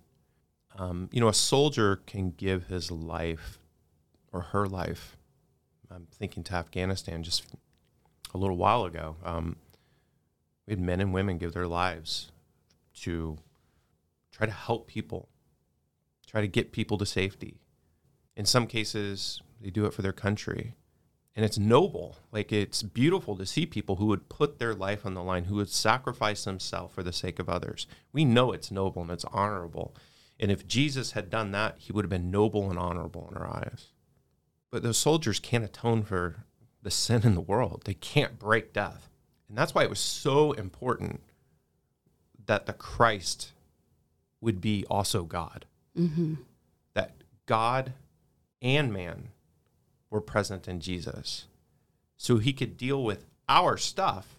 Um, 0.76 1.08
you 1.12 1.20
know, 1.20 1.28
a 1.28 1.34
soldier 1.34 1.96
can 2.06 2.30
give 2.30 2.66
his 2.66 2.90
life 2.90 3.58
or 4.32 4.40
her 4.42 4.66
life. 4.66 5.16
I'm 5.90 6.06
thinking 6.12 6.44
to 6.44 6.54
Afghanistan 6.54 7.22
just 7.22 7.44
a 8.34 8.38
little 8.38 8.56
while 8.56 8.84
ago. 8.84 9.16
Um, 9.24 9.56
we 10.66 10.72
had 10.72 10.80
men 10.80 11.00
and 11.00 11.12
women 11.12 11.38
give 11.38 11.52
their 11.52 11.66
lives 11.66 12.30
to 13.00 13.38
try 14.30 14.46
to 14.46 14.52
help 14.52 14.86
people, 14.86 15.28
try 16.26 16.40
to 16.40 16.48
get 16.48 16.70
people 16.70 16.98
to 16.98 17.06
safety. 17.06 17.60
In 18.36 18.44
some 18.44 18.66
cases, 18.66 19.40
they 19.60 19.70
do 19.70 19.86
it 19.86 19.94
for 19.94 20.02
their 20.02 20.12
country. 20.12 20.74
And 21.36 21.44
it's 21.44 21.58
noble. 21.58 22.18
Like 22.32 22.52
it's 22.52 22.82
beautiful 22.82 23.36
to 23.36 23.46
see 23.46 23.66
people 23.66 23.96
who 23.96 24.06
would 24.06 24.28
put 24.28 24.58
their 24.58 24.74
life 24.74 25.06
on 25.06 25.14
the 25.14 25.22
line 25.22 25.44
who 25.44 25.56
would 25.56 25.70
sacrifice 25.70 26.44
themselves 26.44 26.94
for 26.94 27.02
the 27.02 27.12
sake 27.12 27.38
of 27.38 27.48
others. 27.48 27.86
We 28.12 28.24
know 28.24 28.52
it's 28.52 28.70
noble 28.70 29.02
and 29.02 29.10
it's 29.10 29.24
honorable. 29.26 29.94
And 30.38 30.50
if 30.50 30.66
jesus 30.66 31.12
had 31.12 31.30
done 31.30 31.52
that 31.52 31.76
he 31.78 31.92
would 31.92 32.04
have 32.04 32.10
been 32.10 32.30
noble 32.30 32.68
and 32.68 32.78
honorable 32.78 33.28
in 33.30 33.36
our 33.36 33.46
eyes. 33.46 33.88
But 34.70 34.82
those 34.82 34.98
soldiers 34.98 35.40
can't 35.40 35.64
atone 35.64 36.02
for 36.02 36.44
the 36.82 36.90
sin 36.90 37.22
in 37.24 37.34
the 37.34 37.40
world. 37.40 37.82
They 37.84 37.94
can't 37.94 38.38
break 38.38 38.72
death. 38.72 39.08
And 39.48 39.58
that's 39.58 39.74
why 39.74 39.82
it 39.82 39.90
was 39.90 40.00
so 40.00 40.52
important 40.52 41.20
that 42.46 42.66
the 42.66 42.72
christ 42.72 43.52
would 44.40 44.60
be 44.60 44.84
also 44.90 45.22
god. 45.24 45.66
Mm-hmm. 45.98 46.34
that 46.94 47.14
god 47.46 47.94
and 48.62 48.92
man 48.92 49.30
were 50.10 50.20
present 50.20 50.68
in 50.68 50.80
Jesus. 50.80 51.46
So 52.16 52.38
he 52.38 52.52
could 52.52 52.76
deal 52.76 53.02
with 53.02 53.24
our 53.48 53.76
stuff, 53.76 54.36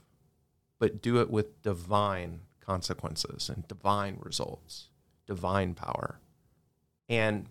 but 0.80 1.02
do 1.02 1.20
it 1.20 1.30
with 1.30 1.62
divine 1.62 2.42
consequences 2.60 3.50
and 3.50 3.68
divine 3.68 4.18
results, 4.22 4.90
divine 5.26 5.74
power. 5.74 6.20
And 7.10 7.48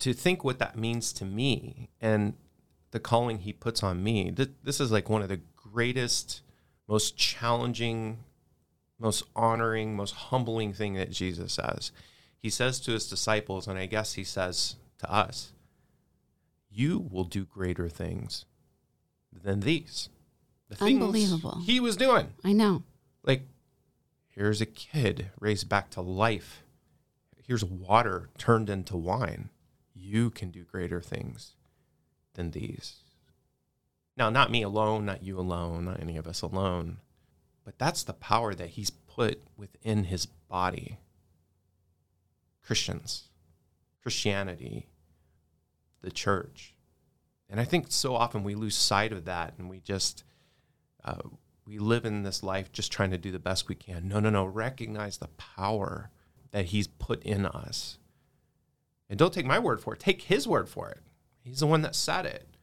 to 0.00 0.12
think 0.12 0.44
what 0.44 0.58
that 0.58 0.76
means 0.76 1.12
to 1.14 1.24
me 1.24 1.88
and 2.00 2.34
the 2.90 3.00
calling 3.00 3.38
he 3.38 3.52
puts 3.52 3.82
on 3.82 4.02
me, 4.02 4.30
th- 4.30 4.50
this 4.62 4.80
is 4.80 4.92
like 4.92 5.08
one 5.08 5.22
of 5.22 5.28
the 5.28 5.40
greatest, 5.56 6.42
most 6.88 7.16
challenging, 7.16 8.18
most 8.98 9.24
honoring, 9.34 9.96
most 9.96 10.14
humbling 10.14 10.72
thing 10.72 10.94
that 10.94 11.10
Jesus 11.10 11.54
says. 11.54 11.92
He 12.38 12.50
says 12.50 12.78
to 12.80 12.92
his 12.92 13.08
disciples, 13.08 13.66
and 13.66 13.78
I 13.78 13.86
guess 13.86 14.14
he 14.14 14.24
says 14.24 14.76
to 14.98 15.10
us, 15.10 15.52
you 16.72 17.06
will 17.10 17.24
do 17.24 17.44
greater 17.44 17.88
things 17.88 18.44
than 19.32 19.60
these. 19.60 20.08
The 20.68 20.76
things 20.76 21.02
Unbelievable. 21.02 21.60
He 21.64 21.80
was 21.80 21.96
doing. 21.96 22.32
i 22.44 22.52
know 22.52 22.82
Like, 23.22 23.42
here's 24.28 24.60
a 24.60 24.66
kid 24.66 25.26
raised 25.38 25.68
back 25.68 25.90
to 25.90 26.00
life. 26.00 26.62
Here's 27.46 27.64
water 27.64 28.30
turned 28.38 28.70
into 28.70 28.96
wine. 28.96 29.50
You 29.94 30.30
can 30.30 30.50
do 30.50 30.64
greater 30.64 31.00
things 31.00 31.52
than 32.34 32.52
these. 32.52 32.96
Now, 34.16 34.30
not 34.30 34.50
me 34.50 34.62
alone, 34.62 35.04
not 35.04 35.22
you 35.22 35.38
alone, 35.38 35.86
not 35.86 36.00
any 36.00 36.16
of 36.16 36.26
us 36.26 36.42
alone, 36.42 36.98
but 37.64 37.78
that's 37.78 38.02
the 38.02 38.12
power 38.12 38.54
that 38.54 38.70
he's 38.70 38.90
put 38.90 39.42
within 39.56 40.04
his 40.04 40.26
body. 40.26 40.98
Christians, 42.62 43.28
Christianity, 44.02 44.86
the 46.02 46.10
church. 46.10 46.74
And 47.48 47.60
I 47.60 47.64
think 47.64 47.86
so 47.90 48.14
often 48.14 48.44
we 48.44 48.54
lose 48.54 48.74
sight 48.74 49.12
of 49.12 49.24
that 49.26 49.54
and 49.58 49.68
we 49.68 49.80
just, 49.80 50.24
uh, 51.04 51.22
we 51.66 51.78
live 51.78 52.04
in 52.04 52.22
this 52.22 52.42
life 52.42 52.72
just 52.72 52.92
trying 52.92 53.10
to 53.10 53.18
do 53.18 53.30
the 53.30 53.38
best 53.38 53.68
we 53.68 53.74
can. 53.74 54.08
No, 54.08 54.20
no, 54.20 54.30
no. 54.30 54.44
Recognize 54.44 55.18
the 55.18 55.28
power 55.28 56.10
that 56.50 56.66
he's 56.66 56.86
put 56.86 57.22
in 57.22 57.46
us. 57.46 57.98
And 59.08 59.18
don't 59.18 59.32
take 59.32 59.46
my 59.46 59.58
word 59.58 59.80
for 59.80 59.94
it, 59.94 60.00
take 60.00 60.22
his 60.22 60.48
word 60.48 60.68
for 60.68 60.88
it. 60.90 61.00
He's 61.42 61.60
the 61.60 61.66
one 61.66 61.82
that 61.82 61.94
said 61.94 62.24
it. 62.24 62.56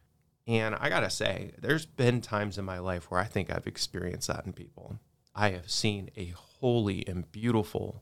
And 0.48 0.74
I 0.76 0.90
got 0.90 1.02
to 1.02 1.12
say, 1.12 1.52
there's 1.60 1.86
been 1.86 2.22
times 2.22 2.58
in 2.58 2.66
my 2.66 2.80
life 2.80 3.12
where 3.12 3.20
I 3.20 3.26
think 3.26 3.52
I've 3.52 3.68
experienced 3.68 4.28
that 4.30 4.46
in 4.48 4.54
people. 4.54 5.00
I 5.36 5.52
have 5.52 5.70
seen 5.70 6.10
a 6.18 6.34
holy 6.36 7.08
and 7.08 7.32
beautiful 7.32 8.02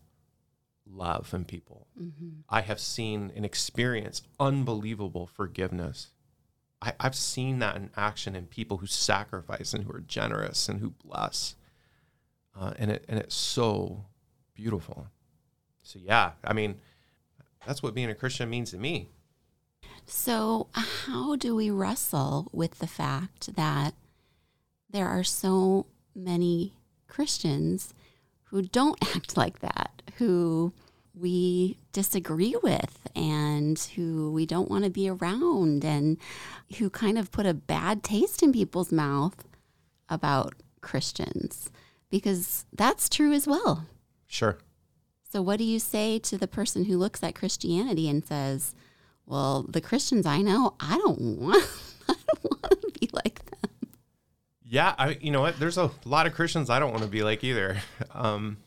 love 0.90 1.34
in 1.34 1.46
people. 1.46 1.88
mm-hmm. 2.00 2.30
I 2.50 2.62
have 2.62 2.80
seen 2.80 3.32
and 3.36 3.46
experienced 3.46 4.28
unbelievable 4.40 5.28
forgiveness. 5.28 6.12
I, 6.82 6.94
I've 7.00 7.16
seen 7.16 7.60
that 7.60 7.76
in 7.76 7.90
action 7.96 8.36
in 8.36 8.48
people 8.48 8.78
who 8.78 8.88
sacrifice 8.88 9.74
and 9.74 9.84
who 9.84 9.92
are 9.92 10.02
generous 10.02 10.70
and 10.70 10.80
who 10.80 10.92
bless. 10.92 11.56
Uh, 12.60 12.74
and 12.80 12.92
it 12.92 13.06
and 13.08 13.20
it's 13.20 13.36
so 13.36 14.06
beautiful. 14.56 15.08
So 15.84 16.00
yeah, 16.02 16.32
I 16.44 16.54
mean, 16.54 16.76
that's 17.66 17.84
what 17.84 17.94
being 17.94 18.10
a 18.10 18.16
Christian 18.16 18.50
means 18.50 18.72
to 18.72 18.78
me. 18.78 19.10
So, 20.06 20.68
how 20.74 21.36
do 21.36 21.54
we 21.54 21.70
wrestle 21.70 22.48
with 22.54 22.80
the 22.80 22.88
fact 22.88 23.56
that 23.56 23.94
there 24.90 25.08
are 25.08 25.24
so 25.24 25.86
many 26.16 26.74
Christians 27.08 27.94
who 28.50 28.62
don't 28.62 28.98
act 29.16 29.38
like 29.38 29.60
that, 29.60 30.02
who 30.18 30.74
we 31.14 31.78
disagree 31.92 32.56
with 32.62 33.08
and 33.16 33.80
who 33.96 34.32
we 34.32 34.46
don't 34.46 34.70
want 34.70 34.84
to 34.84 34.90
be 34.90 35.10
around 35.10 35.84
and 35.84 36.18
who 36.78 36.90
kind 36.90 37.18
of 37.18 37.32
put 37.32 37.46
a 37.46 37.54
bad 37.54 38.04
taste 38.04 38.44
in 38.44 38.54
people's 38.54 38.92
mouth 38.92 39.44
about 40.10 40.54
Christians 40.82 41.72
because 42.10 42.66
that's 42.72 43.10
true 43.10 43.34
as 43.34 43.48
well. 43.48 43.88
Sure. 44.28 44.58
So 45.32 45.42
what 45.42 45.58
do 45.58 45.64
you 45.64 45.80
say 45.80 46.20
to 46.20 46.38
the 46.38 46.48
person 46.48 46.86
who 46.86 46.98
looks 46.98 47.22
at 47.24 47.36
Christianity 47.36 48.08
and 48.10 48.26
says, 48.26 48.74
"Well, 49.26 49.64
the 49.68 49.82
Christians 49.82 50.26
I 50.26 50.42
know, 50.42 50.76
I 50.80 50.98
don't 50.98 51.20
want 51.40 51.68
I 52.08 52.16
don't 52.34 52.62
want 52.62 52.82
to 52.82 53.00
be 53.00 53.10
like 53.12 53.44
them." 53.46 53.90
Yeah, 54.70 54.94
I 54.98 55.18
you 55.22 55.32
know 55.32 55.42
what? 55.42 55.60
There's 55.60 55.78
a 55.78 55.92
lot 56.04 56.28
of 56.28 56.34
Christians 56.34 56.70
I 56.70 56.80
don't 56.80 56.92
want 56.92 57.04
to 57.04 57.10
be 57.10 57.24
like 57.24 57.44
either. 57.44 57.78
Um, 58.14 58.58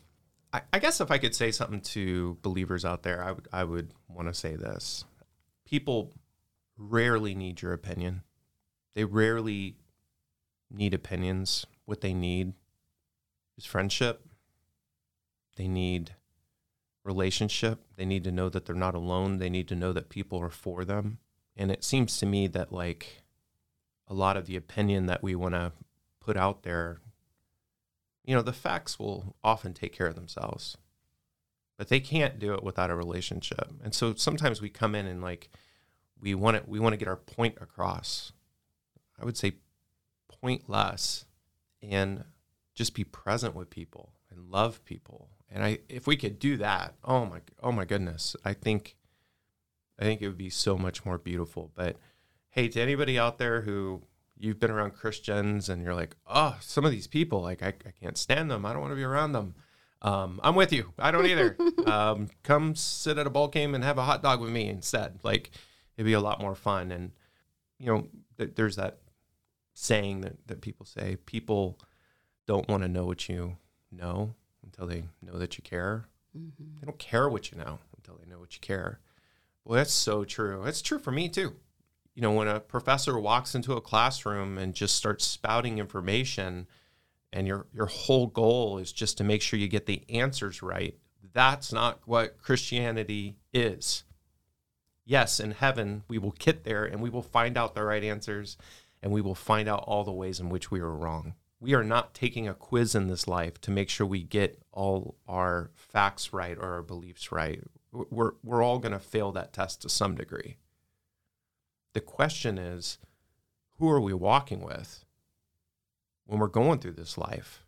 I, 0.53 0.61
I 0.73 0.79
guess 0.79 0.99
if 1.01 1.11
I 1.11 1.17
could 1.17 1.35
say 1.35 1.51
something 1.51 1.81
to 1.81 2.37
believers 2.41 2.83
out 2.85 3.03
there, 3.03 3.23
I 3.23 3.31
would 3.31 3.47
I 3.53 3.63
would 3.63 3.91
want 4.07 4.27
to 4.27 4.33
say 4.33 4.55
this: 4.55 5.05
people 5.65 6.13
rarely 6.77 7.35
need 7.35 7.61
your 7.61 7.73
opinion. 7.73 8.23
They 8.95 9.03
rarely 9.05 9.75
need 10.69 10.93
opinions. 10.93 11.65
What 11.85 12.01
they 12.01 12.13
need 12.13 12.53
is 13.57 13.65
friendship. 13.65 14.25
They 15.57 15.67
need 15.67 16.15
relationship. 17.03 17.85
They 17.95 18.05
need 18.05 18.23
to 18.23 18.31
know 18.31 18.49
that 18.49 18.65
they're 18.65 18.75
not 18.75 18.95
alone. 18.95 19.37
They 19.37 19.49
need 19.49 19.67
to 19.69 19.75
know 19.75 19.93
that 19.93 20.09
people 20.09 20.39
are 20.39 20.49
for 20.49 20.85
them. 20.85 21.19
And 21.55 21.71
it 21.71 21.83
seems 21.83 22.17
to 22.17 22.25
me 22.25 22.47
that 22.47 22.71
like 22.71 23.23
a 24.07 24.13
lot 24.13 24.37
of 24.37 24.45
the 24.45 24.55
opinion 24.55 25.05
that 25.07 25.23
we 25.23 25.35
want 25.35 25.55
to 25.55 25.71
put 26.21 26.37
out 26.37 26.63
there 26.63 27.01
you 28.23 28.35
know, 28.35 28.41
the 28.41 28.53
facts 28.53 28.99
will 28.99 29.35
often 29.43 29.73
take 29.73 29.93
care 29.93 30.07
of 30.07 30.15
themselves, 30.15 30.77
but 31.77 31.89
they 31.89 31.99
can't 31.99 32.39
do 32.39 32.53
it 32.53 32.63
without 32.63 32.91
a 32.91 32.95
relationship. 32.95 33.71
And 33.83 33.93
so 33.93 34.13
sometimes 34.15 34.61
we 34.61 34.69
come 34.69 34.95
in 34.95 35.07
and 35.07 35.21
like 35.21 35.49
we 36.19 36.35
want 36.35 36.57
to 36.57 36.69
we 36.69 36.79
want 36.79 36.93
to 36.93 36.97
get 36.97 37.07
our 37.07 37.17
point 37.17 37.57
across. 37.59 38.31
I 39.19 39.25
would 39.25 39.37
say 39.37 39.53
point 40.27 40.69
less 40.69 41.25
and 41.81 42.23
just 42.75 42.93
be 42.93 43.03
present 43.03 43.55
with 43.55 43.69
people 43.69 44.13
and 44.29 44.49
love 44.49 44.83
people. 44.85 45.29
And 45.49 45.63
I 45.63 45.79
if 45.89 46.05
we 46.05 46.15
could 46.15 46.39
do 46.39 46.57
that, 46.57 46.93
oh 47.03 47.25
my 47.25 47.39
oh 47.61 47.71
my 47.71 47.85
goodness, 47.85 48.35
I 48.45 48.53
think 48.53 48.95
I 49.99 50.03
think 50.03 50.21
it 50.21 50.27
would 50.27 50.37
be 50.37 50.49
so 50.49 50.77
much 50.77 51.05
more 51.05 51.17
beautiful. 51.17 51.71
But 51.73 51.97
hey, 52.51 52.67
to 52.67 52.79
anybody 52.79 53.17
out 53.17 53.39
there 53.39 53.61
who 53.61 54.03
you've 54.41 54.59
been 54.59 54.71
around 54.71 54.95
Christians 54.95 55.69
and 55.69 55.83
you're 55.83 55.93
like, 55.93 56.15
oh, 56.27 56.57
some 56.61 56.83
of 56.83 56.91
these 56.91 57.07
people, 57.07 57.41
like 57.41 57.61
I, 57.61 57.67
I 57.67 57.91
can't 58.01 58.17
stand 58.17 58.49
them. 58.49 58.65
I 58.65 58.73
don't 58.73 58.81
want 58.81 58.91
to 58.91 58.95
be 58.95 59.03
around 59.03 59.33
them. 59.33 59.53
Um, 60.01 60.39
I'm 60.43 60.55
with 60.55 60.73
you. 60.73 60.93
I 60.97 61.11
don't 61.11 61.27
either. 61.27 61.55
um, 61.85 62.29
come 62.41 62.75
sit 62.75 63.19
at 63.19 63.27
a 63.27 63.29
ball 63.29 63.47
game 63.47 63.75
and 63.75 63.83
have 63.83 63.99
a 63.99 64.03
hot 64.03 64.23
dog 64.23 64.41
with 64.41 64.49
me 64.49 64.67
instead. 64.67 65.19
Like 65.23 65.51
it'd 65.95 66.07
be 66.07 66.13
a 66.13 66.19
lot 66.19 66.41
more 66.41 66.55
fun. 66.55 66.91
And 66.91 67.11
you 67.77 67.85
know, 67.85 68.07
th- 68.39 68.51
there's 68.55 68.77
that 68.77 68.97
saying 69.73 70.21
that, 70.21 70.47
that 70.47 70.61
people 70.61 70.87
say, 70.87 71.17
people 71.27 71.79
don't 72.47 72.67
want 72.67 72.81
to 72.81 72.89
know 72.89 73.05
what 73.05 73.29
you 73.29 73.57
know 73.91 74.33
until 74.63 74.87
they 74.87 75.03
know 75.21 75.37
that 75.37 75.57
you 75.57 75.61
care. 75.61 76.05
Mm-hmm. 76.35 76.79
They 76.79 76.85
don't 76.85 76.99
care 76.99 77.29
what 77.29 77.51
you 77.51 77.59
know 77.59 77.77
until 77.95 78.15
they 78.17 78.27
know 78.27 78.39
what 78.39 78.55
you 78.55 78.59
care. 78.59 78.99
Well, 79.63 79.77
that's 79.77 79.93
so 79.93 80.23
true. 80.23 80.63
That's 80.65 80.81
true 80.81 80.97
for 80.97 81.11
me 81.11 81.29
too 81.29 81.53
you 82.15 82.21
know, 82.21 82.33
when 82.33 82.47
a 82.47 82.59
professor 82.59 83.17
walks 83.19 83.55
into 83.55 83.73
a 83.73 83.81
classroom 83.81 84.57
and 84.57 84.73
just 84.73 84.95
starts 84.95 85.25
spouting 85.25 85.77
information 85.77 86.67
and 87.33 87.47
your 87.47 87.67
your 87.73 87.85
whole 87.85 88.27
goal 88.27 88.77
is 88.77 88.91
just 88.91 89.17
to 89.17 89.23
make 89.23 89.41
sure 89.41 89.57
you 89.57 89.67
get 89.67 89.85
the 89.85 90.03
answers 90.09 90.61
right, 90.61 90.97
that's 91.33 91.71
not 91.71 92.01
what 92.05 92.37
Christianity 92.37 93.37
is. 93.53 94.03
Yes, 95.05 95.39
in 95.39 95.51
heaven 95.51 96.03
we 96.07 96.17
will 96.17 96.35
get 96.37 96.63
there 96.63 96.83
and 96.83 97.01
we 97.01 97.09
will 97.09 97.21
find 97.21 97.57
out 97.57 97.75
the 97.75 97.83
right 97.83 98.03
answers 98.03 98.57
and 99.01 99.11
we 99.11 99.21
will 99.21 99.35
find 99.35 99.67
out 99.67 99.83
all 99.87 100.03
the 100.03 100.11
ways 100.11 100.39
in 100.39 100.49
which 100.49 100.69
we 100.69 100.79
are 100.79 100.91
wrong. 100.91 101.35
We 101.59 101.73
are 101.73 101.83
not 101.83 102.13
taking 102.13 102.47
a 102.47 102.53
quiz 102.53 102.95
in 102.95 103.07
this 103.07 103.27
life 103.27 103.61
to 103.61 103.71
make 103.71 103.89
sure 103.89 104.05
we 104.05 104.23
get 104.23 104.61
all 104.71 105.15
our 105.27 105.69
facts 105.75 106.33
right 106.33 106.57
or 106.57 106.73
our 106.73 106.81
beliefs 106.81 107.31
right. 107.31 107.61
We're, 107.91 108.33
we're 108.43 108.63
all 108.63 108.79
going 108.79 108.93
to 108.93 108.99
fail 108.99 109.31
that 109.33 109.53
test 109.53 109.81
to 109.81 109.89
some 109.89 110.15
degree. 110.15 110.57
The 111.93 112.01
question 112.01 112.57
is, 112.57 112.97
who 113.77 113.89
are 113.89 113.99
we 113.99 114.13
walking 114.13 114.61
with 114.61 115.05
when 116.25 116.39
we're 116.39 116.47
going 116.47 116.79
through 116.79 116.93
this 116.93 117.17
life? 117.17 117.63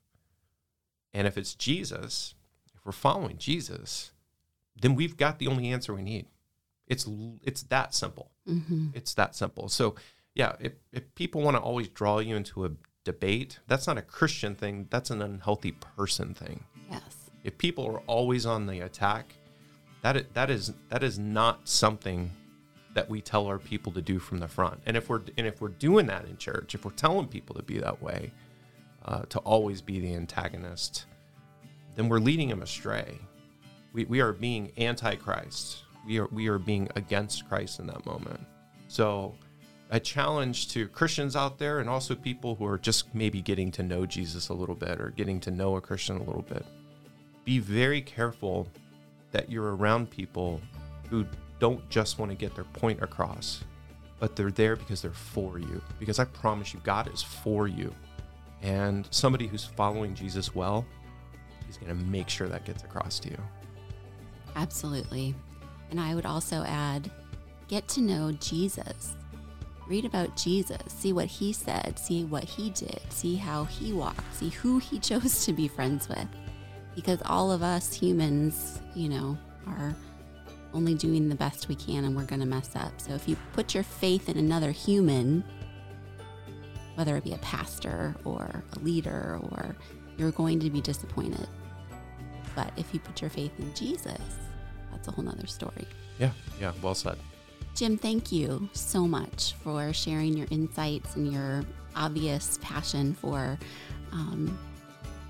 And 1.13 1.28
if 1.28 1.38
it's 1.38 1.55
Jesus, 1.55 2.36
if 2.74 2.86
we're 2.86 2.91
following 2.91 3.38
Jesus, 3.38 4.11
then 4.80 4.95
we've 4.95 5.17
got 5.17 5.39
the 5.39 5.47
only 5.47 5.69
answer 5.69 5.93
we 5.93 6.01
need. 6.01 6.28
It's 6.88 7.07
it's 7.41 7.63
that 7.63 7.93
simple. 7.93 8.32
Mm-hmm. 8.47 8.88
It's 8.93 9.13
that 9.13 9.36
simple. 9.36 9.69
So, 9.69 9.95
yeah, 10.36 10.55
if 10.59 10.74
if 10.91 11.13
people 11.15 11.41
want 11.41 11.55
to 11.55 11.61
always 11.61 11.88
draw 11.88 12.19
you 12.19 12.36
into 12.36 12.65
a 12.65 12.71
debate, 13.03 13.59
that's 13.67 13.88
not 13.88 13.97
a 13.97 14.01
Christian 14.01 14.55
thing. 14.55 14.88
That's 14.89 15.09
an 15.09 15.21
unhealthy 15.21 15.71
person 15.71 16.34
thing. 16.34 16.63
Yes. 16.89 17.32
If 17.43 17.57
people 17.57 17.86
are 17.88 17.99
always 17.99 18.45
on 18.45 18.67
the 18.67 18.80
attack, 18.80 19.36
that 20.01 20.17
is, 20.17 20.26
that 20.34 20.49
is 20.49 20.74
that 20.89 21.03
is 21.03 21.17
not 21.19 21.67
something 21.67 22.32
that 22.93 23.09
we 23.09 23.21
tell 23.21 23.47
our 23.47 23.57
people 23.57 23.91
to 23.93 24.01
do 24.01 24.19
from 24.19 24.39
the 24.39 24.47
front. 24.47 24.81
And 24.85 24.95
if 24.95 25.09
we're 25.09 25.21
and 25.37 25.47
if 25.47 25.61
we're 25.61 25.69
doing 25.69 26.07
that 26.07 26.25
in 26.25 26.37
church, 26.37 26.75
if 26.75 26.85
we're 26.85 26.91
telling 26.91 27.27
people 27.27 27.55
to 27.55 27.63
be 27.63 27.79
that 27.79 28.01
way, 28.01 28.31
uh, 29.05 29.23
to 29.29 29.39
always 29.39 29.81
be 29.81 29.99
the 29.99 30.13
antagonist, 30.13 31.05
then 31.95 32.09
we're 32.09 32.19
leading 32.19 32.49
them 32.49 32.61
astray. 32.61 33.19
We, 33.93 34.05
we 34.05 34.21
are 34.21 34.33
being 34.33 34.71
anti-Christ. 34.77 35.83
We 36.05 36.19
are 36.19 36.27
we 36.27 36.47
are 36.47 36.59
being 36.59 36.89
against 36.95 37.47
Christ 37.47 37.79
in 37.79 37.87
that 37.87 38.05
moment. 38.05 38.39
So 38.87 39.35
a 39.89 39.99
challenge 39.99 40.69
to 40.69 40.87
Christians 40.87 41.35
out 41.35 41.59
there 41.59 41.79
and 41.79 41.89
also 41.89 42.15
people 42.15 42.55
who 42.55 42.65
are 42.65 42.79
just 42.79 43.13
maybe 43.13 43.41
getting 43.41 43.71
to 43.71 43.83
know 43.83 44.05
Jesus 44.05 44.49
a 44.49 44.53
little 44.53 44.75
bit 44.75 44.99
or 44.99 45.11
getting 45.11 45.39
to 45.41 45.51
know 45.51 45.75
a 45.75 45.81
Christian 45.81 46.17
a 46.17 46.23
little 46.23 46.41
bit. 46.41 46.65
Be 47.45 47.59
very 47.59 48.01
careful 48.01 48.67
that 49.31 49.51
you're 49.51 49.75
around 49.75 50.09
people 50.09 50.61
who 51.09 51.25
don't 51.64 51.89
just 51.89 52.20
want 52.20 52.30
to 52.30 52.36
get 52.36 52.53
their 52.55 52.66
point 52.66 53.01
across, 53.01 53.64
but 54.20 54.36
they're 54.36 54.51
there 54.51 54.76
because 54.76 55.01
they're 55.01 55.11
for 55.11 55.59
you. 55.59 55.82
Because 55.97 56.20
I 56.20 56.26
promise 56.26 56.74
you, 56.74 56.82
God 56.84 57.09
is 57.14 57.24
for 57.24 57.70
you. 57.70 57.95
And 58.61 59.07
somebody 59.11 59.47
who's 59.47 59.64
following 59.64 60.14
Jesus 60.14 60.53
well 60.53 60.86
is 61.70 61.78
going 61.78 61.88
to 61.88 62.05
make 62.05 62.28
sure 62.28 62.49
that 62.49 62.66
gets 62.66 62.84
across 62.84 63.18
to 63.20 63.30
you. 63.30 63.38
Absolutely. 64.57 65.34
And 65.89 66.01
I 66.01 66.16
would 66.16 66.26
also 66.26 66.66
add 66.66 67.09
get 67.70 67.88
to 67.88 68.01
know 68.01 68.34
Jesus. 68.41 69.16
Read 69.88 70.03
about 70.03 70.36
Jesus, 70.36 70.82
see 70.89 71.14
what 71.14 71.28
he 71.28 71.53
said, 71.53 71.97
see 71.97 72.26
what 72.26 72.43
he 72.43 72.72
did, 72.72 72.99
see 73.07 73.36
how 73.36 73.64
he 73.64 73.93
walked, 73.93 74.36
see 74.36 74.49
who 74.49 74.80
he 74.80 74.99
chose 75.09 75.45
to 75.45 75.53
be 75.53 75.70
friends 75.70 76.09
with. 76.09 76.28
Because 76.93 77.20
all 77.26 77.53
of 77.53 77.64
us 77.64 77.93
humans, 77.93 78.82
you 78.95 79.07
know, 79.07 79.38
are 79.66 79.95
only 80.74 80.95
doing 80.95 81.30
the 81.30 81.36
best 81.36 81.67
we 81.67 81.76
can 81.76 82.05
and 82.05 82.15
we're 82.15 82.26
going 82.26 82.41
to 82.41 82.47
mess 82.47 82.76
up. 82.76 82.99
So 82.99 83.13
if 83.13 83.28
you 83.28 83.38
put 83.53 83.74
your 83.74 83.84
faith 83.84 84.30
in 84.30 84.38
another 84.38 84.71
human, 84.71 85.43
whether 86.95 87.15
it 87.17 87.24
be 87.24 87.34
a 87.34 87.38
pastor 87.39 88.15
or 88.24 88.63
a 88.76 88.80
leader, 88.80 89.39
or 89.43 89.76
you're 90.17 90.32
going 90.32 90.59
to 90.59 90.69
be 90.69 90.82
disappointed. 90.82 91.47
But 92.55 92.71
if 92.78 92.93
you 92.93 92.99
put 92.99 93.21
your 93.21 93.30
faith 93.30 93.51
in 93.57 93.74
Jesus, 93.74 94.21
that's 94.91 95.07
a 95.07 95.11
whole 95.11 95.24
nother 95.24 95.47
story. 95.47 95.88
Yeah, 96.19 96.32
yeah, 96.59 96.71
well 96.82 96.93
said. 96.93 97.17
Jim, 97.76 97.97
thank 97.97 98.32
you 98.32 98.69
so 98.74 99.07
much 99.07 99.53
for 99.63 99.91
sharing 99.93 100.38
your 100.38 100.47
insights 100.51 101.15
and 101.15 101.32
your 101.32 101.63
obvious 101.95 102.59
passion 102.61 103.15
for 103.15 103.57
um, 104.11 104.57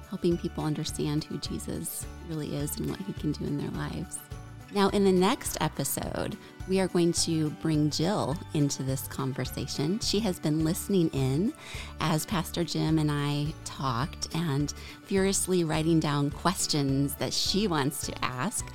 helping 0.09 0.37
people 0.37 0.65
understand 0.65 1.23
who 1.23 1.37
Jesus 1.37 2.05
really 2.27 2.55
is 2.55 2.77
and 2.77 2.89
what 2.89 2.99
he 2.99 3.13
can 3.13 3.31
do 3.31 3.45
in 3.45 3.57
their 3.57 3.71
lives. 3.71 4.19
Now, 4.73 4.89
in 4.89 5.03
the 5.03 5.11
next 5.11 5.57
episode, 5.61 6.35
we 6.67 6.79
are 6.79 6.87
going 6.87 7.13
to 7.13 7.51
bring 7.61 7.91
Jill 7.91 8.35
into 8.55 8.81
this 8.81 9.07
conversation. 9.07 9.99
She 9.99 10.19
has 10.21 10.39
been 10.39 10.65
listening 10.65 11.09
in 11.09 11.53
as 11.99 12.25
Pastor 12.25 12.63
Jim 12.63 12.97
and 12.97 13.11
I 13.11 13.53
talked 13.65 14.33
and 14.35 14.73
furiously 15.03 15.63
writing 15.63 15.99
down 15.99 16.31
questions 16.31 17.13
that 17.15 17.33
she 17.33 17.67
wants 17.67 18.07
to 18.07 18.25
ask. 18.25 18.65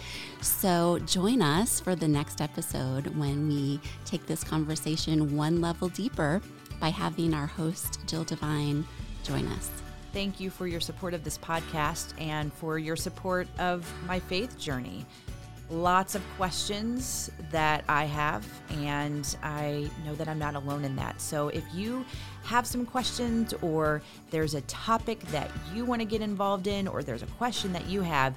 So, 0.41 1.01
join 1.01 1.43
us 1.43 1.81
for 1.81 1.97
the 1.97 2.07
next 2.07 2.41
episode 2.41 3.09
when 3.17 3.49
we 3.49 3.81
take 4.05 4.25
this 4.27 4.45
conversation 4.45 5.37
one 5.37 5.61
level 5.61 5.89
deeper 5.89 6.41
by 6.79 6.91
having 6.91 7.35
our 7.35 7.49
host, 7.49 8.07
Jill 8.07 8.23
Devine, 8.23 8.87
join 9.25 9.49
us. 9.49 9.69
Thank 10.13 10.39
you 10.39 10.49
for 10.51 10.69
your 10.69 10.81
support 10.81 11.13
of 11.13 11.25
this 11.25 11.39
podcast 11.39 12.13
and 12.21 12.53
for 12.53 12.79
your 12.79 12.97
support 12.97 13.49
of 13.59 13.93
my 14.07 14.21
faith 14.21 14.57
journey. 14.59 15.05
Lots 15.71 16.15
of 16.15 16.23
questions 16.37 17.31
that 17.51 17.85
I 17.89 18.05
have, 18.05 18.47
and 18.71 19.37
I 19.43 19.91
know 20.05 20.15
that 20.15 20.29
I'm 20.29 20.39
not 20.39 20.55
alone 20.55 20.85
in 20.85 20.97
that. 20.97 21.21
So 21.21 21.49
if 21.49 21.65
you 21.75 22.05
have 22.45 22.67
some 22.67 22.87
questions, 22.87 23.55
or 23.63 24.03
there's 24.31 24.55
a 24.55 24.63
topic 24.63 25.21
that 25.29 25.51
you 25.75 25.85
want 25.85 26.01
to 26.01 26.07
get 26.07 26.23
involved 26.23 26.67
in, 26.67 26.89
or 26.89 27.03
there's 27.03 27.23
a 27.23 27.27
question 27.27 27.73
that 27.75 27.87
you 27.87 28.01
have, 28.03 28.35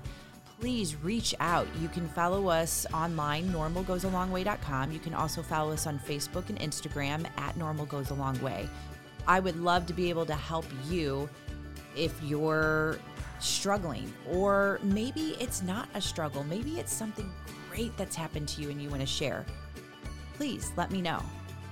please 0.60 0.96
reach 0.98 1.34
out. 1.40 1.68
You 1.82 1.88
can 1.88 2.08
follow 2.10 2.48
us 2.48 2.86
online, 2.94 3.50
normalgoesalongway.com. 3.52 4.92
You 4.92 5.00
can 5.00 5.14
also 5.14 5.42
follow 5.42 5.72
us 5.72 5.88
on 5.88 6.00
Facebook 6.00 6.50
and 6.50 6.60
Instagram 6.60 7.26
at 7.38 7.58
Normal 7.58 7.86
Goes 7.86 8.12
a 8.12 8.14
Long 8.14 8.40
Way. 8.42 8.70
I 9.28 9.40
would 9.40 9.60
love 9.60 9.86
to 9.88 9.94
be 9.94 10.10
able 10.10 10.26
to 10.26 10.36
help 10.36 10.66
you 10.88 11.30
if 11.96 12.14
you're 12.24 12.98
struggling, 13.42 14.14
or 14.30 14.80
maybe 14.84 15.36
it's 15.39 15.62
not 15.62 15.89
a 15.94 16.02
struggle. 16.02 16.44
Maybe 16.44 16.80
it's 16.80 16.94
something 16.94 17.30
great 17.70 17.96
that's 17.98 18.16
happened 18.16 18.48
to 18.50 18.62
you 18.62 18.70
and 18.70 18.82
you 18.82 18.89
want 18.89 19.02
to 19.02 19.08
share. 19.08 19.46
Please 20.36 20.72
let 20.78 20.92
me 20.92 21.02
know. 21.02 21.22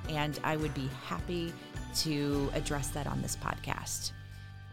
And 0.09 0.39
I 0.43 0.57
would 0.57 0.74
be 0.74 0.89
happy 1.05 1.53
to 1.97 2.49
address 2.53 2.89
that 2.89 3.07
on 3.07 3.22
this 3.22 3.36
podcast. 3.36 4.11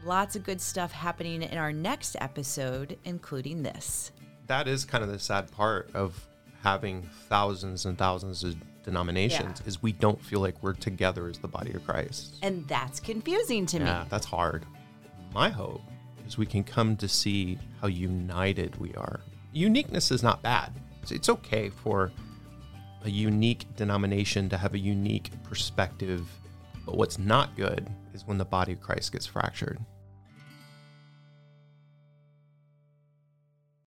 Lots 0.04 0.36
of 0.36 0.44
good 0.44 0.60
stuff 0.60 0.92
happening 0.92 1.42
in 1.42 1.58
our 1.58 1.72
next 1.72 2.16
episode, 2.20 2.98
including 3.04 3.62
this. 3.62 4.12
That 4.46 4.68
is 4.68 4.84
kind 4.84 5.02
of 5.02 5.10
the 5.10 5.18
sad 5.18 5.50
part 5.50 5.90
of 5.94 6.26
having 6.62 7.08
thousands 7.28 7.86
and 7.86 7.98
thousands 7.98 8.44
of 8.44 8.56
denominations 8.84 9.60
Yeah. 9.60 9.66
is 9.68 9.82
we 9.82 9.92
don't 9.92 10.22
feel 10.24 10.40
like 10.40 10.62
we're 10.62 10.74
together 10.74 11.26
as 11.28 11.38
the 11.38 11.48
body 11.48 11.72
of 11.72 11.84
Christ. 11.84 12.36
And 12.42 12.66
that's 12.68 13.00
confusing 13.00 13.66
to 13.66 13.78
Yeah, 13.78 14.02
me. 14.02 14.06
that's 14.08 14.26
hard. 14.26 14.64
My 15.34 15.48
hope 15.48 15.82
is 16.26 16.36
we 16.36 16.46
can 16.46 16.64
come 16.64 16.96
to 16.96 17.08
see 17.08 17.58
how 17.80 17.86
united 17.86 18.76
we 18.76 18.94
are. 18.94 19.20
Uniqueness 19.52 20.10
is 20.10 20.22
not 20.22 20.42
bad. 20.42 20.72
It's, 21.02 21.12
it's 21.12 21.28
okay 21.28 21.70
for 21.70 22.12
a 23.04 23.10
unique 23.10 23.66
denomination 23.76 24.48
to 24.48 24.56
have 24.56 24.74
a 24.74 24.78
unique 24.78 25.30
perspective, 25.44 26.28
but 26.84 26.96
what's 26.96 27.18
not 27.18 27.56
good 27.56 27.88
is 28.12 28.26
when 28.26 28.38
the 28.38 28.44
body 28.44 28.72
of 28.72 28.80
Christ 28.80 29.12
gets 29.12 29.26
fractured. 29.26 29.78